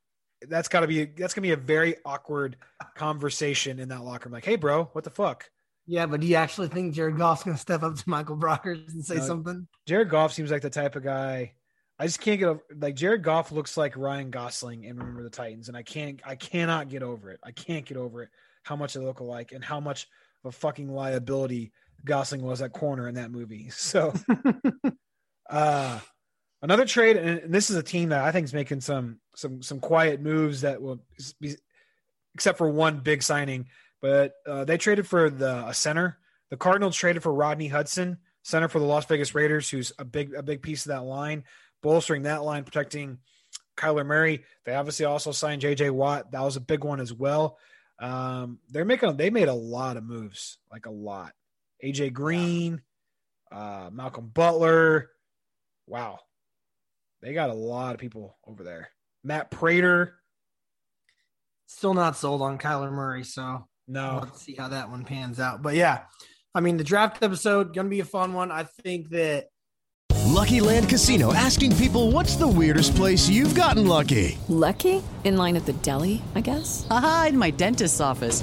that's 0.49 0.69
got 0.69 0.81
to 0.81 0.87
be 0.87 1.05
that's 1.05 1.35
gonna 1.35 1.47
be 1.47 1.53
a 1.53 1.57
very 1.57 1.97
awkward 2.05 2.57
conversation 2.95 3.79
in 3.79 3.89
that 3.91 4.03
locker 4.03 4.29
room. 4.29 4.35
Like, 4.35 4.45
hey, 4.45 4.57
bro, 4.57 4.85
what 4.93 5.05
the 5.05 5.11
fuck? 5.11 5.49
Yeah, 5.91 6.07
but 6.07 6.21
do 6.21 6.29
you 6.29 6.37
actually 6.37 6.69
think 6.69 6.95
Jared 6.95 7.19
Goff's 7.19 7.43
gonna 7.43 7.59
step 7.59 7.83
up 7.83 7.97
to 7.97 8.09
Michael 8.09 8.37
Brockers 8.37 8.93
and 8.93 9.05
say 9.05 9.17
no, 9.17 9.23
something? 9.23 9.67
Jared 9.87 10.09
Goff 10.09 10.33
seems 10.33 10.49
like 10.49 10.63
the 10.63 10.71
type 10.71 10.95
of 10.95 11.03
guy. 11.03 11.55
I 11.99 12.07
just 12.07 12.21
can't 12.21 12.39
get 12.39 12.47
over 12.47 12.63
like 12.79 12.95
Jared 12.95 13.25
Goff 13.25 13.51
looks 13.51 13.77
like 13.77 13.97
Ryan 13.97 14.31
Gosling 14.31 14.85
in 14.85 14.97
Remember 14.97 15.25
the 15.25 15.31
Titans, 15.31 15.67
and 15.67 15.77
I 15.77 15.83
can't 15.83 16.21
I 16.25 16.37
cannot 16.37 16.91
get 16.91 17.03
over 17.03 17.33
it. 17.33 17.41
I 17.43 17.51
can't 17.51 17.85
get 17.85 17.97
over 17.97 18.23
it 18.23 18.29
how 18.63 18.77
much 18.77 18.95
they 18.95 19.01
look 19.01 19.19
alike 19.19 19.51
and 19.51 19.65
how 19.65 19.81
much 19.81 20.07
of 20.45 20.51
a 20.51 20.57
fucking 20.57 20.89
liability 20.89 21.73
Gosling 22.05 22.43
was 22.43 22.63
at 22.63 22.73
corner 22.73 23.09
in 23.09 23.17
that 23.17 23.33
movie. 23.33 23.71
So 23.73 24.15
uh 25.51 25.99
Another 26.63 26.85
trade, 26.85 27.17
and 27.17 27.53
this 27.53 27.71
is 27.71 27.77
a 27.77 27.83
team 27.83 28.11
that 28.11 28.23
I 28.23 28.33
think 28.33 28.45
is 28.45 28.53
making 28.53 28.83
some 28.83 29.19
some 29.35 29.63
some 29.63 29.81
quiet 29.81 30.21
moves 30.21 30.61
that 30.61 30.83
will 30.83 31.03
be, 31.41 31.57
except 32.35 32.59
for 32.59 32.69
one 32.69 33.01
big 33.01 33.23
signing. 33.23 33.67
But 34.01 34.33
uh, 34.47 34.65
they 34.65 34.79
traded 34.79 35.07
for 35.07 35.31
the 35.31 35.67
a 35.67 35.75
center. 35.75 36.19
The 36.51 36.57
Cardinals 36.57 36.97
traded 36.97 37.23
for 37.23 37.33
Rodney 37.33 37.69
Hudson, 37.69 38.19
center 38.43 38.69
for 38.69 38.79
the 38.79 38.87
Las 38.87 39.05
Vegas 39.07 39.35
Raiders, 39.35 39.69
who's 39.69 39.93
a 39.99 40.05
big 40.05 40.35
a 40.35 40.43
big 40.43 40.63
piece 40.63 40.87
of 40.87 40.91
that 40.91 41.05
line, 41.05 41.45
bolstering 41.83 42.23
that 42.23 42.43
line, 42.43 42.65
protecting 42.65 43.19
Kyler 43.77 44.07
Murray. 44.07 44.45
They 44.65 44.75
obviously 44.75 45.07
also 45.07 45.33
signed 45.33 45.61
J.J. 45.61 45.91
Watt. 45.91 46.33
That 46.33 46.43
was 46.43 46.57
a 46.57 46.61
big 46.61 46.85
one 46.85 47.01
as 47.01 47.13
well. 47.13 47.59
Um, 47.99 48.59
they're 48.71 48.85
making 48.85 49.17
they 49.17 49.31
made 49.31 49.49
a 49.49 49.55
lot 49.55 49.97
of 49.97 50.05
moves, 50.05 50.59
like 50.73 50.87
a 50.87 50.91
lot. 50.91 51.33
AJ 51.85 52.13
Green, 52.13 52.83
uh, 53.53 53.91
Malcolm 53.93 54.31
Butler. 54.33 55.11
Wow, 55.87 56.21
they 57.23 57.33
got 57.33 57.51
a 57.51 57.55
lot 57.55 57.95
of 57.95 58.01
people 58.01 58.39
over 58.47 58.65
there. 58.65 58.91
Matt 59.23 59.51
Prater. 59.51 60.17
Still 61.67 61.95
not 61.95 62.17
sold 62.17 62.43
on 62.43 62.59
Kyler 62.59 62.91
Murray, 62.91 63.23
so 63.23 63.69
no. 63.91 64.21
Let's 64.23 64.43
see 64.43 64.55
how 64.55 64.69
that 64.69 64.91
one 64.91 65.05
pans 65.05 65.41
out. 65.41 65.63
But 65.63 65.75
yeah, 65.75 66.05
I 66.55 66.61
mean 66.61 66.77
the 66.77 66.85
draft 66.85 67.23
episode 67.23 67.75
gonna 67.75 67.89
be 67.89 68.01
a 68.01 68.05
fun 68.05 68.33
one. 68.33 68.51
I 68.51 68.65
think 68.65 69.11
that 69.11 69.49
Lucky 70.27 70.61
Land 70.61 70.89
Casino 70.89 71.35
asking 71.35 71.77
people 71.77 72.13
what's 72.13 72.37
the 72.37 72.49
weirdest 72.49 72.95
place 72.95 73.29
you've 73.29 73.55
gotten 73.55 73.87
lucky? 73.87 74.39
Lucky? 74.49 75.03
In 75.25 75.37
line 75.37 75.57
at 75.57 75.67
the 75.67 75.75
deli, 75.75 76.23
I 76.35 76.41
guess? 76.41 76.87
Aha, 76.89 77.27
in 77.31 77.39
my 77.39 77.51
dentist's 77.51 78.01
office. 78.01 78.43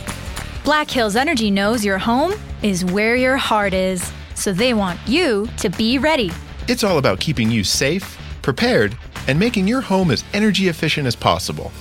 Black 0.63 0.91
Hills 0.91 1.15
Energy 1.15 1.49
knows 1.49 1.83
your 1.83 1.97
home 1.97 2.33
is 2.61 2.85
where 2.85 3.15
your 3.15 3.35
heart 3.35 3.73
is, 3.73 4.11
so 4.35 4.53
they 4.53 4.75
want 4.75 4.99
you 5.07 5.47
to 5.57 5.69
be 5.69 5.97
ready. 5.97 6.31
It's 6.67 6.83
all 6.83 6.99
about 6.99 7.19
keeping 7.19 7.49
you 7.49 7.63
safe, 7.63 8.15
prepared, 8.43 8.95
and 9.27 9.39
making 9.39 9.67
your 9.67 9.81
home 9.81 10.11
as 10.11 10.23
energy 10.33 10.67
efficient 10.67 11.07
as 11.07 11.15
possible. 11.15 11.71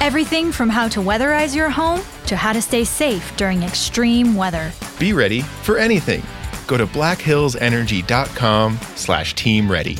Everything 0.00 0.52
from 0.52 0.68
how 0.68 0.88
to 0.88 1.00
weatherize 1.00 1.56
your 1.56 1.70
home 1.70 2.02
to 2.26 2.36
how 2.36 2.52
to 2.52 2.60
stay 2.60 2.84
safe 2.84 3.34
during 3.38 3.62
extreme 3.62 4.34
weather. 4.34 4.72
Be 4.98 5.14
ready 5.14 5.40
for 5.40 5.78
anything. 5.78 6.22
Go 6.66 6.76
to 6.76 6.86
blackhillsenergy.com 6.86 8.78
slash 8.94 9.34
team 9.34 9.72
ready. 9.72 9.96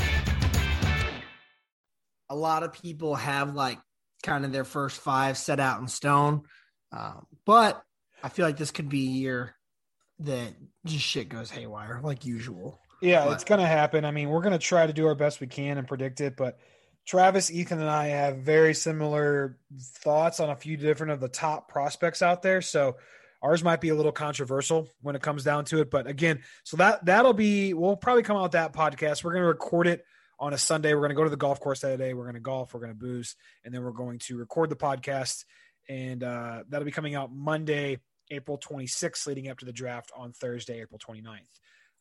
a 2.30 2.36
lot 2.36 2.62
of 2.62 2.74
people 2.74 3.14
have 3.14 3.54
like 3.54 3.78
kind 4.22 4.44
of 4.44 4.52
their 4.52 4.64
first 4.64 5.00
five 5.00 5.38
set 5.38 5.60
out 5.60 5.80
in 5.80 5.88
stone. 5.88 6.42
Um, 6.92 7.26
but 7.46 7.82
I 8.22 8.28
feel 8.28 8.46
like 8.46 8.56
this 8.56 8.70
could 8.70 8.88
be 8.88 9.06
a 9.06 9.10
year 9.10 9.54
that 10.20 10.52
just 10.84 11.04
shit 11.04 11.28
goes 11.28 11.50
haywire, 11.50 12.00
like 12.02 12.24
usual. 12.24 12.80
Yeah, 13.00 13.24
But- 13.26 13.34
it's 13.34 13.44
going 13.44 13.60
to 13.60 13.66
happen. 13.66 14.04
I 14.04 14.10
mean, 14.10 14.28
we're 14.28 14.40
going 14.42 14.52
to 14.52 14.58
try 14.58 14.86
to 14.86 14.92
do 14.92 15.06
our 15.06 15.14
best 15.14 15.40
we 15.40 15.46
can 15.46 15.78
and 15.78 15.86
predict 15.86 16.20
it, 16.20 16.36
but 16.36 16.58
Travis, 17.06 17.50
Ethan, 17.50 17.80
and 17.80 17.88
I 17.88 18.08
have 18.08 18.38
very 18.38 18.74
similar 18.74 19.56
thoughts 19.80 20.40
on 20.40 20.50
a 20.50 20.56
few 20.56 20.76
different 20.76 21.12
of 21.12 21.20
the 21.20 21.28
top 21.28 21.68
prospects 21.70 22.20
out 22.20 22.42
there. 22.42 22.60
So 22.60 22.96
ours 23.40 23.64
might 23.64 23.80
be 23.80 23.88
a 23.88 23.94
little 23.94 24.12
controversial 24.12 24.88
when 25.00 25.16
it 25.16 25.22
comes 25.22 25.42
down 25.42 25.64
to 25.66 25.80
it. 25.80 25.90
But 25.90 26.06
again, 26.06 26.42
so 26.64 26.76
that 26.76 27.06
that'll 27.06 27.32
be 27.32 27.72
we'll 27.72 27.96
probably 27.96 28.24
come 28.24 28.36
out 28.36 28.42
with 28.42 28.52
that 28.52 28.74
podcast. 28.74 29.24
We're 29.24 29.32
going 29.32 29.44
to 29.44 29.48
record 29.48 29.86
it 29.86 30.04
on 30.38 30.52
a 30.52 30.58
Sunday. 30.58 30.92
We're 30.92 31.00
going 31.00 31.10
to 31.10 31.14
go 31.16 31.24
to 31.24 31.30
the 31.30 31.36
golf 31.38 31.60
course 31.60 31.80
that 31.80 31.96
day. 31.98 32.12
We're 32.12 32.24
going 32.24 32.34
to 32.34 32.40
golf. 32.40 32.74
We're 32.74 32.80
going 32.80 32.92
to 32.92 32.98
booze, 32.98 33.36
and 33.64 33.72
then 33.72 33.82
we're 33.84 33.92
going 33.92 34.18
to 34.24 34.36
record 34.36 34.68
the 34.68 34.76
podcast, 34.76 35.44
and 35.88 36.22
uh, 36.22 36.62
that'll 36.68 36.84
be 36.84 36.90
coming 36.90 37.14
out 37.14 37.32
Monday, 37.32 37.98
April 38.30 38.58
26th, 38.58 39.26
leading 39.26 39.48
up 39.48 39.58
to 39.58 39.64
the 39.64 39.72
draft 39.72 40.12
on 40.16 40.32
Thursday, 40.32 40.80
April 40.80 40.98
29th. 40.98 41.38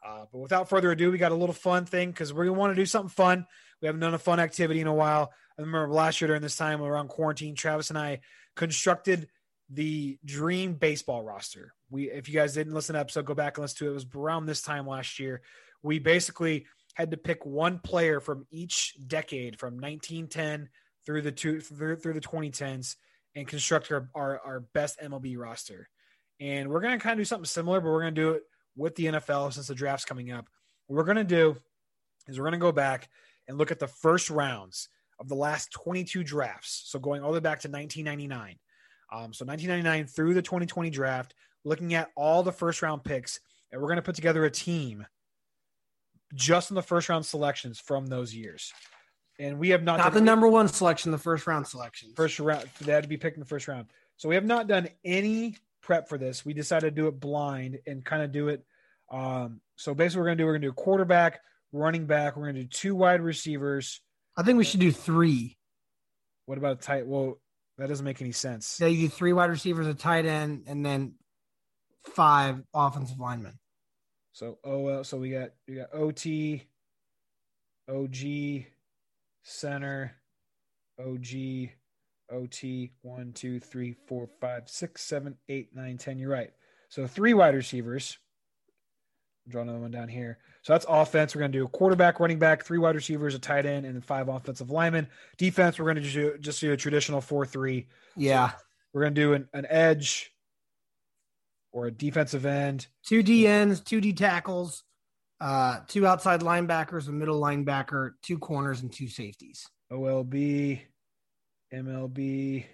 Uh, 0.05 0.25
but 0.31 0.39
without 0.39 0.69
further 0.69 0.91
ado, 0.91 1.11
we 1.11 1.17
got 1.17 1.31
a 1.31 1.35
little 1.35 1.55
fun 1.55 1.85
thing 1.85 2.11
because 2.11 2.33
we're 2.33 2.45
gonna 2.45 2.57
want 2.57 2.71
to 2.71 2.81
do 2.81 2.85
something 2.85 3.09
fun. 3.09 3.45
We 3.81 3.87
haven't 3.87 4.01
done 4.01 4.13
a 4.13 4.19
fun 4.19 4.39
activity 4.39 4.79
in 4.79 4.87
a 4.87 4.93
while. 4.93 5.31
I 5.57 5.61
remember 5.61 5.93
last 5.93 6.21
year 6.21 6.27
during 6.27 6.41
this 6.41 6.55
time 6.55 6.81
around 6.81 7.09
quarantine, 7.09 7.55
Travis 7.55 7.89
and 7.89 7.97
I 7.97 8.21
constructed 8.55 9.27
the 9.69 10.17
dream 10.23 10.73
baseball 10.73 11.23
roster. 11.23 11.73
We, 11.89 12.11
if 12.11 12.27
you 12.29 12.35
guys 12.35 12.53
didn't 12.53 12.73
listen 12.73 12.93
to 12.93 12.99
episode, 12.99 13.25
go 13.25 13.33
back 13.33 13.57
and 13.57 13.63
listen 13.63 13.77
to 13.79 13.85
it. 13.87 13.91
It 13.91 13.93
was 13.93 14.05
around 14.15 14.45
this 14.45 14.61
time 14.61 14.87
last 14.87 15.19
year. 15.19 15.41
We 15.81 15.99
basically 15.99 16.67
had 16.93 17.11
to 17.11 17.17
pick 17.17 17.45
one 17.45 17.79
player 17.79 18.19
from 18.19 18.45
each 18.51 18.95
decade, 19.07 19.59
from 19.59 19.75
1910 19.75 20.69
through 21.05 21.21
the 21.21 21.31
two 21.31 21.61
through, 21.61 21.97
through 21.97 22.13
the 22.13 22.21
2010s, 22.21 22.95
and 23.37 23.47
construct 23.47 23.91
our, 23.91 24.09
our 24.15 24.41
our 24.43 24.59
best 24.73 24.99
MLB 24.99 25.37
roster. 25.37 25.87
And 26.39 26.69
we're 26.69 26.81
gonna 26.81 26.99
kind 26.99 27.13
of 27.13 27.19
do 27.19 27.25
something 27.25 27.45
similar, 27.45 27.79
but 27.79 27.89
we're 27.89 28.01
gonna 28.01 28.11
do 28.11 28.31
it 28.31 28.43
with 28.75 28.95
the 28.95 29.05
NFL 29.05 29.53
since 29.53 29.67
the 29.67 29.75
draft's 29.75 30.05
coming 30.05 30.31
up. 30.31 30.47
What 30.87 30.97
we're 30.97 31.03
gonna 31.03 31.23
do 31.23 31.55
is 32.27 32.39
we're 32.39 32.45
gonna 32.45 32.57
go 32.57 32.71
back 32.71 33.09
and 33.47 33.57
look 33.57 33.71
at 33.71 33.79
the 33.79 33.87
first 33.87 34.31
rounds 34.31 34.89
of 35.19 35.29
the 35.29 35.35
last 35.35 35.71
22 35.71 36.23
drafts. 36.23 36.83
So 36.87 36.97
going 36.97 37.21
all 37.21 37.29
the 37.29 37.35
way 37.35 37.39
back 37.39 37.59
to 37.61 37.69
1999. 37.69 38.57
Um, 39.11 39.33
so 39.33 39.45
1999 39.45 40.07
through 40.07 40.33
the 40.33 40.41
2020 40.41 40.89
draft, 40.89 41.33
looking 41.63 41.93
at 41.93 42.09
all 42.15 42.43
the 42.43 42.51
first 42.51 42.81
round 42.81 43.03
picks, 43.03 43.39
and 43.71 43.79
we're 43.79 43.87
going 43.87 43.97
to 43.97 44.01
put 44.01 44.15
together 44.15 44.45
a 44.45 44.51
team 44.51 45.05
just 46.35 46.71
in 46.71 46.75
the 46.75 46.81
first 46.81 47.07
round 47.07 47.25
selections 47.25 47.79
from 47.79 48.07
those 48.07 48.35
years. 48.35 48.73
And 49.39 49.59
we 49.59 49.69
have 49.69 49.83
not, 49.83 49.99
Not 49.99 50.13
the 50.13 50.21
number 50.21 50.47
one 50.47 50.67
selection, 50.67 51.11
the 51.11 51.17
first 51.17 51.45
round 51.45 51.67
selection. 51.67 52.09
first 52.15 52.39
round. 52.39 52.65
They 52.81 52.91
had 52.91 53.03
to 53.03 53.09
be 53.09 53.17
picked 53.17 53.37
in 53.37 53.39
the 53.39 53.45
first 53.47 53.67
round. 53.67 53.87
So 54.15 54.29
we 54.29 54.35
have 54.35 54.45
not 54.45 54.67
done 54.67 54.87
any 55.05 55.55
prep 55.81 56.09
for 56.09 56.17
this. 56.17 56.43
We 56.43 56.53
decided 56.53 56.95
to 56.95 57.01
do 57.01 57.07
it 57.07 57.19
blind 57.19 57.79
and 57.85 58.03
kind 58.03 58.23
of 58.23 58.31
do 58.31 58.47
it. 58.47 58.65
Um, 59.11 59.61
so 59.75 59.93
basically, 59.93 60.21
we're 60.21 60.27
going 60.27 60.37
to 60.39 60.41
do 60.41 60.45
we're 60.47 60.53
going 60.53 60.61
to 60.63 60.67
do 60.67 60.71
a 60.71 60.73
quarterback, 60.73 61.41
running 61.71 62.07
back. 62.07 62.35
We're 62.35 62.45
going 62.45 62.55
to 62.55 62.61
do 62.63 62.67
two 62.67 62.95
wide 62.95 63.21
receivers. 63.21 64.01
I 64.35 64.43
think 64.43 64.57
we 64.57 64.63
should 64.63 64.79
do 64.79 64.91
three. 64.91 65.57
What 66.45 66.57
about 66.57 66.77
a 66.79 66.81
tight? 66.81 67.05
Well, 67.05 67.39
that 67.77 67.89
doesn't 67.89 68.05
make 68.05 68.21
any 68.21 68.31
sense. 68.31 68.79
Yeah, 68.81 68.87
you 68.87 69.07
do 69.07 69.09
three 69.09 69.33
wide 69.33 69.51
receivers, 69.51 69.85
a 69.85 69.93
tight 69.93 70.25
end, 70.25 70.63
and 70.65 70.83
then 70.83 71.13
five 72.05 72.63
offensive 72.73 73.19
linemen. 73.19 73.59
So 74.33 74.57
OL. 74.63 75.03
So 75.03 75.17
we 75.17 75.29
got 75.31 75.49
we 75.67 75.75
got 75.75 75.93
OT, 75.93 76.63
OG, 77.87 78.65
center, 79.47 80.13
OG, 80.99 81.69
OT. 82.31 82.91
One, 83.01 83.31
two, 83.33 83.59
three, 83.59 83.95
four, 84.07 84.29
five, 84.39 84.63
six, 84.67 85.03
seven, 85.03 85.35
eight, 85.49 85.69
nine, 85.73 85.97
ten. 85.97 86.19
You're 86.19 86.29
right. 86.29 86.51
So 86.89 87.07
three 87.07 87.33
wide 87.33 87.55
receivers. 87.55 88.17
Draw 89.47 89.61
another 89.61 89.79
one 89.79 89.91
down 89.91 90.09
here. 90.09 90.39
So 90.61 90.73
that's 90.73 90.85
offense. 90.89 91.33
We're 91.33 91.39
going 91.39 91.53
to 91.53 91.57
do 91.57 91.65
a 91.65 91.69
quarterback, 91.69 92.19
running 92.19 92.39
back, 92.39 92.65
three 92.65 92.77
wide 92.77 92.95
receivers, 92.95 93.33
a 93.33 93.39
tight 93.39 93.65
end, 93.65 93.85
and 93.85 93.95
then 93.95 94.01
five 94.01 94.27
offensive 94.27 94.69
linemen. 94.69 95.07
Defense, 95.37 95.79
we're 95.79 95.85
going 95.85 95.95
to 95.95 96.01
just 96.01 96.15
do, 96.15 96.37
just 96.39 96.59
do 96.59 96.73
a 96.73 96.77
traditional 96.77 97.21
four-three. 97.21 97.87
Yeah. 98.17 98.51
We're 98.91 99.03
going 99.03 99.15
to 99.15 99.21
do 99.21 99.33
an, 99.33 99.47
an 99.53 99.65
edge 99.69 100.33
or 101.71 101.87
a 101.87 101.91
defensive 101.91 102.45
end. 102.45 102.87
Two 103.05 103.23
D 103.23 103.47
ends, 103.47 103.79
two 103.79 104.01
D 104.01 104.11
tackles, 104.11 104.83
uh, 105.39 105.79
two 105.87 106.05
outside 106.07 106.41
linebackers, 106.41 107.07
a 107.07 107.11
middle 107.11 107.39
linebacker, 107.41 108.11
two 108.21 108.37
corners, 108.39 108.81
and 108.81 108.91
two 108.91 109.07
safeties. 109.07 109.65
OLB, 109.91 110.81
MLB, 111.73 112.65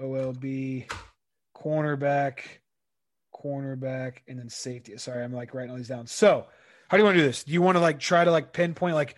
OLB, 0.00 0.90
cornerback, 1.56 2.38
cornerback, 3.34 4.18
and 4.28 4.38
then 4.38 4.48
safety. 4.48 4.96
Sorry, 4.96 5.22
I'm 5.22 5.32
like 5.32 5.54
writing 5.54 5.70
all 5.70 5.76
these 5.76 5.88
down. 5.88 6.06
So, 6.06 6.46
how 6.88 6.96
do 6.96 7.00
you 7.02 7.04
want 7.04 7.16
to 7.16 7.22
do 7.22 7.26
this? 7.26 7.44
Do 7.44 7.52
you 7.52 7.62
want 7.62 7.76
to 7.76 7.80
like 7.80 7.98
try 7.98 8.24
to 8.24 8.30
like 8.30 8.52
pinpoint 8.52 8.94
like 8.94 9.16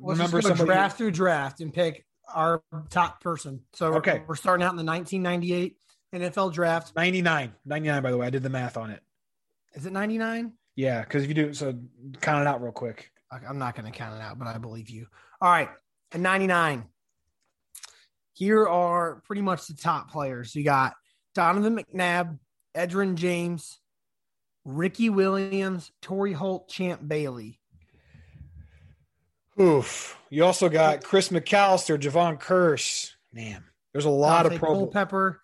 Let's 0.00 0.18
remember 0.18 0.40
somebody? 0.42 0.66
draft 0.68 0.98
through 0.98 1.10
draft 1.10 1.60
and 1.60 1.72
pick 1.72 2.04
our 2.32 2.62
top 2.90 3.20
person. 3.22 3.60
So 3.72 3.94
Okay. 3.94 4.22
we're 4.26 4.36
starting 4.36 4.64
out 4.64 4.70
in 4.70 4.76
the 4.76 4.84
1998 4.84 5.76
NFL 6.14 6.52
draft. 6.52 6.94
99, 6.94 7.52
99 7.64 8.02
by 8.02 8.10
the 8.10 8.16
way. 8.16 8.26
I 8.26 8.30
did 8.30 8.42
the 8.42 8.48
math 8.50 8.76
on 8.76 8.90
it. 8.90 9.02
Is 9.74 9.86
it 9.86 9.92
99? 9.92 10.52
Yeah, 10.78 11.00
because 11.00 11.24
if 11.24 11.28
you 11.28 11.34
do 11.34 11.52
so, 11.52 11.76
count 12.20 12.42
it 12.42 12.46
out 12.46 12.62
real 12.62 12.70
quick. 12.70 13.10
I'm 13.32 13.58
not 13.58 13.74
going 13.74 13.90
to 13.90 13.98
count 13.98 14.14
it 14.14 14.22
out, 14.22 14.38
but 14.38 14.46
I 14.46 14.58
believe 14.58 14.88
you. 14.88 15.08
All 15.40 15.50
right, 15.50 15.68
at 16.12 16.20
99. 16.20 16.84
Here 18.34 18.64
are 18.64 19.20
pretty 19.26 19.42
much 19.42 19.66
the 19.66 19.74
top 19.74 20.12
players. 20.12 20.54
You 20.54 20.62
got 20.62 20.94
Donovan 21.34 21.76
McNabb, 21.76 22.38
Edgerrin 22.76 23.16
James, 23.16 23.80
Ricky 24.64 25.10
Williams, 25.10 25.90
Torry 26.00 26.32
Holt, 26.32 26.68
Champ 26.68 27.00
Bailey. 27.08 27.58
Oof. 29.60 30.16
You 30.30 30.44
also 30.44 30.68
got 30.68 31.02
Chris 31.02 31.30
McAlister, 31.30 31.98
Jevon 31.98 32.40
Kearse. 32.40 33.14
Man, 33.32 33.64
there's 33.92 34.04
a 34.04 34.10
lot 34.10 34.46
of 34.46 34.54
pro. 34.60 34.74
Culpepper. 34.74 35.40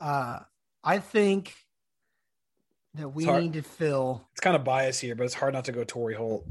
Uh, 0.00 0.40
I 0.82 0.98
think 0.98 1.54
that 2.94 3.08
we 3.08 3.24
need 3.24 3.54
to 3.54 3.62
fill. 3.62 4.28
It's 4.32 4.40
kind 4.40 4.56
of 4.56 4.64
biased 4.64 5.00
here, 5.00 5.14
but 5.14 5.24
it's 5.24 5.34
hard 5.34 5.54
not 5.54 5.64
to 5.66 5.72
go 5.72 5.84
Torry 5.84 6.14
Holt. 6.14 6.46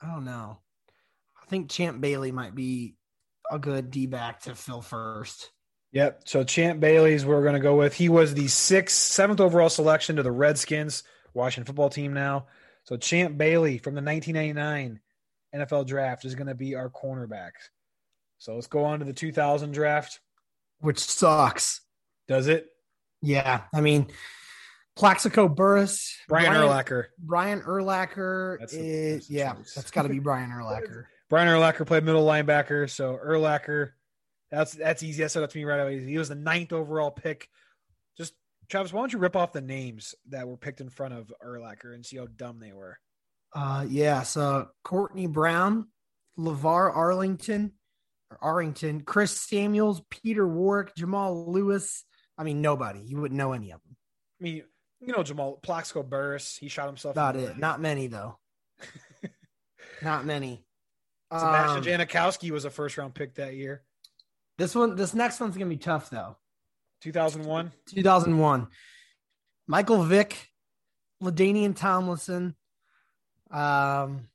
I 0.00 0.06
don't 0.06 0.24
know. 0.24 0.58
I 1.42 1.46
think 1.50 1.70
Champ 1.70 2.00
Bailey 2.00 2.32
might 2.32 2.54
be 2.54 2.94
a 3.50 3.58
good 3.58 3.90
D 3.90 4.06
back 4.06 4.42
to 4.42 4.54
fill 4.54 4.82
first. 4.82 5.50
Yep. 5.92 6.22
So 6.26 6.44
Champ 6.44 6.80
Bailey's 6.80 7.24
we're 7.24 7.42
going 7.42 7.54
to 7.54 7.60
go 7.60 7.76
with. 7.76 7.94
He 7.94 8.08
was 8.08 8.34
the 8.34 8.48
sixth, 8.48 8.96
seventh 8.96 9.40
overall 9.40 9.70
selection 9.70 10.16
to 10.16 10.22
the 10.22 10.30
Redskins, 10.30 11.02
Washington 11.34 11.66
football 11.66 11.90
team 11.90 12.12
now. 12.12 12.46
So 12.84 12.96
Champ 12.96 13.36
Bailey 13.38 13.78
from 13.78 13.94
the 13.94 14.02
1999 14.02 15.00
NFL 15.54 15.86
draft 15.86 16.24
is 16.24 16.34
going 16.34 16.46
to 16.46 16.54
be 16.54 16.74
our 16.74 16.90
cornerback. 16.90 17.52
So 18.38 18.54
let's 18.54 18.66
go 18.66 18.84
on 18.84 18.98
to 19.00 19.04
the 19.04 19.12
2000 19.12 19.72
draft. 19.72 20.20
which 20.80 20.98
sucks. 20.98 21.80
Does 22.28 22.46
it? 22.46 22.68
Yeah, 23.22 23.62
I 23.74 23.80
mean, 23.80 24.08
Plaxico 24.98 25.48
Burress, 25.48 26.16
Brian 26.28 26.52
Urlacher. 26.52 27.04
Brian 27.18 27.60
Urlacher 27.60 28.58
That's 28.58 28.72
the- 28.72 28.78
is 28.80 29.14
that's 29.18 29.30
yeah, 29.30 29.52
choice. 29.54 29.74
that's 29.74 29.90
got 29.90 30.02
to 30.02 30.08
be 30.08 30.18
Brian 30.18 30.50
Urlacher. 30.54 31.04
Brian 31.30 31.48
Urlacher 31.48 31.86
played 31.86 32.04
middle 32.04 32.26
linebacker. 32.26 32.90
So 32.90 33.16
Urlacher, 33.24 33.90
that's 34.50 34.72
that's 34.72 35.02
easy. 35.02 35.22
That 35.22 35.30
stood 35.30 35.44
up 35.44 35.50
to 35.50 35.58
me 35.58 35.64
right 35.64 35.78
away. 35.80 36.04
He 36.04 36.18
was 36.18 36.28
the 36.28 36.34
ninth 36.34 36.72
overall 36.72 37.10
pick. 37.12 37.48
Just 38.16 38.34
Travis, 38.68 38.92
why 38.92 39.00
don't 39.00 39.12
you 39.12 39.18
rip 39.20 39.36
off 39.36 39.52
the 39.52 39.60
names 39.60 40.14
that 40.30 40.48
were 40.48 40.56
picked 40.56 40.80
in 40.80 40.88
front 40.90 41.14
of 41.14 41.32
Urlacher 41.44 41.94
and 41.94 42.04
see 42.04 42.16
how 42.16 42.26
dumb 42.26 42.58
they 42.58 42.72
were? 42.72 42.98
Uh, 43.54 43.86
yeah, 43.88 44.22
so 44.22 44.68
Courtney 44.84 45.26
Brown, 45.26 45.86
LaVar 46.38 46.94
Arlington, 46.94 47.72
or 48.30 48.38
Arrington, 48.42 49.02
Chris 49.02 49.32
Samuels, 49.40 50.02
Peter 50.10 50.46
Warrick, 50.46 50.94
Jamal 50.96 51.50
Lewis. 51.50 52.04
I 52.36 52.42
mean, 52.44 52.60
nobody. 52.60 53.00
You 53.00 53.20
wouldn't 53.20 53.38
know 53.38 53.52
any 53.52 53.70
of 53.70 53.80
them. 53.84 53.96
I 54.40 54.44
mean, 54.44 54.62
you 55.00 55.12
know 55.12 55.22
Jamal 55.22 55.58
Plaxico 55.62 56.02
Burress. 56.02 56.56
He 56.56 56.68
shot 56.68 56.86
himself. 56.86 57.16
Not 57.16 57.36
it. 57.36 57.46
leg. 57.46 57.58
Not 57.58 57.80
many 57.80 58.06
though. 58.06 58.38
Not 60.02 60.24
many. 60.24 60.64
Sebastian 61.32 61.78
Um, 61.78 62.06
Janikowski 62.06 62.50
was 62.50 62.64
a 62.64 62.70
first 62.70 62.96
round 62.96 63.14
pick 63.14 63.34
that 63.34 63.54
year, 63.54 63.82
This 64.56 64.74
one, 64.74 64.96
this 64.96 65.12
next 65.12 65.40
one's 65.40 65.56
gonna 65.56 65.68
be 65.68 65.76
tough 65.76 66.08
though. 66.10 66.36
2001. 67.02 67.70
2001. 67.90 68.66
Michael 69.66 70.02
Vick, 70.02 70.50
LaDainian 71.22 71.76
Tomlinson, 71.76 72.56
um, 73.50 74.28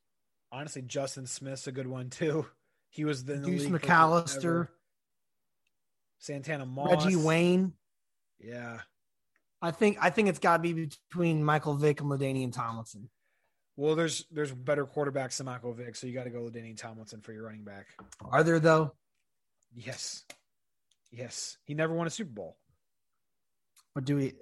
Honestly, 0.52 0.82
Justin 0.82 1.26
Smith's 1.26 1.66
a 1.66 1.72
good 1.72 1.86
one 1.88 2.10
too. 2.10 2.46
He 2.90 3.04
was 3.04 3.24
the 3.24 3.36
Deuce 3.38 3.66
McAllister. 3.66 4.68
Santana 6.18 6.64
Moss, 6.64 7.04
Reggie 7.04 7.16
Wayne. 7.16 7.72
Yeah, 8.38 8.78
I 9.64 9.70
think 9.70 9.96
I 10.00 10.10
think 10.10 10.28
it's 10.28 10.38
got 10.38 10.58
to 10.58 10.62
be 10.62 10.72
between 11.10 11.42
Michael 11.42 11.74
Vick 11.74 12.00
and 12.00 12.10
LaDainian 12.10 12.52
Tomlinson. 12.52 13.08
Well, 13.76 13.96
there's 13.96 14.26
there's 14.30 14.52
better 14.52 14.84
quarterbacks 14.84 15.38
than 15.38 15.46
Michael 15.46 15.72
Vick, 15.72 15.96
so 15.96 16.06
you 16.06 16.12
got 16.12 16.24
to 16.24 16.30
go 16.30 16.50
Danny 16.50 16.74
Tomlinson 16.74 17.22
for 17.22 17.32
your 17.32 17.44
running 17.44 17.64
back. 17.64 17.86
Are 18.22 18.44
there 18.44 18.60
though? 18.60 18.92
Yes, 19.74 20.24
yes. 21.10 21.56
He 21.64 21.72
never 21.72 21.94
won 21.94 22.06
a 22.06 22.10
Super 22.10 22.30
Bowl. 22.30 22.56
What 23.94 24.04
do 24.04 24.16
we? 24.16 24.34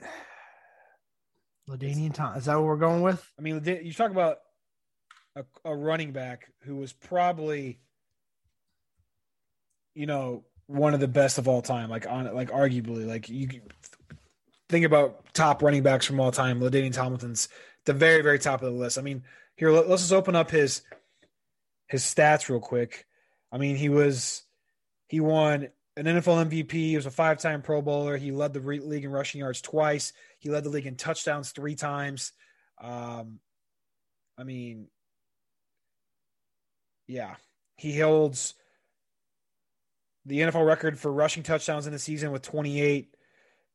Ladainian 1.71 2.13
Tom. 2.13 2.37
Is 2.37 2.47
that 2.47 2.57
what 2.57 2.65
we're 2.65 2.77
going 2.77 3.03
with? 3.03 3.25
I 3.39 3.43
mean, 3.43 3.63
you 3.65 3.93
talk 3.93 4.11
about 4.11 4.39
a, 5.37 5.45
a 5.65 5.75
running 5.75 6.11
back 6.11 6.51
who 6.65 6.75
was 6.75 6.93
probably, 6.93 7.79
you 9.95 10.07
know, 10.07 10.43
one 10.67 10.93
of 10.93 11.01
the 11.01 11.07
best 11.07 11.39
of 11.39 11.47
all 11.47 11.63
time. 11.63 11.89
Like 11.89 12.07
on, 12.11 12.35
like 12.35 12.51
arguably, 12.51 13.07
like 13.07 13.29
you 13.29 13.49
think 14.73 14.85
about 14.85 15.33
top 15.35 15.63
running 15.63 15.85
backs 15.85 16.07
from 16.07 16.19
all 16.19 16.33
time. 16.33 16.61
Ladainian 16.61 16.93
Tomlinson's 16.93 17.49
the 17.85 17.93
very, 17.93 18.23
very 18.23 18.39
top 18.39 18.63
of 18.63 18.73
the 18.73 18.79
list. 18.79 18.99
I 18.99 19.03
mean, 19.03 19.23
here 19.55 19.71
let, 19.71 19.87
us 19.87 20.01
just 20.01 20.13
open 20.13 20.35
up 20.35 20.51
his 20.51 20.83
his 21.87 22.03
stats 22.03 22.49
real 22.49 22.59
quick. 22.59 23.07
I 23.53 23.59
mean, 23.59 23.77
he 23.77 23.89
was 23.89 24.43
he 25.07 25.21
won 25.21 25.69
an 25.97 26.07
NFL 26.07 26.49
MVP. 26.49 26.73
He 26.73 26.97
was 26.97 27.07
a 27.07 27.11
five 27.11 27.39
time 27.39 27.63
Pro 27.63 27.83
Bowler. 27.83 28.17
He 28.17 28.33
led 28.33 28.55
the 28.55 28.61
re- 28.61 28.81
league 28.81 29.05
in 29.05 29.13
rushing 29.13 29.41
yards 29.41 29.61
twice. 29.61 30.13
He 30.39 30.49
led 30.49 30.65
the 30.65 30.71
league 30.71 30.87
in 30.87 30.97
touchdowns 30.97 31.51
three 31.51 31.75
times. 31.75 32.33
Um, 32.81 33.39
I 34.39 34.45
mean, 34.45 34.89
yeah, 37.07 37.37
he 37.77 37.99
holds 37.99 38.55
the 40.25 40.39
NFL 40.39 40.67
record 40.67 40.99
for 40.99 41.13
rushing 41.13 41.43
touchdowns 41.43 41.87
in 41.87 41.93
the 41.93 41.99
season 41.99 42.33
with 42.33 42.43
28, 42.43 43.15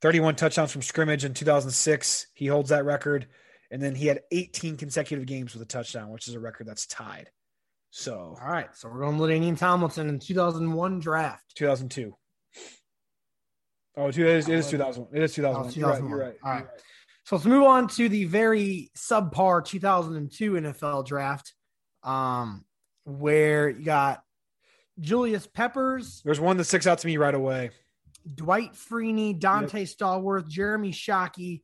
31 0.02 0.36
touchdowns 0.36 0.72
from 0.72 0.82
scrimmage 0.82 1.26
in 1.26 1.34
2006. 1.34 2.28
He 2.34 2.48
holds 2.48 2.70
that 2.70 2.86
record. 2.86 3.28
And 3.70 3.82
then 3.82 3.95
he 3.95 4.08
had 4.08 4.22
18 4.32 4.78
consecutive 4.78 5.26
games 5.26 5.54
with 5.54 5.62
a 5.62 5.66
touchdown, 5.66 6.10
which 6.10 6.28
is 6.28 6.36
a 6.36 6.39
record 6.39 6.68
that's 6.68 6.86
tied. 6.86 7.30
So, 7.89 8.38
all 8.41 8.50
right. 8.50 8.70
So 8.76 8.89
we're 8.89 9.00
going 9.00 9.18
Ladainian 9.18 9.58
Tomlinson 9.58 10.08
in 10.08 10.20
2001 10.20 11.00
draft. 11.00 11.56
2002. 11.56 12.16
Oh, 13.98 14.08
it 14.08 14.18
is, 14.18 14.48
it 14.48 14.56
is 14.56 14.70
2001. 14.70 15.10
It 15.14 15.24
is 15.24 15.34
2001. 15.34 15.68
Oh, 15.68 15.72
2001. 15.72 16.10
You're 16.10 16.20
right. 16.20 16.26
You're 16.26 16.28
right. 16.28 16.38
All 16.43 16.52
right. 16.52 16.60
You're 16.60 16.68
right. 16.68 16.82
So 17.26 17.36
let's 17.36 17.45
move 17.45 17.64
on 17.64 17.89
to 17.89 18.08
the 18.08 18.24
very 18.24 18.89
subpar 18.95 19.66
2002 19.66 20.54
NFL 20.54 21.06
draft, 21.06 21.54
um, 22.04 22.64
where 23.04 23.68
you 23.70 23.84
got 23.84 24.22
Julius 25.00 25.45
Peppers. 25.45 26.22
There's 26.24 26.39
one 26.39 26.56
that 26.56 26.64
sticks 26.64 26.88
out 26.88 27.00
to 27.00 27.08
me 27.08 27.18
right 27.18 27.36
away. 27.36 27.72
Dwight 28.36 28.74
Freeney, 28.74 29.40
Donté 29.40 29.80
yep. 29.80 29.88
Stallworth, 29.88 30.48
Jeremy 30.48 30.92
Shockey, 30.92 31.62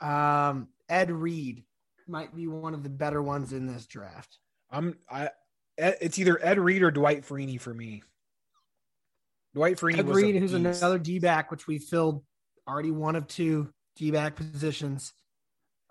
um, 0.00 0.68
Ed 0.88 1.10
Reed 1.10 1.64
might 2.08 2.34
be 2.34 2.46
one 2.46 2.74
of 2.74 2.82
the 2.82 2.88
better 2.88 3.22
ones 3.22 3.52
in 3.52 3.66
this 3.66 3.86
draft. 3.86 4.38
I'm 4.70 4.96
I 5.10 5.30
it's 5.78 6.18
either 6.18 6.42
Ed 6.44 6.58
Reed 6.58 6.82
or 6.82 6.90
Dwight 6.90 7.22
Freeney 7.22 7.60
for 7.60 7.72
me. 7.72 8.02
Dwight 9.54 9.76
Freeney 9.76 9.98
Ed 9.98 10.08
Reed, 10.08 10.36
who's 10.36 10.52
beast. 10.52 10.82
another 10.82 10.98
D 10.98 11.18
back, 11.18 11.50
which 11.50 11.66
we 11.66 11.78
filled 11.78 12.24
already 12.66 12.90
one 12.90 13.16
of 13.16 13.26
two 13.26 13.72
D 13.96 14.10
back 14.10 14.36
positions. 14.36 15.12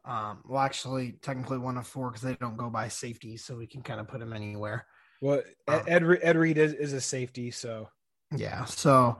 Um, 0.03 0.41
well, 0.47 0.61
actually, 0.61 1.13
technically 1.21 1.59
one 1.59 1.77
of 1.77 1.85
four 1.85 2.09
because 2.09 2.23
they 2.23 2.35
don't 2.35 2.57
go 2.57 2.69
by 2.69 2.87
safety, 2.87 3.37
so 3.37 3.55
we 3.55 3.67
can 3.67 3.83
kind 3.83 3.99
of 3.99 4.07
put 4.07 4.21
him 4.21 4.33
anywhere. 4.33 4.85
Well, 5.21 5.43
um, 5.67 5.81
Ed 5.87 6.03
Ed 6.21 6.35
Reed 6.35 6.57
is, 6.57 6.73
is 6.73 6.93
a 6.93 7.01
safety, 7.01 7.51
so 7.51 7.89
yeah. 8.35 8.65
So 8.65 9.19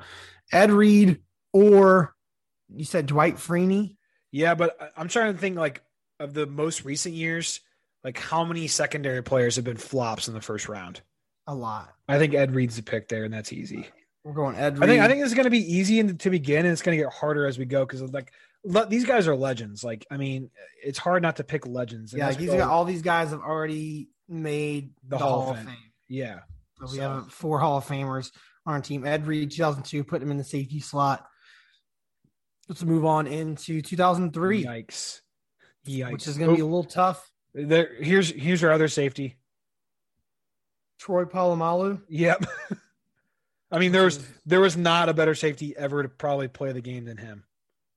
Ed 0.52 0.72
Reed 0.72 1.20
or 1.54 2.16
you 2.74 2.86
said 2.86 3.06
Dwight 3.06 3.36
Freeney. 3.36 3.96
Yeah, 4.32 4.56
but 4.56 4.94
I'm 4.96 5.08
trying 5.08 5.34
to 5.34 5.40
think 5.40 5.58
like 5.58 5.82
of 6.20 6.34
the 6.34 6.46
most 6.46 6.86
recent 6.86 7.16
years, 7.16 7.60
like 8.04 8.18
how 8.18 8.44
many 8.44 8.68
secondary 8.68 9.24
players 9.24 9.58
have 9.58 9.66
been 9.66 9.78
flops 9.78 10.28
in 10.28 10.34
the 10.34 10.42
first 10.42 10.70
round? 10.70 11.02
A 11.48 11.56
lot. 11.56 11.94
I 12.08 12.18
think 12.18 12.34
Ed 12.34 12.56
Reed's 12.56 12.76
the 12.76 12.84
pick 12.84 13.10
there, 13.10 13.24
and 13.24 13.34
that's 13.34 13.52
easy. 13.52 13.88
We're 14.24 14.34
going 14.34 14.56
Ed. 14.56 14.76
Reed. 14.76 14.84
I 14.84 14.88
think 14.88 15.02
I 15.04 15.08
think 15.08 15.22
this 15.22 15.32
is 15.32 15.36
going 15.36 15.46
to 15.46 15.50
be 15.50 15.74
easy 15.74 16.00
in, 16.00 16.18
to 16.20 16.30
begin, 16.30 16.66
and 16.66 16.72
it's 16.72 16.82
going 16.82 16.98
to 16.98 17.04
get 17.04 17.12
harder 17.12 17.46
as 17.46 17.58
we 17.58 17.66
go 17.66 17.86
because 17.86 18.02
like 18.14 18.32
le- 18.64 18.88
these 18.88 19.06
guys 19.06 19.28
are 19.28 19.36
legends. 19.36 19.84
Like 19.84 20.06
I 20.12 20.18
mean, 20.18 20.50
it's 20.84 21.00
hard 21.00 21.24
not 21.24 21.38
to 21.38 21.44
pick 21.44 21.68
legends. 21.68 22.14
Yeah, 22.14 22.32
these 22.32 22.50
got, 22.50 22.70
all 22.70 22.86
these 22.86 23.02
guys 23.02 23.32
have 23.32 23.42
already 23.42 24.10
made 24.30 24.92
the, 25.04 25.18
the 25.18 25.18
Hall, 25.18 25.42
Hall, 25.42 25.52
of 25.52 25.58
Fame. 25.58 25.66
Fame. 25.66 25.76
Yeah, 26.08 26.40
so 26.78 26.86
we 26.92 26.98
so. 26.98 27.02
have 27.02 27.34
four 27.34 27.60
Hall 27.60 27.80
of 27.80 27.86
Famers 27.86 28.32
on 28.66 28.74
our 28.76 28.82
team. 28.82 29.06
Ed 29.06 29.28
Reed, 29.28 29.52
2002, 29.52 30.04
put 30.04 30.22
him 30.22 30.32
in 30.32 30.38
the 30.38 30.44
safety 30.44 30.80
slot. 30.80 31.26
Let's 32.70 32.84
move 32.84 33.06
on 33.06 33.28
into 33.28 33.82
2003. 33.82 34.66
Yikes. 34.66 35.22
Yikes. 35.88 36.12
Which 36.12 36.28
is 36.28 36.38
going 36.38 36.52
to 36.52 36.56
be 36.56 36.62
a 36.62 36.66
little 36.66 36.84
tough. 36.84 37.30
There, 37.54 37.90
here's 38.00 38.30
here's 38.30 38.64
our 38.64 38.72
other 38.72 38.88
safety. 38.88 39.38
Troy 41.00 41.26
Polamalu. 41.26 42.02
Yep. 42.08 42.46
I 43.72 43.80
mean, 43.80 43.92
there 43.92 44.04
was 44.04 44.26
there 44.46 44.62
was 44.62 44.78
not 44.78 45.10
a 45.10 45.14
better 45.14 45.36
safety 45.36 45.76
ever 45.76 46.04
to 46.04 46.10
probably 46.10 46.48
play 46.48 46.72
the 46.72 46.82
game 46.82 47.06
than 47.06 47.18
him. 47.18 47.44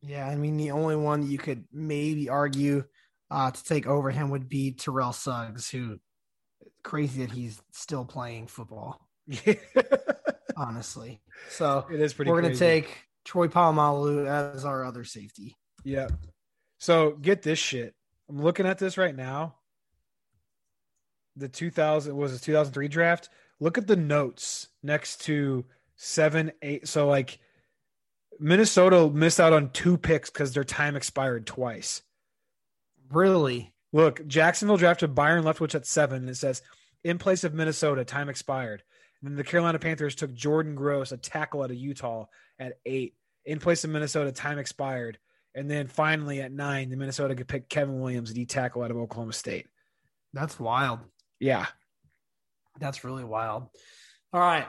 Yeah, 0.02 0.26
I 0.26 0.36
mean, 0.36 0.56
the 0.56 0.70
only 0.72 0.96
one 0.96 1.28
you 1.28 1.38
could 1.38 1.64
maybe 1.72 2.28
argue 2.28 2.84
uh, 3.30 3.50
to 3.50 3.64
take 3.64 3.86
over 3.86 4.10
him 4.10 4.30
would 4.30 4.48
be 4.48 4.72
Terrell 4.72 5.12
Suggs, 5.12 5.70
who 5.70 5.98
crazy 6.82 7.24
that 7.24 7.32
he's 7.32 7.60
still 7.72 8.04
playing 8.04 8.46
football. 8.46 9.08
Yeah. 9.26 9.54
honestly, 10.56 11.20
so 11.50 11.86
it 11.92 12.00
is 12.00 12.12
pretty. 12.12 12.30
We're 12.30 12.40
going 12.40 12.52
to 12.52 12.58
take 12.58 13.06
Troy 13.24 13.48
Polamalu 13.48 14.26
as 14.26 14.64
our 14.64 14.84
other 14.84 15.04
safety. 15.04 15.56
Yeah. 15.84 16.08
So 16.78 17.12
get 17.12 17.42
this 17.42 17.58
shit. 17.58 17.94
I'm 18.28 18.40
looking 18.40 18.66
at 18.66 18.78
this 18.78 18.98
right 18.98 19.14
now. 19.14 19.56
The 21.36 21.48
2000 21.48 22.16
was 22.16 22.34
a 22.34 22.40
2003 22.40 22.88
draft. 22.88 23.28
Look 23.60 23.78
at 23.78 23.86
the 23.86 23.96
notes 23.96 24.68
next 24.82 25.22
to 25.22 25.64
seven, 25.96 26.52
eight. 26.62 26.88
So 26.88 27.08
like 27.08 27.38
Minnesota 28.38 29.10
missed 29.10 29.40
out 29.40 29.52
on 29.52 29.70
two 29.70 29.96
picks 29.96 30.30
because 30.30 30.52
their 30.52 30.64
time 30.64 30.96
expired 30.96 31.46
twice. 31.46 32.02
Really? 33.10 33.72
Look, 33.92 34.26
Jacksonville 34.26 34.76
drafted 34.76 35.14
Byron 35.14 35.44
Leftwich 35.44 35.74
at 35.74 35.86
seven. 35.86 36.22
And 36.22 36.30
it 36.30 36.36
says 36.36 36.62
in 37.02 37.18
place 37.18 37.44
of 37.44 37.54
Minnesota, 37.54 38.04
time 38.04 38.28
expired. 38.28 38.82
And 39.24 39.32
then 39.32 39.36
the 39.38 39.44
Carolina 39.44 39.78
Panthers 39.78 40.14
took 40.14 40.34
Jordan 40.34 40.74
Gross, 40.74 41.10
a 41.10 41.16
tackle 41.16 41.62
out 41.62 41.70
of 41.70 41.76
Utah, 41.76 42.26
at 42.58 42.74
eight. 42.84 43.14
In 43.46 43.58
place 43.58 43.82
of 43.82 43.88
Minnesota, 43.88 44.32
time 44.32 44.58
expired. 44.58 45.18
And 45.54 45.70
then 45.70 45.86
finally 45.86 46.42
at 46.42 46.52
nine, 46.52 46.90
the 46.90 46.96
Minnesota 46.96 47.34
could 47.34 47.48
pick 47.48 47.70
Kevin 47.70 48.00
Williams, 48.00 48.34
D 48.34 48.44
tackle 48.44 48.82
out 48.82 48.90
of 48.90 48.98
Oklahoma 48.98 49.32
State. 49.32 49.66
That's 50.34 50.60
wild. 50.60 51.00
Yeah. 51.40 51.64
That's 52.78 53.02
really 53.02 53.24
wild. 53.24 53.68
All 54.34 54.40
right. 54.40 54.66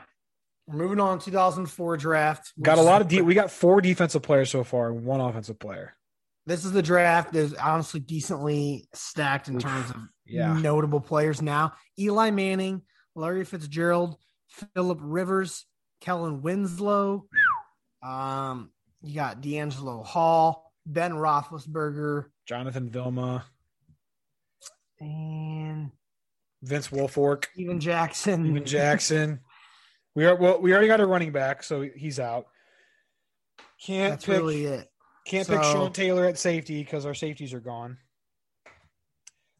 We're 0.68 0.78
moving 0.78 1.02
on 1.02 1.20
2004 1.20 1.98
draft. 1.98 2.54
Got 2.62 2.78
a 2.78 2.82
lot 2.82 3.02
of 3.02 3.10
de- 3.10 3.22
we 3.22 3.34
got 3.34 3.52
four 3.52 3.82
defensive 3.82 4.22
players 4.22 4.52
so 4.52 4.64
far 4.64 4.90
and 4.90 5.04
one 5.04 5.20
offensive 5.20 5.60
player. 5.60 5.98
This 6.46 6.64
is 6.64 6.72
the 6.72 6.82
draft 6.82 7.34
that's 7.34 7.54
honestly 7.56 8.00
decently 8.00 8.88
stacked 8.94 9.50
in 9.50 9.60
terms 9.60 9.90
of 9.90 9.98
yeah. 10.26 10.54
notable 10.54 11.02
players 11.02 11.42
now. 11.42 11.74
Eli 12.00 12.30
Manning, 12.30 12.84
Larry 13.16 13.44
Fitzgerald, 13.44 14.18
Philip 14.48 15.00
Rivers, 15.02 15.66
Kellen 16.02 16.42
Winslow. 16.42 17.26
Um, 18.04 18.72
you 19.02 19.16
got 19.16 19.42
DeAngelo 19.42 20.06
Hall, 20.06 20.72
Ben 20.86 21.14
Roethlisberger, 21.14 22.26
Jonathan 22.48 22.90
Vilma, 22.90 23.46
and 25.00 25.92
Vince 26.62 26.90
Wilfork, 26.90 27.46
even 27.56 27.80
Jackson, 27.80 28.46
even 28.46 28.66
Jackson. 28.66 29.40
we 30.16 30.26
are 30.26 30.36
well. 30.36 30.62
We 30.62 30.72
already 30.72 30.88
got 30.88 31.02
a 31.02 31.06
running 31.06 31.32
back, 31.32 31.64
so 31.64 31.82
he's 31.82 32.20
out. 32.20 32.48
Can't 33.84 34.14
That's 34.14 34.26
pick, 34.26 34.38
really 34.38 34.66
it. 34.66 34.88
Can't 35.26 35.48
so, 35.48 35.54
pick 35.54 35.64
Sean 35.64 35.92
Taylor 35.92 36.26
at 36.26 36.38
safety 36.38 36.84
because 36.84 37.06
our 37.06 37.14
safeties 37.14 37.54
are 37.54 37.60
gone. 37.60 37.98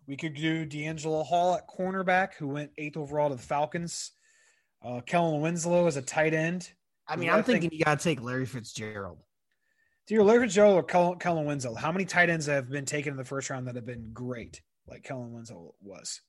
We 0.08 0.16
could 0.16 0.36
do 0.36 0.66
D'Angelo 0.66 1.24
Hall 1.24 1.56
at 1.56 1.68
cornerback, 1.68 2.36
who 2.36 2.48
went 2.48 2.72
eighth 2.78 2.98
overall 2.98 3.30
to 3.30 3.36
the 3.36 3.42
Falcons. 3.42 4.12
Uh, 4.86 5.02
Kellen 5.02 5.42
Winslow 5.42 5.88
as 5.88 5.98
a 5.98 6.02
tight 6.02 6.34
end. 6.34 6.72
I 7.08 7.16
mean, 7.16 7.30
I'm 7.30 7.44
thinking 7.44 7.70
think, 7.70 7.80
you 7.80 7.86
got 7.86 8.00
to 8.00 8.04
take 8.04 8.22
Larry 8.22 8.46
Fitzgerald. 8.46 9.20
Do 10.08 10.14
you 10.14 10.24
Larry 10.24 10.42
Fitzgerald 10.42 10.76
or 10.76 10.84
Kellen, 10.84 11.18
Kellen 11.18 11.46
Winslow? 11.46 11.74
How 11.74 11.92
many 11.92 12.06
tight 12.06 12.30
ends 12.30 12.46
have 12.46 12.70
been 12.70 12.86
taken 12.86 13.12
in 13.12 13.18
the 13.18 13.24
first 13.24 13.50
round 13.50 13.68
that 13.68 13.76
have 13.76 13.86
been 13.86 14.12
great, 14.14 14.62
like 14.88 15.04
Kellen 15.04 15.34
Winslow 15.34 15.74
was? 15.82 16.22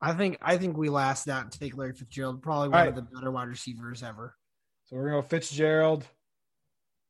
I 0.00 0.12
think 0.14 0.38
I 0.40 0.56
think 0.56 0.76
we 0.76 0.88
last 0.88 1.28
out 1.28 1.50
to 1.50 1.58
take 1.58 1.76
Larry 1.76 1.94
Fitzgerald, 1.94 2.42
probably 2.42 2.68
one 2.68 2.78
right. 2.78 2.88
of 2.88 2.94
the 2.94 3.02
better 3.02 3.30
wide 3.30 3.48
receivers 3.48 4.02
ever. 4.02 4.36
So 4.86 4.96
we're 4.96 5.10
gonna 5.10 5.22
go 5.22 5.26
Fitzgerald 5.26 6.04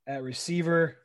at 0.07 0.23
receiver, 0.23 0.99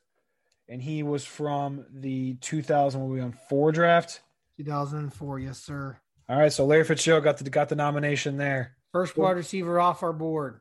and 0.70 0.82
he 0.82 1.03
was 1.03 1.26
from 1.26 1.86
the 1.93 2.36
2000 2.36 3.01
what 3.01 3.09
we 3.09 3.20
on 3.20 3.34
four 3.49 3.72
draft. 3.72 4.22
2004, 4.57 5.39
yes, 5.39 5.59
sir. 5.59 5.97
All 6.30 6.38
right, 6.38 6.51
so 6.51 6.65
Larry 6.65 6.84
Fitzgerald 6.84 7.23
got 7.23 7.38
the 7.38 7.49
got 7.49 7.69
the 7.69 7.75
nomination 7.75 8.38
there. 8.38 8.75
First 8.91 9.17
wide 9.17 9.38
receiver 9.38 9.80
off 9.80 10.03
our 10.03 10.13
board. 10.13 10.59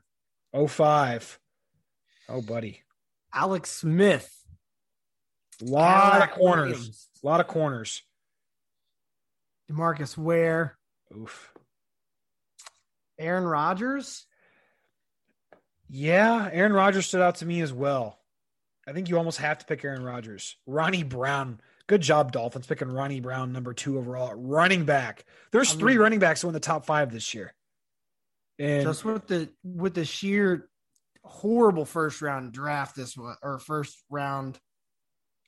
Oh 0.52 0.66
five. 0.66 1.38
Oh, 2.28 2.42
buddy. 2.42 2.82
Alex 3.32 3.70
Smith. 3.70 4.32
A 5.62 5.64
lot 5.64 6.22
of 6.22 6.30
corners. 6.32 7.08
A 7.22 7.26
lot 7.26 7.40
of 7.40 7.46
corners. 7.46 8.02
Demarcus 9.70 10.16
Ware, 10.16 10.76
Oof. 11.16 11.52
Aaron 13.18 13.44
Rodgers. 13.44 14.26
Yeah, 15.88 16.48
Aaron 16.52 16.72
Rodgers 16.72 17.06
stood 17.06 17.20
out 17.20 17.36
to 17.36 17.46
me 17.46 17.60
as 17.60 17.72
well. 17.72 18.18
I 18.86 18.92
think 18.92 19.08
you 19.08 19.18
almost 19.18 19.38
have 19.38 19.58
to 19.58 19.66
pick 19.66 19.84
Aaron 19.84 20.04
Rodgers. 20.04 20.56
Ronnie 20.66 21.02
Brown. 21.02 21.60
Good 21.88 22.00
job, 22.00 22.32
Dolphins, 22.32 22.66
picking 22.66 22.88
Ronnie 22.88 23.20
Brown 23.20 23.52
number 23.52 23.72
two 23.72 23.98
overall. 23.98 24.34
Running 24.34 24.84
back. 24.84 25.24
There's 25.52 25.72
I 25.72 25.78
three 25.78 25.92
mean- 25.92 26.00
running 26.02 26.18
backs 26.18 26.42
who 26.42 26.48
in 26.48 26.54
the 26.54 26.60
top 26.60 26.84
five 26.84 27.12
this 27.12 27.32
year. 27.34 27.54
And 28.58 28.84
just 28.84 29.04
with 29.04 29.26
the 29.26 29.50
with 29.62 29.94
the 29.94 30.04
sheer 30.04 30.68
horrible 31.22 31.84
first 31.84 32.22
round 32.22 32.52
draft 32.52 32.96
this 32.96 33.16
was 33.16 33.36
or 33.42 33.58
first 33.58 34.02
round 34.08 34.58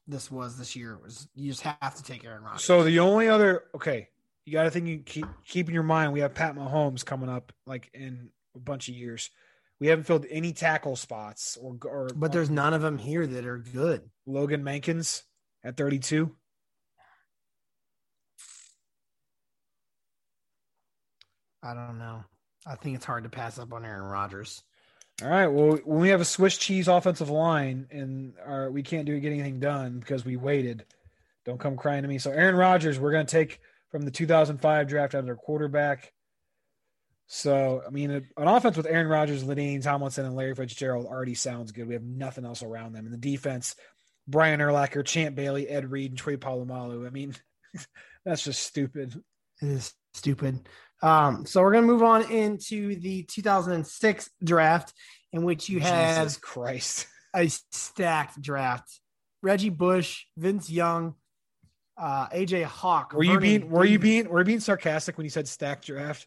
this 0.07 0.31
was 0.31 0.59
this 0.59 0.75
year 0.77 0.99
was 1.03 1.29
you 1.35 1.51
just 1.51 1.63
have 1.63 1.95
to 1.95 2.03
take 2.03 2.25
Aaron 2.25 2.43
Rodgers. 2.43 2.65
so 2.65 2.83
the 2.83 2.99
only 2.99 3.29
other 3.29 3.65
okay, 3.75 4.09
you 4.45 4.53
got 4.53 4.65
to 4.65 4.71
think 4.71 4.89
you 4.89 4.99
keep 4.99 5.25
keep 5.45 5.69
in 5.69 5.75
your 5.75 5.83
mind 5.85 6.13
we 6.13 6.21
have 6.21 6.35
Pat 6.35 6.55
Mahomes 6.55 7.05
coming 7.05 7.31
up 7.31 7.53
like 7.67 7.91
in 7.95 8.29
a 8.55 8.59
bunch 8.59 8.89
of 8.89 8.95
years. 8.95 9.31
We 9.81 9.87
haven't 9.87 10.05
filled 10.05 10.27
any 10.29 10.53
tackle 10.53 10.97
spots 10.97 11.57
or 11.59 11.79
or 11.85 12.11
but 12.15 12.33
there's 12.33 12.51
none 12.51 12.75
of 12.75 12.83
them 12.83 12.99
here 12.99 13.27
that 13.27 13.47
are 13.47 13.59
good. 13.59 14.03
Logan 14.27 14.63
Mankins 14.63 15.23
at 15.69 15.77
32. 15.77 16.35
I 21.63 21.75
don't 21.75 21.99
know. 21.99 22.25
I 22.67 22.77
think 22.77 22.97
it's 22.97 23.05
hard 23.05 23.25
to 23.25 23.31
pass 23.31 23.59
up 23.59 23.73
on 23.73 23.85
Aaron 23.85 24.03
Rodgers. 24.03 24.63
All 25.23 25.29
right. 25.29 25.49
Well, 25.49 25.79
when 25.85 26.01
we 26.01 26.09
have 26.11 26.21
a 26.21 26.25
Swiss 26.25 26.57
cheese 26.57 26.89
offensive 26.89 27.29
line 27.29 27.89
and 27.91 28.35
our, 28.45 28.71
we 28.71 28.83
can't 28.83 29.05
do 29.05 29.19
get 29.19 29.33
anything 29.33 29.61
done 29.61 29.99
because 29.99 30.25
we 30.25 30.37
waited, 30.37 30.85
don't 31.45 31.61
come 31.61 31.77
crying 31.77 32.03
to 32.03 32.09
me. 32.09 32.19
So 32.19 32.31
Aaron 32.31 32.55
Rodgers, 32.55 32.99
we're 32.99 33.13
going 33.13 33.27
to 33.27 33.31
take 33.31 33.61
from 33.91 34.03
the 34.03 34.11
2005 34.11 34.89
draft 34.89 35.15
out 35.15 35.21
of 35.21 35.27
their 35.27 35.37
quarterback. 35.37 36.13
So 37.27 37.83
I 37.87 37.91
mean, 37.91 38.11
an 38.11 38.25
offense 38.37 38.77
with 38.77 38.87
Aaron 38.87 39.09
Rodgers, 39.09 39.45
Ladaine 39.45 39.83
Tomlinson, 39.83 40.25
and 40.25 40.35
Larry 40.35 40.55
Fitzgerald 40.55 41.05
already 41.05 41.35
sounds 41.35 41.73
good. 41.73 41.87
We 41.87 41.95
have 41.95 42.03
nothing 42.03 42.47
else 42.47 42.63
around 42.63 42.95
them. 42.95 43.05
And 43.05 43.13
the 43.13 43.19
defense, 43.19 43.77
Brian 44.29 44.61
Urlacher, 44.61 45.05
Champ 45.05 45.35
Bailey, 45.35 45.69
Ed 45.69 45.91
Reed, 45.91 46.13
and 46.13 46.19
Trey 46.19 46.37
Polamalu. 46.37 47.07
I 47.07 47.11
mean, 47.11 47.35
that's 48.25 48.45
just 48.45 48.63
stupid. 48.63 49.21
It 49.63 49.69
is 49.69 49.95
stupid. 50.15 50.69
Um, 51.03 51.47
so 51.47 51.63
we're 51.63 51.73
gonna 51.73 51.87
move 51.87 52.03
on 52.03 52.31
into 52.31 52.97
the 52.97 53.23
2006 53.25 54.31
draft, 54.45 54.93
in 55.33 55.43
which 55.45 55.69
you 55.69 55.81
have 55.81 56.19
Jesus 56.19 56.37
Christ. 56.37 57.07
a 57.35 57.49
stacked 57.49 58.41
draft. 58.41 59.01
Reggie 59.43 59.71
Bush, 59.71 60.25
Vince 60.37 60.69
Young, 60.69 61.15
uh, 61.97 62.29
AJ 62.29 62.65
Hawk. 62.65 63.13
Were 63.13 63.25
you 63.25 63.41
being 63.41 63.71
were 63.71 63.85
you 63.85 63.99
being 63.99 64.29
were 64.29 64.41
you 64.41 64.45
being 64.45 64.61
sarcastic 64.61 65.17
when 65.17 65.25
you 65.25 65.31
said 65.31 65.49
stacked 65.49 65.87
draft? 65.87 66.27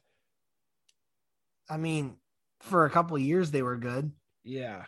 I 1.69 1.77
mean, 1.77 2.17
for 2.61 2.85
a 2.85 2.89
couple 2.89 3.15
of 3.15 3.21
years 3.21 3.51
they 3.51 3.61
were 3.61 3.77
good. 3.77 4.11
Yeah. 4.43 4.85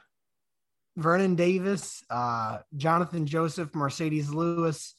Vernon 0.95 1.35
Davis, 1.35 2.03
uh, 2.09 2.59
Jonathan 2.75 3.25
Joseph, 3.25 3.71
Marcedes 3.71 4.29
Lewis. 4.33 4.93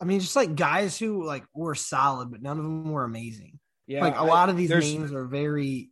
I 0.00 0.04
mean, 0.04 0.18
just 0.20 0.34
like 0.36 0.56
guys 0.56 0.98
who 0.98 1.24
like 1.24 1.44
were 1.54 1.74
solid, 1.76 2.30
but 2.30 2.42
none 2.42 2.58
of 2.58 2.64
them 2.64 2.90
were 2.90 3.04
amazing. 3.04 3.58
Yeah. 3.86 4.00
like 4.00 4.14
a 4.14 4.18
I- 4.18 4.22
lot 4.22 4.48
of 4.48 4.56
these 4.56 4.70
names 4.70 5.12
are 5.12 5.24
very 5.26 5.90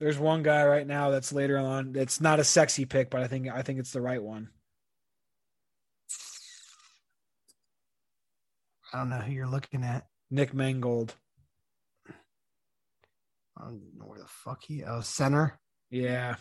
There's 0.00 0.18
one 0.18 0.42
guy 0.42 0.64
right 0.66 0.86
now 0.86 1.10
that's 1.10 1.32
later 1.32 1.58
on. 1.58 1.92
That's 1.92 2.20
not 2.20 2.40
a 2.40 2.44
sexy 2.44 2.84
pick, 2.84 3.10
but 3.10 3.22
I 3.22 3.26
think 3.26 3.48
I 3.48 3.62
think 3.62 3.78
it's 3.78 3.92
the 3.92 4.00
right 4.02 4.22
one. 4.22 4.48
I 8.92 8.98
don't 8.98 9.10
know 9.10 9.18
who 9.18 9.32
you're 9.32 9.46
looking 9.48 9.82
at. 9.82 10.06
Nick 10.30 10.54
Mangold. 10.54 11.14
I 13.56 13.64
don't 13.64 13.80
know 13.98 14.06
where 14.06 14.18
the 14.20 14.26
fuck 14.28 14.62
he 14.64 14.82
oh 14.84 15.00
center. 15.00 15.58
Yeah. 15.90 16.36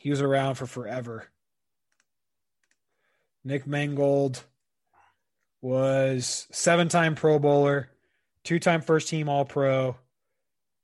He 0.00 0.08
was 0.08 0.22
around 0.22 0.54
for 0.54 0.64
forever. 0.64 1.28
Nick 3.44 3.66
Mangold 3.66 4.42
was 5.60 6.46
seven-time 6.50 7.14
Pro 7.16 7.38
Bowler, 7.38 7.90
two-time 8.42 8.80
first 8.80 9.08
team 9.08 9.28
All 9.28 9.44
Pro, 9.44 9.94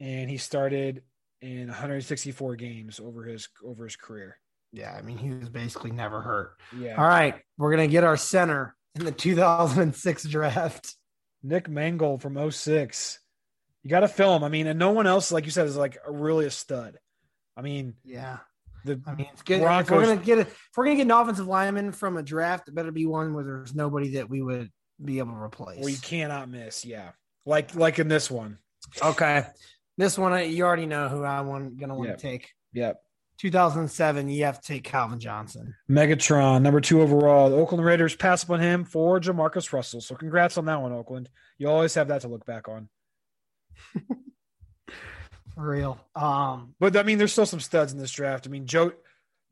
and 0.00 0.28
he 0.28 0.36
started 0.36 1.02
in 1.40 1.68
164 1.68 2.56
games 2.56 3.00
over 3.00 3.24
his 3.24 3.48
over 3.64 3.84
his 3.84 3.96
career. 3.96 4.36
Yeah, 4.70 4.92
I 4.92 5.00
mean 5.00 5.16
he 5.16 5.30
was 5.30 5.48
basically 5.48 5.92
never 5.92 6.20
hurt. 6.20 6.58
Yeah. 6.78 6.96
All 6.96 7.08
right, 7.08 7.36
we're 7.56 7.70
gonna 7.70 7.88
get 7.88 8.04
our 8.04 8.18
center 8.18 8.76
in 8.96 9.06
the 9.06 9.12
2006 9.12 10.24
draft. 10.24 10.94
Nick 11.42 11.70
Mangold 11.70 12.20
from 12.20 12.50
06. 12.50 13.18
You 13.82 13.88
got 13.88 14.00
to 14.00 14.08
fill 14.08 14.36
him. 14.36 14.42
I 14.42 14.48
mean, 14.48 14.66
and 14.66 14.78
no 14.78 14.90
one 14.90 15.06
else, 15.06 15.30
like 15.30 15.44
you 15.44 15.52
said, 15.52 15.68
is 15.68 15.76
like 15.76 15.96
a, 16.04 16.10
really 16.10 16.44
a 16.44 16.50
stud. 16.50 16.98
I 17.56 17.62
mean, 17.62 17.94
Yeah, 18.04 18.38
the 18.86 19.00
I 19.06 19.14
mean 19.14 19.28
it's 19.32 19.42
good. 19.42 19.60
If 19.62 19.90
we're 19.90 20.06
gonna 20.06 20.16
get 20.16 20.38
a, 20.38 20.42
if 20.42 20.70
we're 20.76 20.84
gonna 20.84 20.96
get 20.96 21.02
an 21.02 21.10
offensive 21.10 21.46
lineman 21.46 21.92
from 21.92 22.16
a 22.16 22.22
draft, 22.22 22.68
it 22.68 22.74
better 22.74 22.92
be 22.92 23.06
one 23.06 23.34
where 23.34 23.44
there's 23.44 23.74
nobody 23.74 24.10
that 24.14 24.30
we 24.30 24.42
would 24.42 24.70
be 25.04 25.18
able 25.18 25.32
to 25.32 25.38
replace. 25.40 25.84
We 25.84 25.96
cannot 25.96 26.48
miss. 26.48 26.84
Yeah, 26.84 27.10
like 27.44 27.74
like 27.74 27.98
in 27.98 28.08
this 28.08 28.30
one. 28.30 28.58
Okay, 29.02 29.44
this 29.98 30.16
one 30.16 30.32
uh, 30.32 30.36
you 30.36 30.64
already 30.64 30.86
know 30.86 31.08
who 31.08 31.22
I 31.24 31.40
want 31.42 31.76
gonna 31.78 31.94
want 31.94 32.08
Yep. 32.08 32.18
to 32.18 32.22
take. 32.22 32.50
Yep. 32.72 33.02
2007, 33.38 34.30
you 34.30 34.44
have 34.44 34.60
to 34.62 34.66
take 34.66 34.82
Calvin 34.82 35.20
Johnson. 35.20 35.74
Megatron, 35.90 36.62
number 36.62 36.80
two 36.80 37.02
overall. 37.02 37.50
The 37.50 37.56
Oakland 37.56 37.84
Raiders 37.84 38.16
pass 38.16 38.42
up 38.42 38.48
on 38.50 38.60
him 38.60 38.84
for 38.84 39.20
Jamarcus 39.20 39.74
Russell. 39.74 40.00
So 40.00 40.14
congrats 40.14 40.56
on 40.56 40.64
that 40.64 40.80
one, 40.80 40.92
Oakland. 40.92 41.28
You 41.58 41.68
always 41.68 41.92
have 41.94 42.08
that 42.08 42.22
to 42.22 42.28
look 42.28 42.46
back 42.46 42.66
on. 42.66 42.88
For 45.56 45.68
real. 45.68 45.98
Um, 46.14 46.74
But 46.78 46.96
I 46.96 47.02
mean, 47.02 47.18
there's 47.18 47.32
still 47.32 47.46
some 47.46 47.60
studs 47.60 47.92
in 47.92 47.98
this 47.98 48.12
draft. 48.12 48.46
I 48.46 48.50
mean, 48.50 48.66
Joe, 48.66 48.92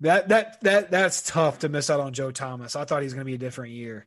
that 0.01 0.29
that 0.29 0.61
that 0.63 0.91
that's 0.91 1.23
tough 1.23 1.61
to 1.61 1.69
miss 1.69 1.91
out 1.91 1.99
on 2.01 2.13
Joe 2.13 2.31
Thomas. 2.31 2.77
I 2.77 2.85
thought 2.85 3.01
he 3.01 3.05
was 3.07 3.15
going 3.15 3.25
to 3.25 3.31
be 3.31 3.35
a 3.35 3.39
different 3.39 3.73
year. 3.73 4.07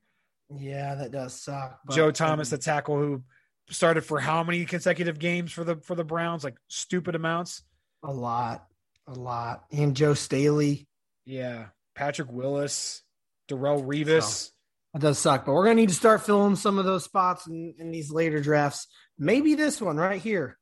yeah, 0.55 0.95
that 0.95 1.11
does 1.11 1.33
suck. 1.41 1.79
but- 1.85 1.95
Joe 1.95 2.11
Thomas, 2.11 2.49
the 2.51 2.57
tackle 2.57 2.97
who 2.97 3.23
started 3.69 4.01
for 4.05 4.19
how 4.19 4.43
many 4.43 4.63
consecutive 4.65 5.19
games 5.19 5.51
for 5.51 5.63
the 5.65 5.77
for 5.77 5.95
the 5.95 6.03
Browns? 6.05 6.43
Like 6.43 6.55
stupid 6.67 7.15
amounts. 7.15 7.63
a 8.03 8.13
lot, 8.13 8.65
a 9.07 9.13
lot. 9.13 9.65
And 9.71 9.95
Joe 9.95 10.13
Staley. 10.13 10.87
Yeah, 11.25 11.67
Patrick 11.95 12.31
Willis, 12.31 13.01
Darrelle 13.49 13.83
Revis. 13.85 14.51
That 14.93 15.01
does 15.01 15.19
suck, 15.19 15.45
but 15.45 15.53
we're 15.53 15.63
gonna 15.65 15.75
need 15.75 15.89
to 15.89 15.95
start 15.95 16.21
filling 16.25 16.55
some 16.55 16.77
of 16.79 16.85
those 16.85 17.03
spots 17.03 17.47
in, 17.47 17.73
in 17.79 17.91
these 17.91 18.11
later 18.11 18.39
drafts. 18.39 18.87
Maybe 19.17 19.55
this 19.55 19.81
one 19.81 19.97
right 19.97 20.21
here, 20.21 20.57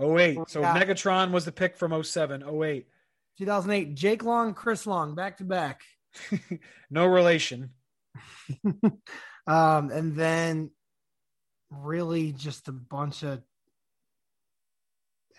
Oh 0.00 0.12
wait, 0.12 0.38
so 0.48 0.60
Yeah. 0.60 0.76
Megatron 0.76 1.30
was 1.30 1.44
the 1.44 1.52
pick 1.52 1.76
from 1.76 2.02
07. 2.02 2.42
Oh 2.44 2.54
wait, 2.54 2.86
2008. 3.38 3.94
Jake 3.94 4.24
Long, 4.24 4.54
Chris 4.54 4.86
Long, 4.86 5.14
back 5.14 5.36
to 5.38 5.44
back. 5.44 5.82
no 6.90 7.06
relation. 7.06 7.70
Um, 9.46 9.90
and 9.90 10.14
then 10.14 10.70
really 11.70 12.30
just 12.32 12.68
a 12.68 12.72
bunch 12.72 13.24
of 13.24 13.42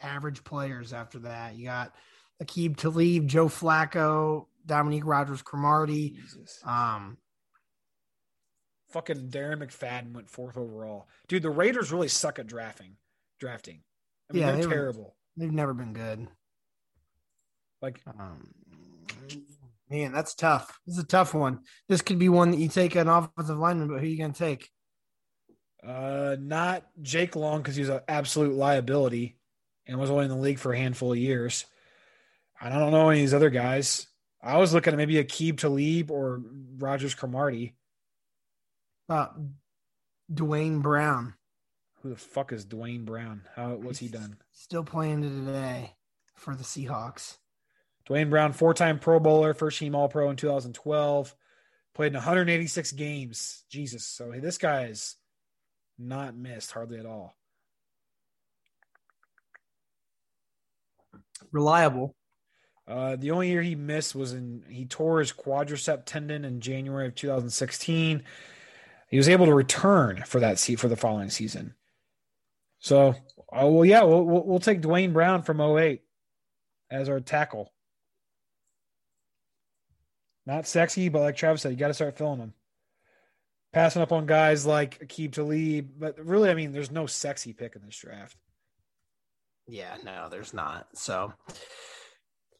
average 0.01 0.43
players 0.43 0.91
after 0.91 1.19
that. 1.19 1.55
You 1.55 1.65
got 1.65 1.95
Aqib 2.43 2.75
Talib, 2.75 3.27
Joe 3.27 3.47
Flacco, 3.47 4.47
Dominique 4.65 5.05
Rodgers 5.05 5.41
Cromartie. 5.41 6.17
Um, 6.65 7.17
Fucking 8.89 9.29
Darren 9.29 9.63
McFadden 9.63 10.13
went 10.13 10.29
fourth 10.29 10.57
overall. 10.57 11.07
Dude, 11.29 11.43
the 11.43 11.49
Raiders 11.49 11.93
really 11.93 12.09
suck 12.09 12.39
at 12.39 12.47
drafting. 12.47 12.97
Drafting. 13.39 13.83
I 14.31 14.33
mean, 14.33 14.41
Yeah, 14.41 14.51
they're 14.51 14.61
they 14.61 14.67
were- 14.67 14.73
terrible. 14.73 15.15
they've 15.37 15.51
never 15.51 15.73
been 15.73 15.93
good. 15.93 16.27
Like, 17.81 18.01
Um, 18.07 18.53
man, 19.89 20.11
that's 20.11 20.35
tough. 20.35 20.79
This 20.85 20.97
is 20.97 21.03
a 21.03 21.07
tough 21.07 21.33
one. 21.33 21.63
This 21.89 22.01
could 22.01 22.19
be 22.19 22.29
one 22.29 22.51
that 22.51 22.57
you 22.59 22.69
take 22.69 22.95
an 22.95 23.07
offensive 23.07 23.57
lineman, 23.57 23.87
but 23.87 23.95
who 23.99 24.05
are 24.05 24.09
you 24.09 24.17
going 24.17 24.33
to 24.33 24.39
take? 24.39 24.69
uh, 25.83 26.35
not 26.39 26.85
Jake 27.01 27.35
Long 27.35 27.59
because 27.63 27.75
he's 27.75 27.89
an 27.89 28.01
absolute 28.07 28.53
liability 28.53 29.39
and 29.87 29.97
was 29.99 30.11
only 30.11 30.25
in 30.25 30.29
the 30.29 30.37
league 30.37 30.59
for 30.59 30.71
a 30.73 30.77
handful 30.77 31.11
of 31.11 31.17
years. 31.17 31.65
I 32.61 32.69
don't 32.69 32.91
know 32.91 33.09
any 33.09 33.19
of 33.21 33.23
these 33.23 33.33
other 33.33 33.49
guys. 33.49 34.05
I 34.43 34.57
was 34.57 34.75
looking 34.75 34.93
at 34.93 34.97
maybe 34.97 35.15
Aqib 35.15 35.57
Talib 35.57 36.11
or 36.11 36.43
Rodgers 36.77 37.15
Cromartie. 37.15 37.75
Uh, 39.09 39.29
Duane 40.31 40.81
Brown. 40.81 41.33
Who 42.01 42.09
the 42.09 42.15
fuck 42.15 42.51
is 42.51 42.65
Duane 42.65 43.05
Brown? 43.05 43.43
How 43.55 43.75
what's 43.75 43.99
he 43.99 44.07
done? 44.07 44.37
Still 44.51 44.83
playing 44.83 45.21
today 45.21 45.93
for 46.33 46.55
the 46.55 46.63
Seahawks. 46.63 47.37
Duane 48.07 48.31
Brown, 48.31 48.53
four-time 48.53 48.97
Pro 48.97 49.19
Bowler, 49.19 49.53
first 49.53 49.77
team 49.77 49.93
All 49.93 50.09
Pro 50.09 50.31
in 50.31 50.35
2012, 50.35 51.35
played 51.93 52.07
in 52.07 52.13
186 52.13 52.91
games. 52.93 53.63
Jesus, 53.69 54.03
so 54.03 54.31
this 54.41 54.57
guy 54.57 54.85
is 54.85 55.15
not 55.99 56.35
missed 56.35 56.71
hardly 56.71 56.99
at 56.99 57.05
all. 57.05 57.35
Reliable. 61.51 62.15
Uh, 62.87 63.15
the 63.15 63.29
only 63.29 63.49
year 63.49 63.61
he 63.61 63.75
missed 63.75 64.15
was 64.15 64.33
in 64.33 64.63
he 64.67 64.85
tore 64.85 65.19
his 65.19 65.31
quadricep 65.31 66.03
tendon 66.05 66.45
in 66.45 66.61
January 66.61 67.07
of 67.07 67.13
2016. 67.13 68.23
He 69.07 69.17
was 69.17 69.29
able 69.29 69.45
to 69.45 69.53
return 69.53 70.23
for 70.25 70.39
that 70.39 70.57
seat 70.57 70.77
for 70.77 70.87
the 70.87 70.95
following 70.95 71.29
season. 71.29 71.75
So, 72.81 73.15
oh 73.53 73.71
well, 73.71 73.85
yeah, 73.85 74.03
we'll, 74.03 74.23
we'll 74.25 74.43
we'll 74.43 74.59
take 74.59 74.81
Duane 74.81 75.13
Brown 75.13 75.43
from 75.43 75.61
08 75.61 76.01
as 76.89 77.07
our 77.07 77.19
tackle. 77.19 77.71
Not 80.47 80.67
sexy, 80.67 81.09
but 81.09 81.21
like 81.21 81.37
Travis 81.37 81.61
said, 81.61 81.71
you 81.71 81.77
got 81.77 81.89
to 81.89 81.93
start 81.93 82.17
filling 82.17 82.39
them. 82.39 82.53
Passing 83.71 84.01
up 84.01 84.11
on 84.11 84.25
guys 84.25 84.65
like 84.65 84.99
Aqib 84.99 85.31
Talib, 85.31 85.91
but 85.97 86.19
really, 86.19 86.49
I 86.49 86.55
mean, 86.55 86.71
there's 86.71 86.91
no 86.91 87.05
sexy 87.05 87.53
pick 87.53 87.75
in 87.75 87.83
this 87.85 87.97
draft. 87.97 88.35
Yeah, 89.67 89.95
no, 90.03 90.27
there's 90.29 90.53
not. 90.53 90.87
So, 90.95 91.31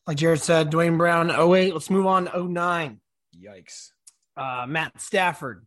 like 0.07 0.17
Jared 0.17 0.39
said, 0.39 0.69
Duane 0.69 0.97
Brown, 0.97 1.31
08. 1.31 1.73
Let's 1.73 1.89
move 1.89 2.05
on 2.05 2.27
to 2.27 2.47
09. 2.47 3.01
Yikes. 3.35 3.89
Uh, 4.37 4.65
Matt 4.67 5.01
Stafford, 5.01 5.65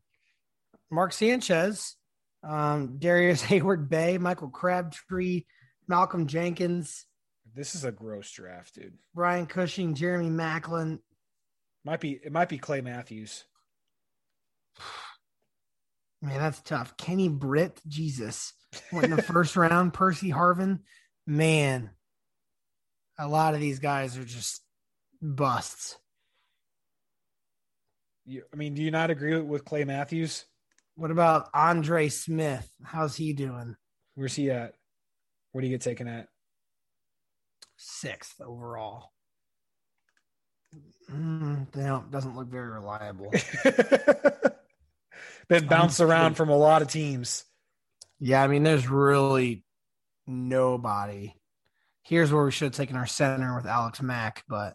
Mark 0.90 1.12
Sanchez, 1.12 1.96
um, 2.47 2.99
Darrius 2.99 3.42
Heyward-Bey, 3.47 4.18
Michael 4.18 4.51
Crabtree, 4.51 5.45
Malcolm 5.88 6.26
Jenkins. 6.26 7.07
This 7.55 7.74
is 7.74 7.84
a 7.84 7.92
gross 7.92 8.30
draft, 8.30 8.74
dude. 8.74 8.99
Brian 9.14 9.47
Cushing, 9.47 9.95
Jeremy 9.95 10.30
Maclin. 10.30 10.99
Might 11.84 12.01
be 12.01 12.12
it 12.12 12.32
might 12.32 12.49
be 12.49 12.59
Clay 12.59 12.80
Matthews. 12.80 13.45
Man, 16.22 16.38
that's 16.38 16.62
tough. 16.62 16.97
Kenny 16.97 17.28
Britt, 17.28 17.80
Jesus. 17.86 18.55
Went 18.92 19.05
in 19.05 19.11
the 19.14 19.22
first 19.22 19.57
round. 19.57 19.92
Percy 19.92 20.30
Harvin. 20.30 20.80
Man. 21.26 21.90
A 23.18 23.28
lot 23.28 23.55
of 23.55 23.61
these 23.61 23.78
guys 23.78 24.16
are 24.16 24.24
just 24.24 24.62
busts. 25.20 25.97
You, 28.24 28.42
I 28.53 28.57
mean, 28.57 28.74
do 28.74 28.82
you 28.82 28.90
not 28.90 29.11
agree 29.11 29.38
with 29.38 29.66
Clay 29.66 29.84
Matthews? 29.84 30.47
What 30.97 31.11
about 31.11 31.49
Andre 31.53 32.09
Smith? 32.09 32.68
How's 32.82 33.16
he 33.16 33.32
doing? 33.32 33.76
Where's 34.14 34.34
he 34.34 34.51
at? 34.51 34.74
Where 35.53 35.62
do 35.62 35.68
you 35.68 35.74
get 35.74 35.82
taken 35.82 36.07
at? 36.07 36.28
Sixth 37.76 38.40
overall. 38.40 39.11
Mm, 41.11 41.74
no, 41.74 42.05
doesn't 42.11 42.36
look 42.36 42.49
very 42.49 42.68
reliable. 42.70 43.32
Been 45.49 45.66
bounced 45.66 46.01
around 46.01 46.34
from 46.34 46.49
a 46.49 46.57
lot 46.57 46.82
of 46.82 46.88
teams. 46.88 47.45
Yeah, 48.18 48.42
I 48.42 48.47
mean, 48.47 48.62
there's 48.62 48.88
really 48.88 49.64
nobody. 50.26 51.34
Here's 52.03 52.32
where 52.32 52.45
we 52.45 52.51
should 52.51 52.66
have 52.66 52.74
taken 52.74 52.97
our 52.97 53.07
center 53.07 53.55
with 53.57 53.66
Alex 53.66 54.01
Mack, 54.01 54.45
but 54.49 54.74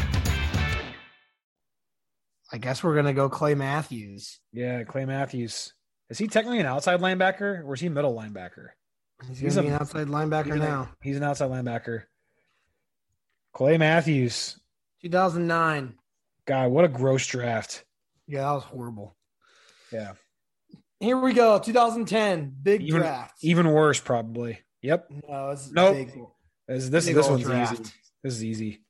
I 2.51 2.57
guess 2.57 2.83
we're 2.83 2.95
gonna 2.95 3.13
go 3.13 3.29
Clay 3.29 3.55
Matthews. 3.55 4.39
Yeah, 4.51 4.83
Clay 4.83 5.05
Matthews. 5.05 5.73
Is 6.09 6.17
he 6.17 6.27
technically 6.27 6.59
an 6.59 6.65
outside 6.65 6.99
linebacker 6.99 7.63
or 7.63 7.73
is 7.73 7.79
he 7.79 7.87
a 7.87 7.89
middle 7.89 8.13
linebacker? 8.13 8.69
He's, 9.27 9.39
he's 9.39 9.57
a, 9.57 9.61
an 9.61 9.73
outside 9.73 10.07
linebacker 10.07 10.53
he's 10.53 10.55
now. 10.55 10.81
A, 10.81 10.95
he's 11.01 11.17
an 11.17 11.23
outside 11.23 11.49
linebacker. 11.49 12.03
Clay 13.53 13.77
Matthews. 13.77 14.59
2009. 15.01 15.95
God, 16.45 16.71
what 16.71 16.85
a 16.85 16.87
gross 16.87 17.25
draft. 17.25 17.85
Yeah, 18.27 18.41
that 18.41 18.51
was 18.51 18.63
horrible. 18.63 19.15
Yeah. 19.91 20.13
Here 20.99 21.17
we 21.17 21.33
go. 21.33 21.59
2010. 21.59 22.55
Big 22.61 22.81
even, 22.81 23.01
draft. 23.01 23.37
Even 23.41 23.71
worse, 23.71 23.99
probably. 23.99 24.59
Yep. 24.81 25.11
No, 25.27 25.49
it's 25.49 25.71
nope. 25.71 25.95
big. 25.95 26.13
This 26.67 26.89
this, 26.89 27.05
big 27.05 27.15
this 27.15 27.27
one's 27.27 27.43
draft. 27.43 27.73
easy. 27.73 27.83
This 28.23 28.33
is 28.33 28.43
easy. 28.43 28.81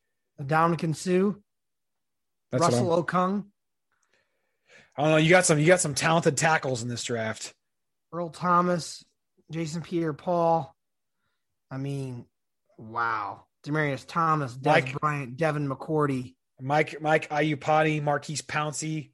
Ndamukong 0.42 0.96
Suh. 0.96 1.38
That's 2.52 2.62
Russell 2.62 3.04
Okung. 3.04 3.46
I 4.98 5.04
don't 5.04 5.12
know. 5.12 5.18
You 5.18 5.30
got 5.30 5.46
some. 5.46 5.60
You 5.60 5.68
got 5.68 5.80
some 5.80 5.96
talented 5.96 6.38
tackles 6.38 6.84
in 6.84 6.90
this 6.90 7.04
draft. 7.04 7.54
Earl 8.14 8.30
Thomas, 8.30 9.04
Jason 9.52 9.82
Pierre 9.82 10.14
Paul. 10.14 10.76
I 11.70 11.78
mean, 11.78 12.26
wow. 12.78 13.46
Demaryius 13.66 14.06
Thomas, 14.08 14.54
Dez 14.58 14.66
Mike- 14.66 15.00
Bryant, 15.00 15.38
Devin 15.38 15.68
McCourty. 15.70 16.36
Mike 16.60 17.02
Mike 17.02 17.30
Iupati, 17.30 18.04
Maurkice 18.04 18.42
Pouncey. 18.42 19.12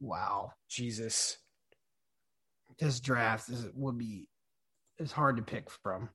Wow. 0.00 0.52
Jesus. 0.68 1.36
This 2.78 3.00
draft 3.00 3.48
is 3.50 3.66
would 3.74 3.98
be 3.98 4.28
is 4.98 5.12
hard 5.12 5.36
to 5.36 5.42
pick 5.42 5.68
from. 5.82 6.08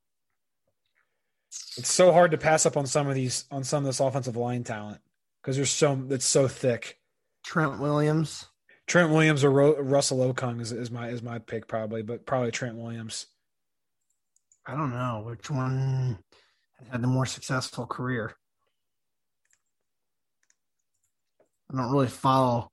It's 1.77 1.91
so 1.91 2.11
hard 2.11 2.31
to 2.31 2.37
pass 2.37 2.65
up 2.65 2.75
on 2.75 2.87
some 2.87 3.07
of 3.07 3.15
these 3.15 3.45
on 3.51 3.63
some 3.63 3.83
of 3.83 3.85
this 3.85 3.99
offensive 3.99 4.35
line 4.35 4.63
talent 4.63 4.99
because 5.41 5.55
there's 5.55 5.69
so 5.69 6.07
it's 6.09 6.25
so 6.25 6.47
thick. 6.47 6.97
Trent 7.45 7.79
Williams. 7.79 8.45
Trent 8.87 9.11
Williams 9.11 9.43
or 9.43 9.51
Ro- 9.51 9.79
Russell 9.79 10.33
Okung 10.33 10.61
is, 10.61 10.71
is 10.71 10.91
my 10.91 11.09
is 11.09 11.21
my 11.21 11.39
pick 11.39 11.67
probably, 11.67 12.01
but 12.01 12.25
probably 12.25 12.51
Trent 12.51 12.75
Williams. 12.75 13.27
I 14.65 14.75
don't 14.75 14.91
know 14.91 15.23
which 15.25 15.49
one 15.49 16.19
had 16.91 17.01
the 17.01 17.07
more 17.07 17.25
successful 17.25 17.85
career. 17.85 18.33
I 21.71 21.77
don't 21.77 21.91
really 21.91 22.07
follow 22.07 22.71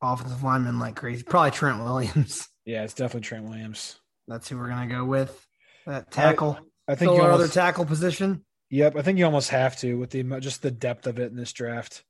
offensive 0.00 0.42
linemen 0.42 0.78
like 0.78 0.96
crazy. 0.96 1.22
Probably 1.22 1.50
Trent 1.50 1.82
Williams. 1.82 2.48
Yeah, 2.64 2.84
it's 2.84 2.94
definitely 2.94 3.26
Trent 3.26 3.48
Williams. 3.48 3.98
That's 4.28 4.48
who 4.48 4.56
we're 4.56 4.68
gonna 4.68 4.86
go 4.86 5.04
with. 5.04 5.48
That 5.84 6.12
tackle. 6.12 6.60
I 6.86 6.94
think 6.94 7.10
Fill 7.10 7.16
you 7.16 7.22
almost, 7.22 7.42
other 7.42 7.52
tackle 7.52 7.84
position. 7.86 8.44
Yep, 8.70 8.94
I 8.94 9.02
think 9.02 9.18
you 9.18 9.24
almost 9.24 9.48
have 9.50 9.76
to 9.78 9.98
with 9.98 10.10
the 10.10 10.22
just 10.38 10.62
the 10.62 10.70
depth 10.70 11.08
of 11.08 11.18
it 11.18 11.32
in 11.32 11.36
this 11.36 11.52
draft. 11.52 12.04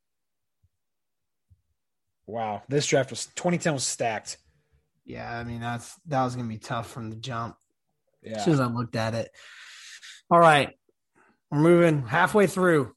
Wow, 2.27 2.63
this 2.69 2.87
draft 2.87 3.11
was 3.11 3.27
2010 3.27 3.75
was 3.75 3.87
stacked. 3.87 4.39
Yeah, 5.05 5.31
I 5.31 5.45
mean 5.45 5.61
that's 5.61 5.95
that 6.07 6.25
was 6.25 6.37
gonna 6.37 6.49
be 6.49 6.59
tough 6.59 6.91
from 6.91 7.11
the 7.11 7.17
jump. 7.17 7.57
Yeah. 8.23 8.37
As 8.37 8.45
soon 8.45 8.55
as 8.55 8.61
I 8.61 8.67
looked 8.67 8.97
at 8.97 9.15
it. 9.15 9.31
All 10.31 10.39
right. 10.39 10.71
We're 11.51 11.59
moving 11.59 12.07
halfway 12.07 12.47
through. 12.47 12.95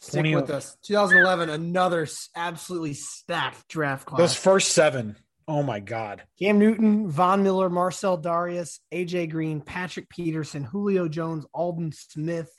Stick 0.00 0.20
20 0.20 0.36
with 0.36 0.50
us. 0.50 0.76
2011, 0.84 1.50
another 1.50 2.06
absolutely 2.34 2.94
stacked 2.94 3.68
draft 3.68 4.06
class. 4.06 4.18
Those 4.18 4.34
first 4.34 4.72
seven. 4.72 5.16
Oh 5.46 5.62
my 5.62 5.80
god. 5.80 6.22
Cam 6.38 6.58
Newton, 6.58 7.10
Von 7.10 7.42
Miller, 7.42 7.68
Marcell 7.68 8.18
Dareus, 8.20 8.78
AJ 8.92 9.30
Green, 9.30 9.60
Patrick 9.60 10.08
Peterson, 10.08 10.64
Julio 10.64 11.06
Jones, 11.08 11.44
Aldon 11.52 11.92
Smith, 11.92 12.50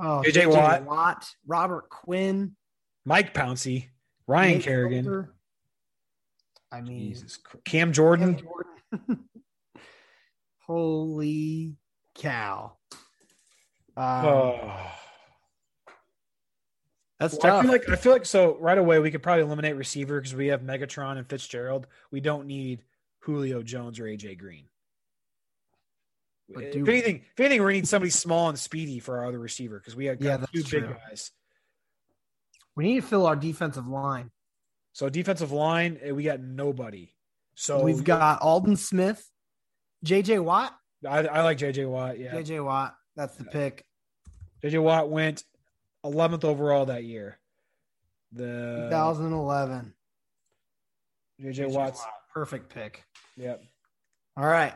oh, 0.00 0.22
JJ 0.26 0.50
Watt. 0.50 0.84
Watt, 0.84 1.26
Robert 1.46 1.88
Quinn, 1.88 2.56
Mike 3.04 3.34
Pouncey, 3.34 3.88
Ryan 4.28 4.52
Nate 4.58 4.62
Kerrigan. 4.62 5.28
I 6.70 6.80
mean, 6.82 7.08
Jesus. 7.14 7.38
Cam 7.64 7.92
Jordan. 7.92 8.34
Cam 8.36 8.44
Jordan. 8.44 9.24
Holy 10.66 11.76
cow! 12.14 12.76
Um, 13.96 14.04
Oh. 14.24 14.92
that's 17.18 17.34
Well, 17.34 17.46
I 17.46 17.48
tough. 17.48 17.62
feel 17.62 17.72
like 17.72 17.88
I 17.88 17.96
feel 17.96 18.12
like 18.12 18.26
so 18.26 18.56
right 18.58 18.76
away 18.78 18.98
we 18.98 19.10
could 19.10 19.22
probably 19.22 19.44
eliminate 19.44 19.76
receiver 19.76 20.20
because 20.20 20.34
we 20.34 20.48
have 20.48 20.60
Megatron 20.60 21.16
and 21.16 21.26
Fitzgerald. 21.28 21.86
We 22.10 22.20
don't 22.20 22.46
need 22.46 22.84
Julio 23.20 23.62
Jones 23.62 23.98
or 23.98 24.04
AJ 24.04 24.38
Green. 24.38 24.66
But 26.50 26.64
if 26.64 26.72
do- 26.74 26.86
anything, 26.86 27.16
if 27.32 27.40
anything, 27.40 27.62
we 27.64 27.72
need 27.74 27.88
somebody 27.88 28.10
small 28.10 28.48
and 28.50 28.58
speedy 28.58 28.98
for 29.00 29.18
our 29.18 29.26
other 29.26 29.38
receiver 29.38 29.78
because 29.78 29.96
we 29.96 30.04
have 30.06 30.20
Yeah, 30.22 30.36
two 30.52 30.62
big 30.62 30.66
true. 30.66 30.96
guys. 31.08 31.30
We 32.78 32.84
need 32.84 33.00
to 33.00 33.06
fill 33.06 33.26
our 33.26 33.34
defensive 33.34 33.88
line. 33.88 34.30
So 34.92 35.08
defensive 35.08 35.50
line, 35.50 35.98
eh, 36.00 36.12
we 36.12 36.22
got 36.22 36.38
nobody. 36.38 37.12
So 37.56 37.82
we've 37.82 38.04
got 38.04 38.40
Aldon 38.40 38.76
Smith, 38.76 39.28
JJ 40.06 40.44
Watt. 40.44 40.78
I, 41.06 41.26
I 41.26 41.42
like 41.42 41.58
JJ 41.58 41.90
Watt. 41.90 42.20
Yeah, 42.20 42.32
JJ 42.34 42.64
Watt. 42.64 42.94
That's 43.16 43.34
the 43.34 43.46
pick. 43.46 43.84
JJ 44.62 44.80
Watt 44.80 45.10
went 45.10 45.42
11th 46.06 46.44
overall 46.44 46.86
that 46.86 47.02
year. 47.02 47.40
The 48.30 48.86
2011. 48.92 49.92
JJ 51.42 51.72
Watt's 51.72 51.98
Watt, 51.98 52.12
perfect 52.32 52.72
pick. 52.72 53.02
Yep. 53.36 53.64
All 54.36 54.46
right. 54.46 54.74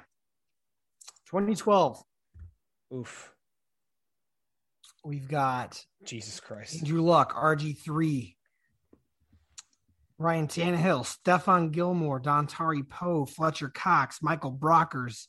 2012. 1.26 2.02
Oof. 2.96 3.32
We've 5.04 5.28
got 5.28 5.84
Jesus 6.04 6.40
Christ. 6.40 6.78
Andrew 6.80 7.02
Luck, 7.02 7.34
RG3. 7.34 8.36
Ryan 10.18 10.46
Tannehill, 10.46 11.04
Stephon 11.04 11.72
Gilmore, 11.72 12.20
Dontari 12.20 12.88
Poe, 12.88 13.26
Fletcher 13.26 13.68
Cox, 13.68 14.22
Michael 14.22 14.52
Brockers, 14.52 15.26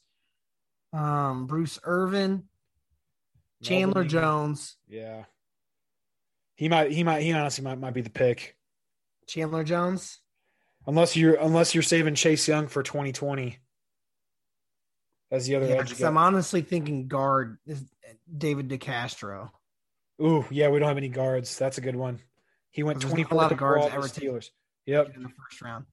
um, 0.94 1.48
Bruce 1.48 1.80
Irvin, 1.84 2.44
Chandler 3.64 4.02
Melvin 4.02 4.10
Jones. 4.10 4.78
Yeah. 4.88 5.24
He 6.56 6.70
might 6.70 6.92
he 6.92 7.04
might 7.04 7.22
he 7.24 7.34
honestly 7.34 7.64
might 7.64 7.80
might 7.80 7.96
be 7.96 8.02
the 8.02 8.12
pick. 8.12 8.56
Chandler 9.28 9.64
Jones. 9.64 10.20
Unless 10.86 11.16
you're 11.16 11.36
unless 11.36 11.74
you're 11.74 11.82
saving 11.82 12.16
Chase 12.16 12.48
Young 12.48 12.68
for 12.68 12.84
2020. 12.84 13.58
As 15.32 15.48
the 15.48 15.56
other 15.56 15.68
Yeah, 15.68 16.08
I'm 16.08 16.18
honestly 16.18 16.62
thinking 16.62 17.08
guard 17.08 17.58
is 17.66 17.84
David 18.38 18.70
DeCastro. 18.70 19.50
Ooh, 20.24 20.46
yeah, 20.50 20.70
we 20.70 20.80
don't 20.80 20.88
have 20.88 20.98
any 20.98 21.10
guards. 21.10 21.58
That's 21.58 21.78
a 21.78 21.82
good 21.82 21.96
one. 21.96 22.20
He 22.72 22.84
went 22.84 23.00
There's 23.02 23.14
not 23.14 23.20
a 23.20 23.26
24th 23.26 23.36
lot 23.36 23.52
of 23.52 23.58
guards 23.58 23.86
overall 23.86 23.90
to 23.90 23.96
ever 23.96 24.08
the 24.08 24.22
Steelers. 24.22 24.50
Yep. 24.86 25.16
in 25.16 25.24
the 25.24 25.30
first 25.30 25.62
round. 25.62 25.86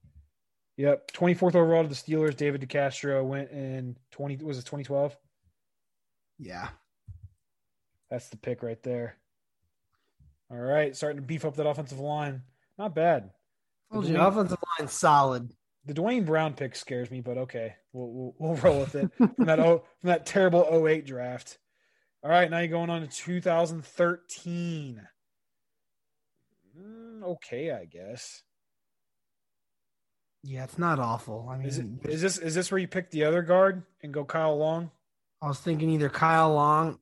Yep. 0.77 1.13
24th 1.13 1.55
overall 1.55 1.83
to 1.83 1.89
the 1.89 1.95
Steelers. 1.95 2.37
David 2.37 2.61
DeCastro 2.63 3.25
went 3.25 3.51
in 3.51 3.97
20 4.13 4.37
was 4.45 4.59
it 4.59 4.63
2012? 4.63 5.17
Yeah. 6.39 6.69
That's 8.11 8.29
the 8.29 8.37
pick 8.37 8.63
right 8.63 8.83
there. 8.83 9.17
All 10.51 10.59
right, 10.59 10.97
starting 10.97 11.21
to 11.21 11.27
beef 11.27 11.45
up 11.45 11.55
that 11.57 11.67
offensive 11.67 12.01
line. 12.01 12.43
Not 12.77 12.95
bad. 12.95 13.31
You, 13.93 14.03
Duane- 14.03 14.17
offensive 14.17 14.59
line 14.79 14.89
solid. 14.89 15.53
The 15.87 15.95
Duane 15.95 16.25
Brown 16.25 16.55
pick 16.55 16.75
scares 16.75 17.11
me, 17.11 17.21
but 17.21 17.39
okay, 17.39 17.75
we'll 17.93 18.11
we'll, 18.11 18.35
we'll 18.39 18.55
roll 18.57 18.81
with 18.81 18.95
it 18.97 19.11
from 19.17 19.47
that 19.47 19.61
oh, 19.61 19.85
from 20.01 20.09
that 20.09 20.27
terrible 20.27 20.87
08 20.87 21.07
draft. 21.07 21.59
All 22.23 22.31
right, 22.31 22.51
now 22.51 22.59
you're 22.59 22.69
going 22.69 22.91
on 22.91 23.01
to 23.01 23.07
2013. 23.07 25.01
Mm, 26.79 27.23
okay, 27.23 27.71
I 27.73 27.87
guess. 27.87 28.43
Yeah, 30.43 30.65
it's 30.65 30.79
not 30.79 30.99
awful. 30.99 31.49
I 31.51 31.57
mean, 31.59 31.67
Is 31.67 31.79
it 31.79 31.87
is 32.05 32.23
this 32.23 32.39
is 32.39 32.55
this 32.55 32.71
where 32.71 32.79
you 32.79 32.89
pick 32.89 33.11
the 33.11 33.25
other 33.25 33.43
guard 33.43 33.83
and 34.03 34.13
go 34.13 34.25
Kyle 34.25 34.57
Long? 34.57 34.91
I 35.43 35.49
was 35.49 35.59
thinking 35.61 35.91
either 35.91 36.09
Kyle 36.09 36.53
Long 36.55 36.99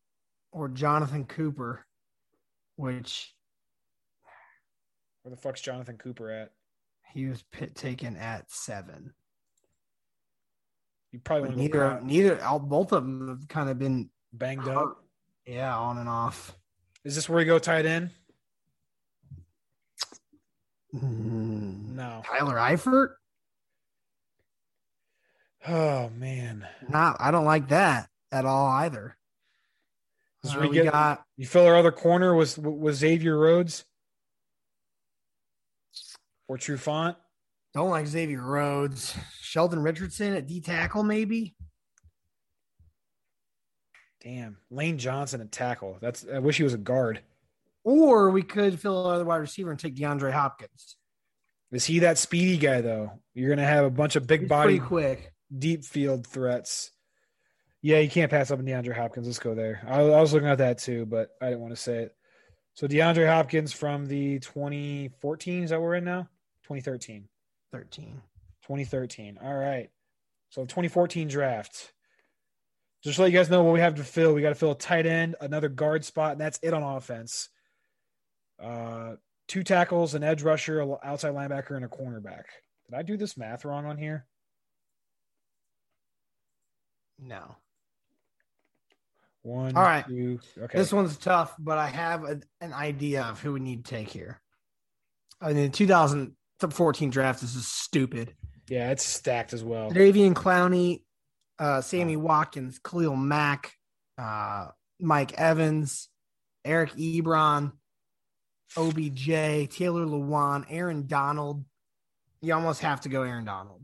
or 0.52 0.68
Jonathan 0.68 1.24
Cooper, 1.24 1.84
which 2.76 3.34
Where 5.22 5.30
the 5.34 5.40
fuck's 5.40 5.60
Jonathan 5.60 5.96
Cooper 5.98 6.30
at? 6.30 6.52
he 7.12 7.26
was 7.26 7.42
pit 7.52 7.74
taken 7.74 8.16
at 8.16 8.50
seven. 8.50 9.14
You 11.10 11.20
probably 11.20 11.54
neither, 11.56 11.98
neither, 12.02 12.44
all, 12.44 12.58
both 12.58 12.92
of 12.92 13.02
them 13.04 13.28
have 13.28 13.48
kind 13.48 13.70
of 13.70 13.78
been 13.78 14.10
banged 14.32 14.64
hurt. 14.64 14.76
up. 14.76 15.04
Yeah, 15.48 15.74
on 15.78 15.96
and 15.96 16.10
off. 16.10 16.54
Is 17.04 17.14
this 17.14 17.26
where 17.26 17.40
you 17.40 17.46
go 17.46 17.58
tight 17.58 17.86
end? 17.86 18.10
Mm, 20.94 21.94
No. 21.94 22.22
Tyler 22.26 22.56
Eifert? 22.56 23.14
Oh 25.66 26.10
man. 26.10 26.66
Not, 26.88 27.16
I 27.18 27.30
don't 27.30 27.46
like 27.46 27.68
that 27.68 28.10
at 28.30 28.44
all 28.44 28.66
either. 28.68 29.16
Uh, 30.46 30.58
we 30.60 30.70
get- 30.70 30.92
got 30.92 31.24
You 31.36 31.46
fill 31.46 31.64
our 31.66 31.76
other 31.76 31.92
corner 31.92 32.34
was 32.34 32.56
was 32.58 32.96
Xavier 32.96 33.36
Rhodes 33.38 33.84
or 36.46 36.58
Trufant. 36.58 37.16
don't 37.74 37.90
like 37.90 38.06
Xavier 38.06 38.42
Rhodes, 38.42 39.16
Sheldon 39.40 39.80
Richardson 39.82 40.34
at 40.34 40.46
D 40.46 40.60
tackle 40.60 41.02
maybe. 41.02 41.56
Damn, 44.22 44.58
Lane 44.70 44.98
Johnson 44.98 45.40
at 45.40 45.52
tackle. 45.52 45.98
That's 46.00 46.26
I 46.32 46.38
wish 46.40 46.56
he 46.56 46.64
was 46.64 46.74
a 46.74 46.78
guard. 46.78 47.20
Or 47.84 48.30
we 48.30 48.42
could 48.42 48.78
fill 48.80 49.08
another 49.08 49.24
wide 49.24 49.36
receiver 49.36 49.70
and 49.70 49.78
take 49.78 49.94
DeAndre 49.94 50.32
Hopkins. 50.32 50.96
Is 51.70 51.84
he 51.84 52.00
that 52.00 52.18
speedy 52.18 52.58
guy 52.58 52.80
though? 52.80 53.12
You're 53.34 53.48
gonna 53.50 53.66
have 53.66 53.84
a 53.84 53.90
bunch 53.90 54.16
of 54.16 54.26
big 54.26 54.40
He's 54.40 54.48
body, 54.48 54.78
quick. 54.78 55.32
deep 55.56 55.84
field 55.84 56.26
threats. 56.26 56.90
Yeah, 57.80 57.98
you 58.00 58.10
can't 58.10 58.30
pass 58.30 58.50
up 58.50 58.58
on 58.58 58.64
DeAndre 58.64 58.96
Hopkins. 58.96 59.26
Let's 59.26 59.38
go 59.38 59.54
there. 59.54 59.82
I, 59.86 60.00
I 60.00 60.20
was 60.20 60.32
looking 60.32 60.48
at 60.48 60.58
that 60.58 60.78
too, 60.78 61.06
but 61.06 61.30
I 61.40 61.46
didn't 61.46 61.60
want 61.60 61.74
to 61.74 61.80
say 61.80 61.98
it. 61.98 62.14
So 62.74 62.88
DeAndre 62.88 63.28
Hopkins 63.28 63.72
from 63.72 64.06
the 64.06 64.40
2014 64.40 65.64
is 65.64 65.70
that 65.70 65.80
we're 65.80 65.94
in 65.94 66.04
now? 66.04 66.22
2013. 66.64 67.28
13. 67.72 68.20
2013. 68.62 69.38
All 69.42 69.54
right. 69.54 69.90
So 70.50 70.62
2014 70.62 71.28
draft. 71.28 71.92
Just 73.04 73.16
to 73.16 73.22
let 73.22 73.32
you 73.32 73.38
guys 73.38 73.48
know 73.48 73.62
what 73.62 73.72
we 73.74 73.80
have 73.80 73.94
to 73.96 74.04
fill. 74.04 74.34
We 74.34 74.42
got 74.42 74.48
to 74.48 74.54
fill 74.54 74.72
a 74.72 74.78
tight 74.78 75.06
end, 75.06 75.36
another 75.40 75.68
guard 75.68 76.04
spot, 76.04 76.32
and 76.32 76.40
that's 76.40 76.58
it 76.62 76.74
on 76.74 76.82
offense. 76.82 77.48
Uh, 78.60 79.14
two 79.46 79.62
tackles, 79.62 80.14
an 80.14 80.24
edge 80.24 80.42
rusher, 80.42 80.80
a 80.80 80.96
outside 81.04 81.34
linebacker, 81.34 81.76
and 81.76 81.84
a 81.84 81.88
cornerback. 81.88 82.44
Did 82.90 82.96
I 82.96 83.02
do 83.02 83.16
this 83.16 83.36
math 83.36 83.64
wrong 83.64 83.86
on 83.86 83.96
here? 83.98 84.26
No. 87.20 87.56
One, 89.42 89.76
All 89.76 89.82
right. 89.82 90.06
two. 90.06 90.40
Okay. 90.58 90.78
This 90.78 90.92
one's 90.92 91.16
tough, 91.16 91.54
but 91.58 91.78
I 91.78 91.86
have 91.86 92.24
a, 92.24 92.40
an 92.60 92.72
idea 92.72 93.22
of 93.22 93.40
who 93.40 93.52
we 93.52 93.60
need 93.60 93.84
to 93.84 93.90
take 93.90 94.08
here. 94.08 94.40
I 95.40 95.52
mean, 95.52 95.56
the 95.64 95.68
2014 95.68 97.10
draft 97.10 97.40
this 97.40 97.54
is 97.54 97.66
stupid. 97.66 98.34
Yeah, 98.68 98.90
it's 98.90 99.04
stacked 99.04 99.52
as 99.52 99.64
well. 99.64 99.90
Davian 99.90 100.34
Clowney, 100.34 101.02
uh, 101.58 101.80
Sammy 101.80 102.16
Watkins, 102.16 102.78
Khalil 102.78 103.16
Mack, 103.16 103.72
uh, 104.16 104.68
Mike 105.00 105.32
Evans, 105.34 106.08
Eric 106.64 106.92
Ebron, 106.92 107.72
OBJ, 108.76 109.26
Taylor 109.26 110.06
Lewan, 110.06 110.64
Aaron 110.68 111.06
Donald. 111.06 111.64
You 112.40 112.54
almost 112.54 112.80
have 112.80 113.00
to 113.02 113.08
go 113.08 113.22
Aaron 113.22 113.44
Donald. 113.44 113.82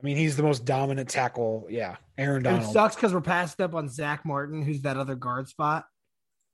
I 0.00 0.04
mean, 0.04 0.16
he's 0.16 0.36
the 0.36 0.42
most 0.42 0.64
dominant 0.64 1.08
tackle. 1.08 1.66
Yeah, 1.70 1.96
Aaron 2.18 2.42
Donald. 2.42 2.62
It 2.62 2.72
sucks 2.72 2.94
because 2.94 3.14
we're 3.14 3.20
passed 3.20 3.60
up 3.60 3.74
on 3.74 3.88
Zack 3.88 4.24
Martin, 4.24 4.62
who's 4.62 4.82
that 4.82 4.96
other 4.96 5.14
guard 5.14 5.48
spot, 5.48 5.86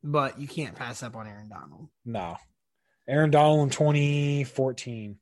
but 0.02 0.40
you 0.40 0.46
can't 0.46 0.76
pass 0.76 1.02
up 1.02 1.16
on 1.16 1.26
Aaron 1.26 1.48
Donald. 1.48 1.88
No. 2.04 2.36
Aaron 3.08 3.30
Donald 3.30 3.64
in 3.64 3.70
2014. 3.70 5.16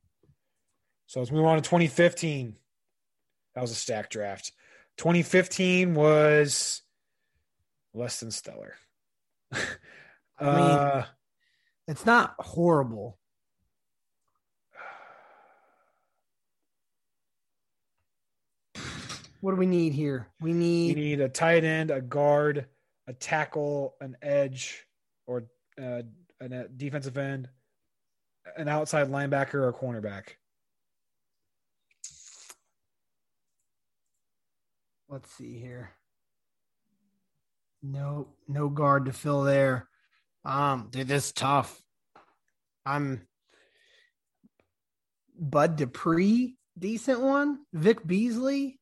So 1.07 1.19
let's 1.19 1.31
move 1.31 1.45
on 1.45 1.55
to 1.55 1.61
2015. 1.61 2.55
That 3.55 3.61
was 3.61 3.71
a 3.71 3.75
stack 3.75 4.11
draft. 4.11 4.51
2015 4.99 5.95
was 5.95 6.81
less 7.93 8.19
than 8.19 8.31
stellar. 8.31 8.73
I 9.53 9.57
mean, 10.41 10.59
uh, 10.59 11.05
it's 11.87 12.05
not 12.05 12.35
horrible. 12.37 13.17
What 19.39 19.51
do 19.51 19.55
we 19.55 19.67
need 19.67 19.93
here? 19.93 20.27
We 20.41 20.51
need 20.51 20.97
need 20.97 21.21
a 21.21 21.29
tight 21.29 21.63
end, 21.63 21.91
a 21.91 22.01
guard, 22.01 22.65
a 23.07 23.13
tackle, 23.13 23.95
an 24.01 24.17
edge, 24.21 24.85
or 25.25 25.45
uh, 25.81 26.01
a 26.41 26.67
defensive 26.75 27.17
end, 27.17 27.47
an 28.57 28.67
outside 28.67 29.07
linebacker, 29.07 29.53
or 29.53 29.69
a 29.69 29.73
cornerback. 29.73 30.31
Let's 35.09 35.31
see 35.31 35.59
here. 35.59 35.91
No, 37.81 38.27
no 38.47 38.69
guard 38.69 39.05
to 39.05 39.13
fill 39.13 39.43
there. 39.43 39.87
Um, 40.45 40.87
dude, 40.91 41.07
this 41.07 41.27
is 41.27 41.31
tough. 41.31 41.81
I'm 42.85 43.27
Bud 45.37 45.77
Dupree, 45.77 46.55
decent 46.77 47.21
one. 47.21 47.59
Vic 47.73 48.05
Beasley, 48.05 48.79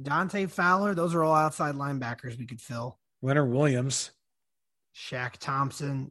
Dante 0.00 0.46
Fowler. 0.46 0.94
Those 0.94 1.14
are 1.14 1.22
all 1.22 1.34
outside 1.34 1.74
linebackers 1.74 2.38
we 2.38 2.46
could 2.46 2.60
fill. 2.60 2.98
Leonard 3.22 3.50
Williams. 3.50 4.10
Shaq 4.94 5.36
Thompson. 5.38 6.10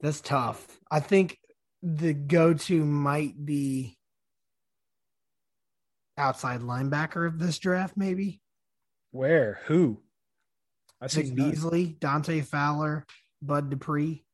That's 0.00 0.20
tough. 0.20 0.78
I 0.90 1.00
think 1.00 1.38
the 1.82 2.12
go-to 2.14 2.84
might 2.84 3.44
be 3.44 3.98
outside 6.20 6.60
linebacker 6.60 7.26
of 7.26 7.38
this 7.38 7.58
draft, 7.58 7.96
maybe. 7.96 8.40
Where? 9.10 9.60
Who? 9.66 10.00
I 11.00 11.08
none. 11.14 11.34
Beasley, 11.34 11.96
Dante 11.98 12.42
Fowler, 12.42 13.06
Bud 13.42 13.70
Dupree. 13.70 14.24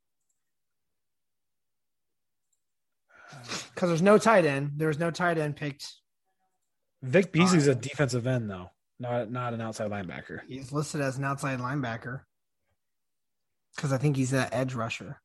because 3.75 3.89
there's 3.89 4.03
no 4.03 4.19
tight 4.19 4.45
end. 4.45 4.73
There's 4.77 4.99
no 4.99 5.11
tight 5.11 5.39
end 5.39 5.57
picked. 5.57 5.87
Vic 7.03 7.33
Beasley's 7.33 7.69
a 7.69 7.75
defensive 7.75 8.27
end 8.27 8.51
though, 8.51 8.71
not 8.99 9.31
not 9.31 9.55
an 9.55 9.61
outside 9.61 9.91
linebacker. 9.91 10.41
He's 10.49 10.73
listed 10.73 11.01
as 11.01 11.19
an 11.19 11.25
outside 11.25 11.61
linebacker 11.61 12.23
because 13.77 13.93
I 13.93 13.99
think 13.99 14.17
he's 14.17 14.33
an 14.33 14.49
edge 14.51 14.75
rusher. 14.75 15.21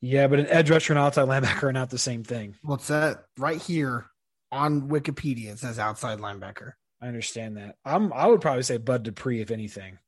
Yeah, 0.00 0.26
but 0.26 0.40
an 0.40 0.46
edge 0.48 0.70
rusher 0.70 0.94
and 0.94 0.98
outside 0.98 1.28
linebacker 1.28 1.64
are 1.64 1.72
not 1.72 1.90
the 1.90 1.98
same 1.98 2.24
thing. 2.24 2.56
What's 2.62 2.88
that 2.88 3.16
uh, 3.16 3.20
right 3.38 3.60
here 3.60 4.09
on 4.52 4.88
Wikipedia? 4.88 5.52
It 5.52 5.58
says 5.58 5.78
outside 5.78 6.18
linebacker. 6.18 6.72
I 7.02 7.06
understand 7.06 7.56
that. 7.56 7.76
I'm 7.84 8.12
I 8.12 8.26
would 8.26 8.40
probably 8.40 8.62
say 8.62 8.76
Bud 8.76 9.02
Dupree 9.02 9.40
if 9.40 9.50
anything. 9.50 9.98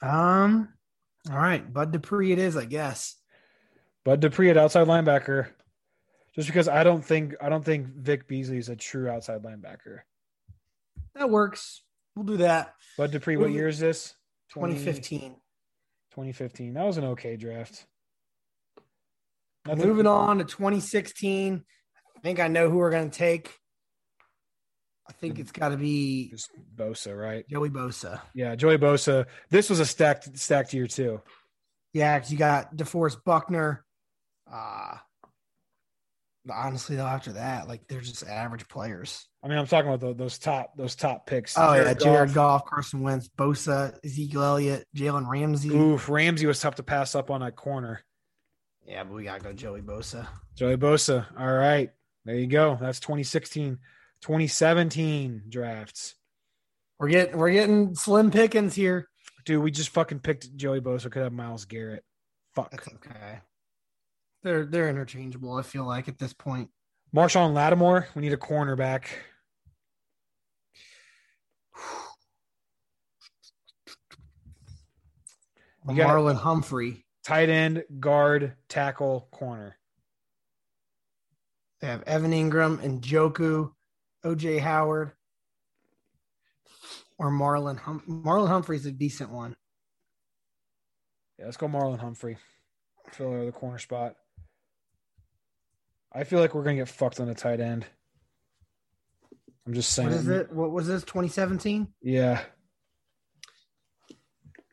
Um, 0.00 0.68
all 1.30 1.38
right, 1.38 1.72
Bud 1.72 1.92
Dupree 1.92 2.32
it 2.32 2.38
is, 2.38 2.56
I 2.56 2.66
guess. 2.66 3.16
Bud 4.04 4.20
Dupree 4.20 4.50
at 4.50 4.58
outside 4.58 4.86
linebacker. 4.86 5.48
Just 6.34 6.48
because 6.48 6.68
I 6.68 6.82
don't 6.82 7.04
think 7.04 7.34
I 7.40 7.48
don't 7.48 7.64
think 7.64 7.86
Vic 7.86 8.26
Beasley 8.26 8.58
is 8.58 8.68
a 8.68 8.76
true 8.76 9.08
outside 9.08 9.42
linebacker. 9.42 10.00
That 11.14 11.30
works. 11.30 11.82
We'll 12.16 12.26
do 12.26 12.38
that. 12.38 12.74
Bud 12.98 13.12
Dupree, 13.12 13.36
what 13.36 13.50
year 13.50 13.68
is 13.68 13.78
this? 13.78 14.14
2015. 14.52 15.36
2015. 16.10 16.74
That 16.74 16.84
was 16.84 16.96
an 16.96 17.04
okay 17.04 17.36
draft. 17.36 17.86
Moving 19.66 20.06
on 20.06 20.38
to 20.38 20.44
2016. 20.44 21.64
I 22.16 22.20
think 22.20 22.40
I 22.40 22.48
know 22.48 22.70
who 22.70 22.76
we're 22.76 22.90
going 22.90 23.10
to 23.10 23.18
take. 23.18 23.58
I 25.08 25.12
think 25.12 25.38
it's 25.38 25.52
got 25.52 25.70
to 25.70 25.76
be 25.76 26.30
Just 26.30 26.50
Bosa, 26.74 27.18
right? 27.18 27.46
Joey 27.48 27.70
Bosa. 27.70 28.20
Yeah, 28.34 28.54
Joey 28.54 28.78
Bosa. 28.78 29.26
This 29.50 29.68
was 29.68 29.80
a 29.80 29.86
stacked 29.86 30.36
stacked 30.38 30.72
year 30.72 30.86
too. 30.86 31.20
Yeah, 31.92 32.18
because 32.18 32.32
you 32.32 32.38
got 32.38 32.74
DeForest 32.74 33.22
Buckner. 33.24 33.84
Uh, 34.50 34.96
honestly, 36.50 36.96
though, 36.96 37.06
after 37.06 37.32
that, 37.32 37.68
like 37.68 37.86
they're 37.88 38.00
just 38.00 38.26
average 38.26 38.66
players. 38.68 39.28
I 39.42 39.48
mean, 39.48 39.58
I'm 39.58 39.66
talking 39.66 39.92
about 39.92 40.00
the, 40.00 40.14
those 40.14 40.38
top 40.38 40.76
those 40.76 40.94
top 40.96 41.26
picks. 41.26 41.56
Oh 41.56 41.74
yeah, 41.74 41.82
Jared 41.82 42.00
Jared 42.00 42.34
Goff. 42.34 42.62
Goff, 42.62 42.70
Carson 42.70 43.02
Wentz, 43.02 43.28
Bosa, 43.28 43.98
Ezekiel 44.04 44.42
Elliott, 44.42 44.86
Jalen 44.96 45.28
Ramsey. 45.28 45.68
Oof, 45.68 46.08
Ramsey 46.08 46.46
was 46.46 46.60
tough 46.60 46.76
to 46.76 46.82
pass 46.82 47.14
up 47.14 47.30
on 47.30 47.42
that 47.42 47.56
corner. 47.56 48.00
Yeah, 48.86 49.04
but 49.04 49.14
we 49.14 49.24
gotta 49.24 49.42
go 49.42 49.52
Joey 49.52 49.82
Bosa. 49.82 50.26
Joey 50.56 50.76
Bosa. 50.76 51.26
All 51.38 51.52
right. 51.52 51.90
There 52.24 52.36
you 52.36 52.46
go. 52.46 52.78
That's 52.80 53.00
2016. 53.00 53.78
2017 54.20 55.42
drafts. 55.48 56.14
We're 56.98 57.08
getting 57.08 57.36
we're 57.36 57.52
getting 57.52 57.94
slim 57.94 58.30
pickings 58.30 58.74
here. 58.74 59.08
Dude, 59.44 59.62
we 59.62 59.70
just 59.70 59.90
fucking 59.90 60.20
picked 60.20 60.56
Joey 60.56 60.80
Bosa. 60.80 61.10
Could 61.10 61.22
have 61.22 61.32
Myles 61.32 61.66
Garrett. 61.66 62.04
Fuck. 62.54 62.70
That's 62.70 62.88
okay. 62.88 63.40
They're 64.42 64.64
they're 64.64 64.88
interchangeable. 64.88 65.56
I 65.56 65.62
feel 65.62 65.84
like 65.84 66.08
at 66.08 66.18
this 66.18 66.32
point. 66.32 66.70
Marshon 67.14 67.52
Lattimore. 67.52 68.08
We 68.14 68.22
need 68.22 68.32
a 68.32 68.38
cornerback. 68.38 69.04
Marlon 75.86 76.36
Humphrey. 76.36 77.03
Tight 77.24 77.48
end, 77.48 77.84
guard, 78.00 78.54
tackle, 78.68 79.28
corner. 79.30 79.76
They 81.80 81.86
have 81.86 82.02
Evan 82.02 82.32
Engram 82.32 82.82
and 82.82 83.02
Njoku, 83.02 83.72
OJ 84.24 84.60
Howard, 84.60 85.12
or 87.18 87.30
Marlon 87.30 87.78
hum- 87.78 88.02
Marlon 88.08 88.48
Humphrey's 88.48 88.86
a 88.86 88.92
decent 88.92 89.30
one. 89.30 89.56
Yeah, 91.38 91.46
let's 91.46 91.56
go 91.56 91.66
Marlon 91.68 91.98
Humphrey. 91.98 92.36
Fill 93.12 93.46
the 93.46 93.52
corner 93.52 93.78
spot. 93.78 94.16
I 96.12 96.24
feel 96.24 96.40
like 96.40 96.54
we're 96.54 96.62
gonna 96.62 96.76
get 96.76 96.88
fucked 96.88 97.20
on 97.20 97.26
the 97.26 97.34
tight 97.34 97.60
end. 97.60 97.86
I'm 99.66 99.72
just 99.74 99.92
saying. 99.92 100.10
What 100.10 100.18
is 100.18 100.28
it? 100.28 100.52
What 100.52 100.70
was 100.72 100.86
this? 100.86 101.02
2017. 101.04 101.88
Yeah. 102.02 102.42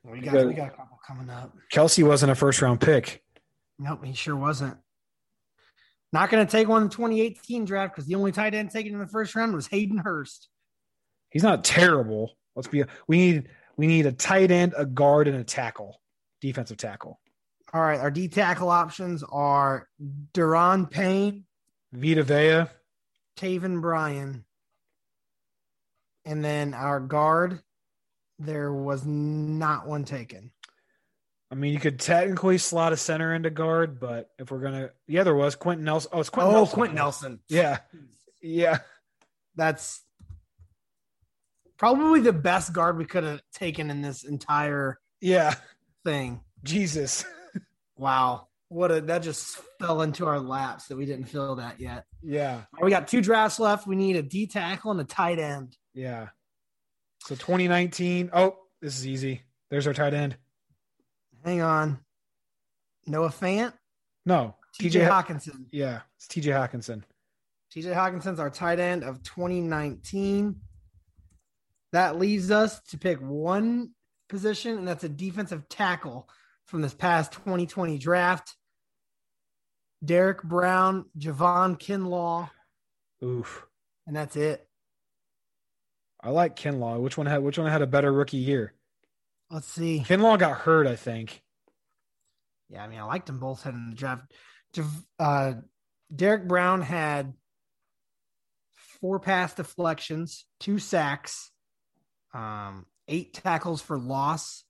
We 0.04 0.20
You 0.20 0.26
got 0.26 0.34
got- 0.34 0.48
we 0.48 0.54
got 0.54 0.68
a 0.68 0.76
couple 0.76 0.91
coming 1.06 1.30
up. 1.30 1.56
Kelce 1.74 2.06
wasn't 2.06 2.32
a 2.32 2.36
first 2.36 2.62
round 2.62 2.82
pick. 2.82 3.24
Nope, 3.80 4.06
he 4.06 4.14
sure 4.14 4.36
wasn't. 4.36 4.78
Not 6.14 6.30
going 6.30 6.46
to 6.46 6.52
take 6.52 6.68
one 6.68 6.84
in 6.84 6.90
the 6.90 6.94
2018 6.94 7.66
draft 7.66 7.96
because 7.96 8.06
the 8.06 8.16
only 8.16 8.32
tight 8.32 8.54
end 8.54 8.70
taken 8.72 8.94
in 8.94 9.00
the 9.00 9.08
first 9.08 9.34
round 9.36 9.54
was 9.54 9.68
Hayden 9.68 9.98
Hurst. 9.98 10.50
He's 11.30 11.44
not 11.44 11.64
terrible. 11.64 12.32
Let's 12.56 12.68
be 12.68 12.84
we 13.08 13.18
need 13.18 13.50
we 13.78 13.88
need 13.88 14.06
a 14.06 14.12
tight 14.12 14.52
end, 14.52 14.74
a 14.78 14.86
guard, 14.86 15.28
and 15.28 15.38
a 15.38 15.44
tackle. 15.44 16.02
Defensive 16.42 16.78
tackle. 16.78 17.20
All 17.74 17.82
right, 17.82 18.00
our 18.00 18.12
D 18.12 18.28
tackle 18.28 18.70
options 18.70 19.24
are 19.24 19.88
Da'Ron 20.34 20.90
Payne, 20.90 21.46
Vita 21.94 22.24
Vea. 22.24 22.66
Taven 23.38 23.82
Bryan, 23.82 24.44
and 26.26 26.44
then 26.44 26.74
our 26.74 27.00
guard. 27.00 27.62
There 28.40 28.74
was 28.74 29.06
not 29.06 29.88
one 29.88 30.04
taken. 30.04 30.52
I 31.52 31.56
mean, 31.56 31.74
you 31.74 31.80
could 31.80 32.00
technically 32.00 32.58
slot 32.58 32.94
a 32.94 32.98
center 32.98 33.36
into 33.36 33.50
guard, 33.50 34.00
but 34.00 34.30
if 34.40 34.52
we're 34.52 34.62
gonna, 34.62 34.92
yeah, 35.08 35.24
there 35.24 35.36
was 35.36 35.56
Quenton 35.56 35.84
Nelson. 35.84 36.10
Oh, 36.14 36.22
it's 36.22 36.30
Quenton 36.30 36.54
oh, 36.54 36.58
Nelson. 36.60 36.76
Quenton 36.76 36.96
Nelson. 36.96 37.40
Yeah, 37.50 37.80
yeah. 38.42 38.80
That's 39.56 40.02
probably 41.78 42.22
the 42.22 42.32
best 42.32 42.72
guard 42.72 42.98
we 42.98 43.06
could 43.06 43.26
have 43.26 43.42
taken 43.54 43.92
in 43.92 44.02
this 44.02 44.24
entire 44.24 44.98
Yeah. 45.20 45.56
thing. 46.06 46.42
Jesus. 46.64 47.26
Wow. 47.98 48.48
What 48.70 48.90
a 48.90 49.02
that 49.02 49.20
just 49.20 49.58
fell 49.80 50.02
into 50.02 50.26
our 50.26 50.40
laps 50.40 50.88
that 50.88 50.96
we 50.96 51.06
didn't 51.06 51.26
feel 51.26 51.56
that 51.56 51.82
yet. 51.82 52.06
Yeah. 52.24 52.62
We 52.82 52.90
got 52.90 53.10
two 53.10 53.22
drafts 53.22 53.60
left. 53.60 53.86
We 53.86 53.98
need 53.98 54.16
a 54.16 54.22
D 54.22 54.48
tackle 54.48 54.92
and 54.92 55.02
a 55.02 55.04
tight 55.04 55.38
end. 55.38 55.76
Yeah. 55.94 56.30
So 57.24 57.36
2019. 57.36 58.30
Oh, 58.34 58.56
this 58.82 58.98
is 58.98 59.06
easy. 59.06 59.42
There's 59.70 59.86
our 59.86 59.94
tight 59.94 60.14
end. 60.14 60.38
Hang 61.44 61.62
on. 61.62 62.00
Noah 63.08 63.30
Fant, 63.30 63.74
No, 64.26 64.56
TJ 64.80 65.08
Hockenson. 65.08 65.66
Yeah, 65.72 66.02
it's 66.16 66.28
TJ 66.28 66.54
Hockenson. 66.54 67.04
TJ 67.74 67.96
Hockenson's 67.96 68.40
our 68.40 68.50
tight 68.50 68.80
end 68.80 69.04
of 69.04 69.24
2019. 69.24 70.56
That 71.94 72.20
leaves 72.20 72.52
us 72.52 72.80
to 72.90 72.98
pick 72.98 73.20
one 73.20 73.92
position, 74.30 74.78
and 74.78 74.88
that's 74.88 75.04
a 75.04 75.10
defensive 75.10 75.68
tackle 75.68 76.30
from 76.68 76.82
this 76.82 76.94
past 76.94 77.32
2020 77.34 77.98
draft. 77.98 78.56
Derrick 80.04 80.42
Brown, 80.44 81.06
Javon 81.18 81.78
Kinlaw, 81.80 82.50
Oof. 83.24 83.66
and 84.08 84.16
that's 84.16 84.36
it. 84.36 84.68
I 86.24 86.30
like 86.30 86.56
Kinlaw. 86.56 87.00
Which 87.00 87.18
one 87.18 87.26
had 87.28 87.42
which 87.44 87.58
one 87.58 87.70
had 87.70 87.82
a 87.82 87.88
better 87.88 88.12
rookie 88.12 88.38
year? 88.38 88.74
Let's 89.52 89.68
see. 89.68 90.04
Kinlaw 90.08 90.40
got 90.40 90.60
hurt, 90.60 90.88
I 90.88 90.96
think. 90.96 91.42
Yeah, 92.70 92.84
I 92.84 92.88
mean, 92.88 93.00
I 93.00 93.04
liked 93.04 93.28
them 93.28 93.40
both 93.40 93.64
heading 93.64 93.90
the 93.90 93.96
draft. 93.98 94.32
Uh, 95.20 95.54
Derrick 96.14 96.48
Brown 96.48 96.82
had 96.82 97.34
four 99.02 99.20
pass 99.20 99.54
deflections, 99.54 100.46
two 100.62 100.80
sacks, 100.80 101.52
um, 102.34 102.86
eight 103.10 103.34
tackles 103.34 103.82
for 103.82 104.00
loss, 104.00 104.64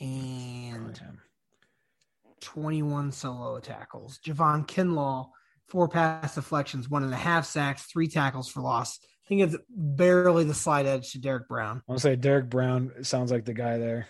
and 0.00 1.00
21 2.40 3.12
solo 3.12 3.58
tackles. 3.60 4.18
Javon 4.26 4.66
Kinlaw, 4.66 5.30
four 5.68 5.88
pass 5.88 6.34
deflections, 6.34 6.90
one 6.90 7.04
and 7.04 7.14
a 7.14 7.16
half 7.16 7.46
sacks, 7.46 7.84
three 7.84 8.08
tackles 8.08 8.50
for 8.50 8.60
loss. 8.60 8.98
Think 9.30 9.42
it's 9.42 9.56
barely 9.68 10.42
the 10.42 10.54
slight 10.54 10.86
edge 10.86 11.12
to 11.12 11.20
Derrick 11.20 11.46
Brown. 11.46 11.76
I 11.76 11.82
want 11.86 12.00
to 12.00 12.02
say 12.02 12.16
Derrick 12.16 12.50
Brown 12.50 12.90
sounds 13.02 13.30
like 13.30 13.44
the 13.44 13.54
guy 13.54 13.78
there 13.78 14.08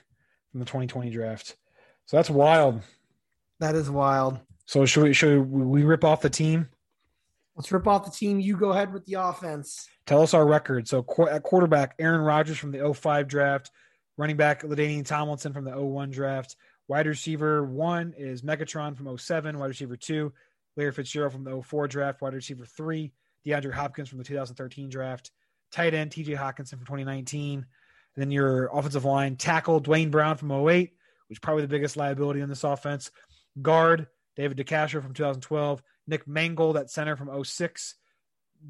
from 0.51 0.61
the 0.61 0.65
2020 0.65 1.11
draft. 1.11 1.59
So 2.07 2.17
that's 2.17 2.31
wild. 2.31 2.81
That 3.59 3.75
is 3.75 3.91
wild. 3.91 4.41
So 4.65 4.87
should 4.87 5.03
we 5.03 5.13
should 5.13 5.43
we 5.43 5.85
rip 5.85 6.05
off 6.05 6.23
the 6.23 6.31
team? 6.31 6.71
Let's 7.55 7.71
rip 7.71 7.87
off 7.87 8.07
the 8.07 8.11
team. 8.11 8.41
You 8.41 8.57
go 8.57 8.71
ahead 8.71 8.95
with 8.95 9.05
the 9.05 9.15
offense. 9.21 9.91
Tell 10.07 10.23
us 10.23 10.33
our 10.33 10.47
record. 10.47 10.89
So 10.89 11.03
qu- 11.03 11.29
at 11.29 11.43
quarterback, 11.43 11.97
Aaron 11.99 12.23
Rodgers 12.23 12.57
from 12.57 12.73
the 12.73 12.95
05 12.95 13.29
draft, 13.29 13.71
running 14.17 14.39
back 14.39 14.63
LaDainian 14.63 15.05
Tomlinson 15.05 15.53
from 15.53 15.67
the 15.67 15.79
01 15.79 16.13
draft, 16.13 16.57
wide 16.89 17.07
receiver 17.07 17.63
one 17.63 18.15
is 18.17 18.41
Megatron 18.41 18.97
from 18.97 19.19
07, 19.19 19.59
wide 19.59 19.67
receiver 19.67 19.99
two, 19.99 20.33
Larry 20.79 20.93
Fitzgerald 20.93 21.35
from 21.35 21.45
the 21.45 21.61
04 21.61 21.89
draft, 21.89 22.23
wide 22.23 22.33
receiver 22.33 22.65
three, 22.65 23.13
DeAndre 23.47 23.73
Hopkins 23.73 24.09
from 24.09 24.19
the 24.19 24.25
2013 24.25 24.89
draft, 24.89 25.31
tight 25.73 25.95
end 25.95 26.11
TJ 26.11 26.37
Hockenson 26.37 26.71
from 26.71 26.87
2019, 26.87 27.59
and 27.59 27.67
then 28.17 28.31
your 28.31 28.71
offensive 28.73 29.05
line 29.05 29.37
tackle 29.37 29.81
Duane 29.81 30.11
Brown 30.11 30.37
from 30.37 30.51
08, 30.51 30.93
which 31.29 31.37
is 31.37 31.41
probably 31.41 31.63
the 31.63 31.69
biggest 31.69 31.97
liability 31.97 32.41
in 32.41 32.49
this 32.49 32.65
offense, 32.65 33.11
guard 33.63 34.07
David 34.37 34.59
DeCastro 34.59 35.03
from 35.03 35.15
2012, 35.15 35.83
Nick 36.07 36.27
Mangold 36.27 36.77
at 36.77 36.91
center 36.91 37.17
from 37.17 37.45
06, 37.45 37.95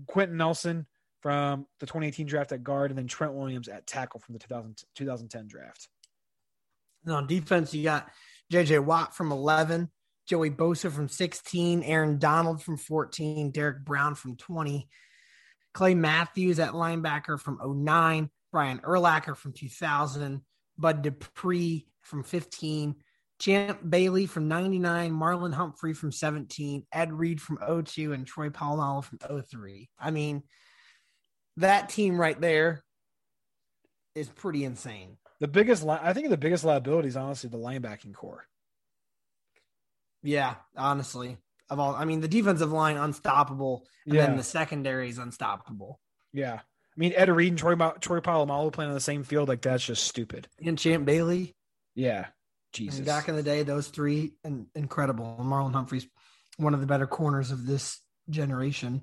Quenton 0.07 0.37
Nelson 0.37 0.87
from 1.21 1.67
the 1.81 1.87
2018 1.87 2.27
draft 2.27 2.53
at 2.53 2.65
guard, 2.65 2.91
and 2.91 2.99
then 2.99 3.07
Trent 3.07 3.35
Williams 3.35 3.69
at 3.69 3.87
tackle 3.87 4.21
from 4.21 4.33
the 4.33 4.39
2000, 4.39 4.83
2010 4.95 5.49
draft. 5.49 5.89
And 7.05 7.15
on 7.15 7.27
defense, 7.27 7.75
you 7.75 7.85
got 7.85 8.11
JJ 8.53 8.85
Watt 8.85 9.15
from 9.15 9.33
11, 9.33 9.91
Joey 10.31 10.51
Bosa 10.51 10.93
from 10.93 11.09
16, 11.09 11.83
Aaron 11.83 12.21
Donald 12.21 12.63
from 12.63 12.77
14, 12.77 13.51
Derrick 13.51 13.85
Brown 13.85 14.15
from 14.15 14.37
20, 14.37 14.89
Clay 15.75 15.95
Matthews 15.97 16.61
at 16.61 16.71
linebacker 16.71 17.37
from 17.37 17.59
09, 17.61 18.31
Brian 18.53 18.79
Urlacher 18.79 19.37
from 19.37 19.53
2000, 19.53 20.41
Bud 20.79 21.03
Dupree 21.03 21.89
from 22.03 22.23
15, 22.23 22.95
Champ 23.41 23.81
Bailey 23.91 24.27
from 24.27 24.47
99, 24.47 25.11
Marlon 25.11 25.53
Humphrey 25.53 25.95
from 25.95 26.13
17, 26.13 26.87
Ed 26.93 27.13
Reed 27.13 27.41
from 27.41 27.59
02, 27.85 28.13
and 28.13 28.25
Troy 28.25 28.51
Polamalu 28.51 29.03
from 29.03 29.19
03. 29.43 29.91
I 29.99 30.13
mean, 30.13 30.45
that 31.57 31.89
team 31.89 32.17
right 32.17 32.41
there 32.41 32.85
is 34.15 34.29
pretty 34.29 34.65
insane. 34.65 35.17
The 35.41 35.49
biggest, 35.49 35.85
I 35.85 36.13
think, 36.13 36.29
the 36.29 36.37
biggest 36.37 36.63
liability 36.63 37.09
is 37.09 37.17
honestly 37.17 37.51
the 37.51 37.59
linebacking 37.59 38.15
core. 38.15 38.47
Yeah, 40.23 40.57
honestly, 40.77 41.37
of 41.71 41.79
all, 41.81 41.95
I 41.95 42.05
mean, 42.05 42.21
the 42.21 42.29
defensive 42.29 42.73
line 42.73 42.97
unstoppable, 42.97 43.87
and 44.07 44.15
Yeah. 44.15 44.27
then 44.27 44.37
the 44.37 44.43
secondary 44.43 45.09
is 45.09 45.19
unstoppable. 45.19 45.99
Yeah, 46.33 46.55
I 46.61 46.95
mean 46.97 47.13
Ed 47.17 47.29
Reed 47.31 47.51
and 47.53 47.59
Troy 47.59 47.75
Troy 48.01 48.21
Polamalu 48.21 48.73
playing 48.73 48.91
on 48.91 48.95
the 48.95 49.01
same 49.01 49.23
field 49.25 49.49
like 49.49 49.63
that's 49.63 49.85
just 49.85 50.05
stupid. 50.05 50.49
And 50.65 50.79
Champ 50.79 51.05
Bailey, 51.07 51.55
Yeah, 51.95 52.27
Jesus. 52.73 53.01
mean, 53.01 53.07
back 53.07 53.29
in 53.29 53.37
the 53.37 53.43
day, 53.43 53.63
those 53.63 53.89
three 53.89 54.35
and 54.45 54.67
incredible. 54.75 55.37
Marlon 55.41 55.73
Humphrey's 55.73 56.07
one 56.57 56.75
of 56.75 56.81
the 56.81 56.87
better 56.87 57.07
corners 57.07 57.51
of 57.51 57.67
this 57.67 58.01
generation. 58.29 59.03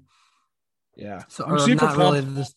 yeah. 0.96 1.24
So 1.28 1.46
I'm 1.46 1.60
super 1.60 1.86
not 1.86 1.98
really 1.98 2.22
pumped. 2.22 2.36
this. 2.36 2.56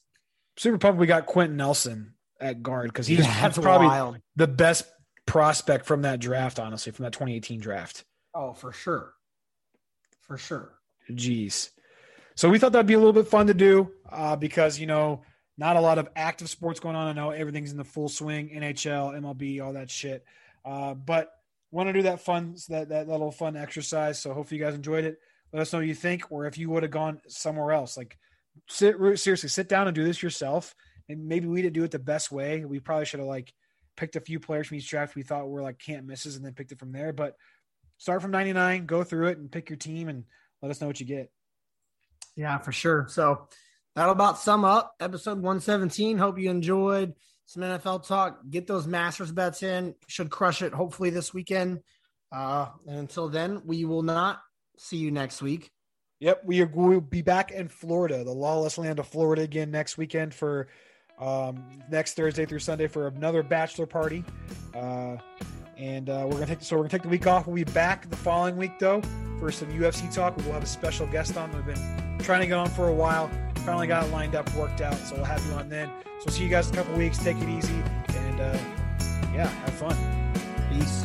Super 0.56 0.78
pumped. 0.78 1.00
We 1.00 1.06
got 1.06 1.26
Quenton 1.26 1.56
Nelson 1.56 2.14
at 2.40 2.62
guard 2.62 2.88
because 2.88 3.06
he's 3.06 3.20
Yeah, 3.20 3.40
that's 3.40 3.58
probably 3.58 3.86
wild. 3.88 4.18
the 4.36 4.46
best 4.46 4.84
prospect 5.26 5.84
from 5.86 6.02
that 6.02 6.20
draft. 6.20 6.58
Honestly, 6.58 6.92
from 6.92 7.04
that 7.04 7.12
2018 7.12 7.60
draft. 7.60 8.04
Oh, 8.34 8.52
for 8.52 8.72
sure, 8.72 9.14
for 10.20 10.38
sure. 10.38 10.74
Jeez. 11.10 11.70
So 12.36 12.48
we 12.48 12.58
thought 12.58 12.72
that'd 12.72 12.86
be 12.86 12.94
a 12.94 12.98
little 12.98 13.12
bit 13.12 13.26
fun 13.28 13.48
to 13.48 13.54
do 13.54 13.90
uh, 14.10 14.36
because 14.36 14.78
you 14.78 14.86
know 14.86 15.22
not 15.58 15.76
a 15.76 15.80
lot 15.80 15.98
of 15.98 16.08
active 16.16 16.48
sports 16.48 16.80
going 16.80 16.96
on. 16.96 17.06
I 17.06 17.12
know 17.12 17.30
everything's 17.30 17.70
in 17.70 17.76
the 17.76 17.84
full 17.84 18.08
swing, 18.08 18.48
NHL, 18.48 19.20
MLB, 19.20 19.62
all 19.62 19.74
that 19.74 19.90
shit. 19.90 20.24
Uh, 20.64 20.94
but 20.94 21.30
want 21.70 21.88
to 21.88 21.92
do 21.92 22.02
that 22.02 22.20
fun, 22.20 22.56
that 22.68 22.88
that 22.88 23.08
little 23.08 23.30
fun 23.30 23.56
exercise. 23.56 24.18
So 24.18 24.32
hopefully 24.32 24.58
you 24.58 24.64
guys 24.64 24.74
enjoyed 24.74 25.04
it. 25.04 25.18
Let 25.52 25.62
us 25.62 25.72
know 25.72 25.80
what 25.80 25.88
you 25.88 25.94
think, 25.94 26.30
or 26.30 26.46
if 26.46 26.56
you 26.56 26.70
would 26.70 26.82
have 26.82 26.92
gone 26.92 27.20
somewhere 27.28 27.72
else. 27.72 27.96
Like 27.96 28.16
sit 28.68 28.96
seriously, 29.18 29.48
sit 29.48 29.68
down 29.68 29.88
and 29.88 29.94
do 29.94 30.04
this 30.04 30.22
yourself. 30.22 30.74
And 31.08 31.26
maybe 31.26 31.48
we 31.48 31.60
didn't 31.60 31.74
do 31.74 31.84
it 31.84 31.90
the 31.90 31.98
best 31.98 32.30
way. 32.30 32.64
We 32.64 32.78
probably 32.78 33.04
should 33.04 33.20
have 33.20 33.28
like 33.28 33.52
picked 33.96 34.16
a 34.16 34.20
few 34.20 34.38
players 34.40 34.68
from 34.68 34.78
each 34.78 34.88
draft 34.88 35.16
we 35.16 35.24
thought 35.24 35.48
were 35.48 35.62
like 35.62 35.78
can't 35.78 36.06
misses, 36.06 36.36
and 36.36 36.44
then 36.44 36.54
picked 36.54 36.72
it 36.72 36.78
from 36.78 36.92
there. 36.92 37.12
But 37.12 37.34
start 38.00 38.22
from 38.22 38.30
99, 38.30 38.86
go 38.86 39.04
through 39.04 39.28
it, 39.28 39.38
and 39.38 39.52
pick 39.52 39.68
your 39.68 39.76
team, 39.76 40.08
and 40.08 40.24
let 40.62 40.70
us 40.70 40.80
know 40.80 40.86
what 40.86 40.98
you 40.98 41.06
get. 41.06 41.30
Yeah, 42.34 42.56
for 42.58 42.72
sure. 42.72 43.06
So 43.08 43.46
that'll 43.94 44.12
about 44.12 44.38
sum 44.38 44.64
up 44.64 44.94
episode 44.98 45.34
117. 45.34 46.16
Hope 46.16 46.38
you 46.38 46.50
enjoyed 46.50 47.12
some 47.44 47.62
NFL 47.62 48.06
talk. 48.06 48.40
Get 48.48 48.66
those 48.66 48.86
Masters 48.86 49.30
bets 49.30 49.62
in. 49.62 49.94
Should 50.06 50.30
crush 50.30 50.62
it 50.62 50.72
hopefully 50.72 51.10
this 51.10 51.34
weekend. 51.34 51.80
Uh, 52.32 52.68
and 52.86 52.98
until 52.98 53.28
then, 53.28 53.62
we 53.66 53.84
will 53.84 54.02
not 54.02 54.40
see 54.78 54.96
you 54.96 55.10
next 55.10 55.42
week. 55.42 55.70
Yep, 56.20 56.42
we 56.44 56.62
are, 56.62 56.70
we'll 56.72 57.00
be 57.00 57.22
back 57.22 57.50
in 57.50 57.68
Florida, 57.68 58.24
the 58.24 58.32
lawless 58.32 58.78
land 58.78 58.98
of 58.98 59.08
Florida 59.08 59.42
again 59.42 59.70
next 59.70 59.98
weekend 59.98 60.34
for 60.34 60.68
um, 61.18 61.82
next 61.90 62.14
Thursday 62.14 62.46
through 62.46 62.58
Sunday 62.60 62.86
for 62.86 63.08
another 63.08 63.42
bachelor 63.42 63.86
party. 63.86 64.24
Uh, 64.74 65.16
and 65.80 66.10
uh, 66.10 66.24
we're 66.26 66.34
gonna 66.34 66.46
take 66.46 66.62
so 66.62 66.76
we're 66.76 66.82
gonna 66.82 66.90
take 66.90 67.02
the 67.02 67.08
week 67.08 67.26
off. 67.26 67.46
We'll 67.46 67.56
be 67.56 67.64
back 67.64 68.08
the 68.10 68.16
following 68.16 68.56
week 68.56 68.78
though 68.78 69.00
for 69.38 69.50
some 69.50 69.68
UFC 69.68 70.12
talk. 70.14 70.36
We'll 70.36 70.52
have 70.52 70.62
a 70.62 70.66
special 70.66 71.06
guest 71.06 71.36
on. 71.36 71.50
We've 71.52 71.64
been 71.64 72.18
trying 72.18 72.42
to 72.42 72.46
get 72.46 72.58
on 72.58 72.68
for 72.68 72.88
a 72.88 72.94
while. 72.94 73.30
Finally 73.64 73.86
got 73.86 74.06
it 74.06 74.12
lined 74.12 74.34
up, 74.34 74.54
worked 74.54 74.82
out. 74.82 74.94
So 74.98 75.16
we'll 75.16 75.24
have 75.24 75.44
you 75.46 75.52
on 75.52 75.68
then. 75.68 75.90
So 76.20 76.30
see 76.30 76.44
you 76.44 76.50
guys 76.50 76.68
in 76.68 76.74
a 76.74 76.76
couple 76.78 76.96
weeks. 76.96 77.18
Take 77.18 77.38
it 77.38 77.48
easy 77.48 77.82
and 78.08 78.40
uh, 78.40 78.58
yeah, 79.34 79.48
have 79.48 79.74
fun. 79.74 79.96
Peace. 80.70 81.04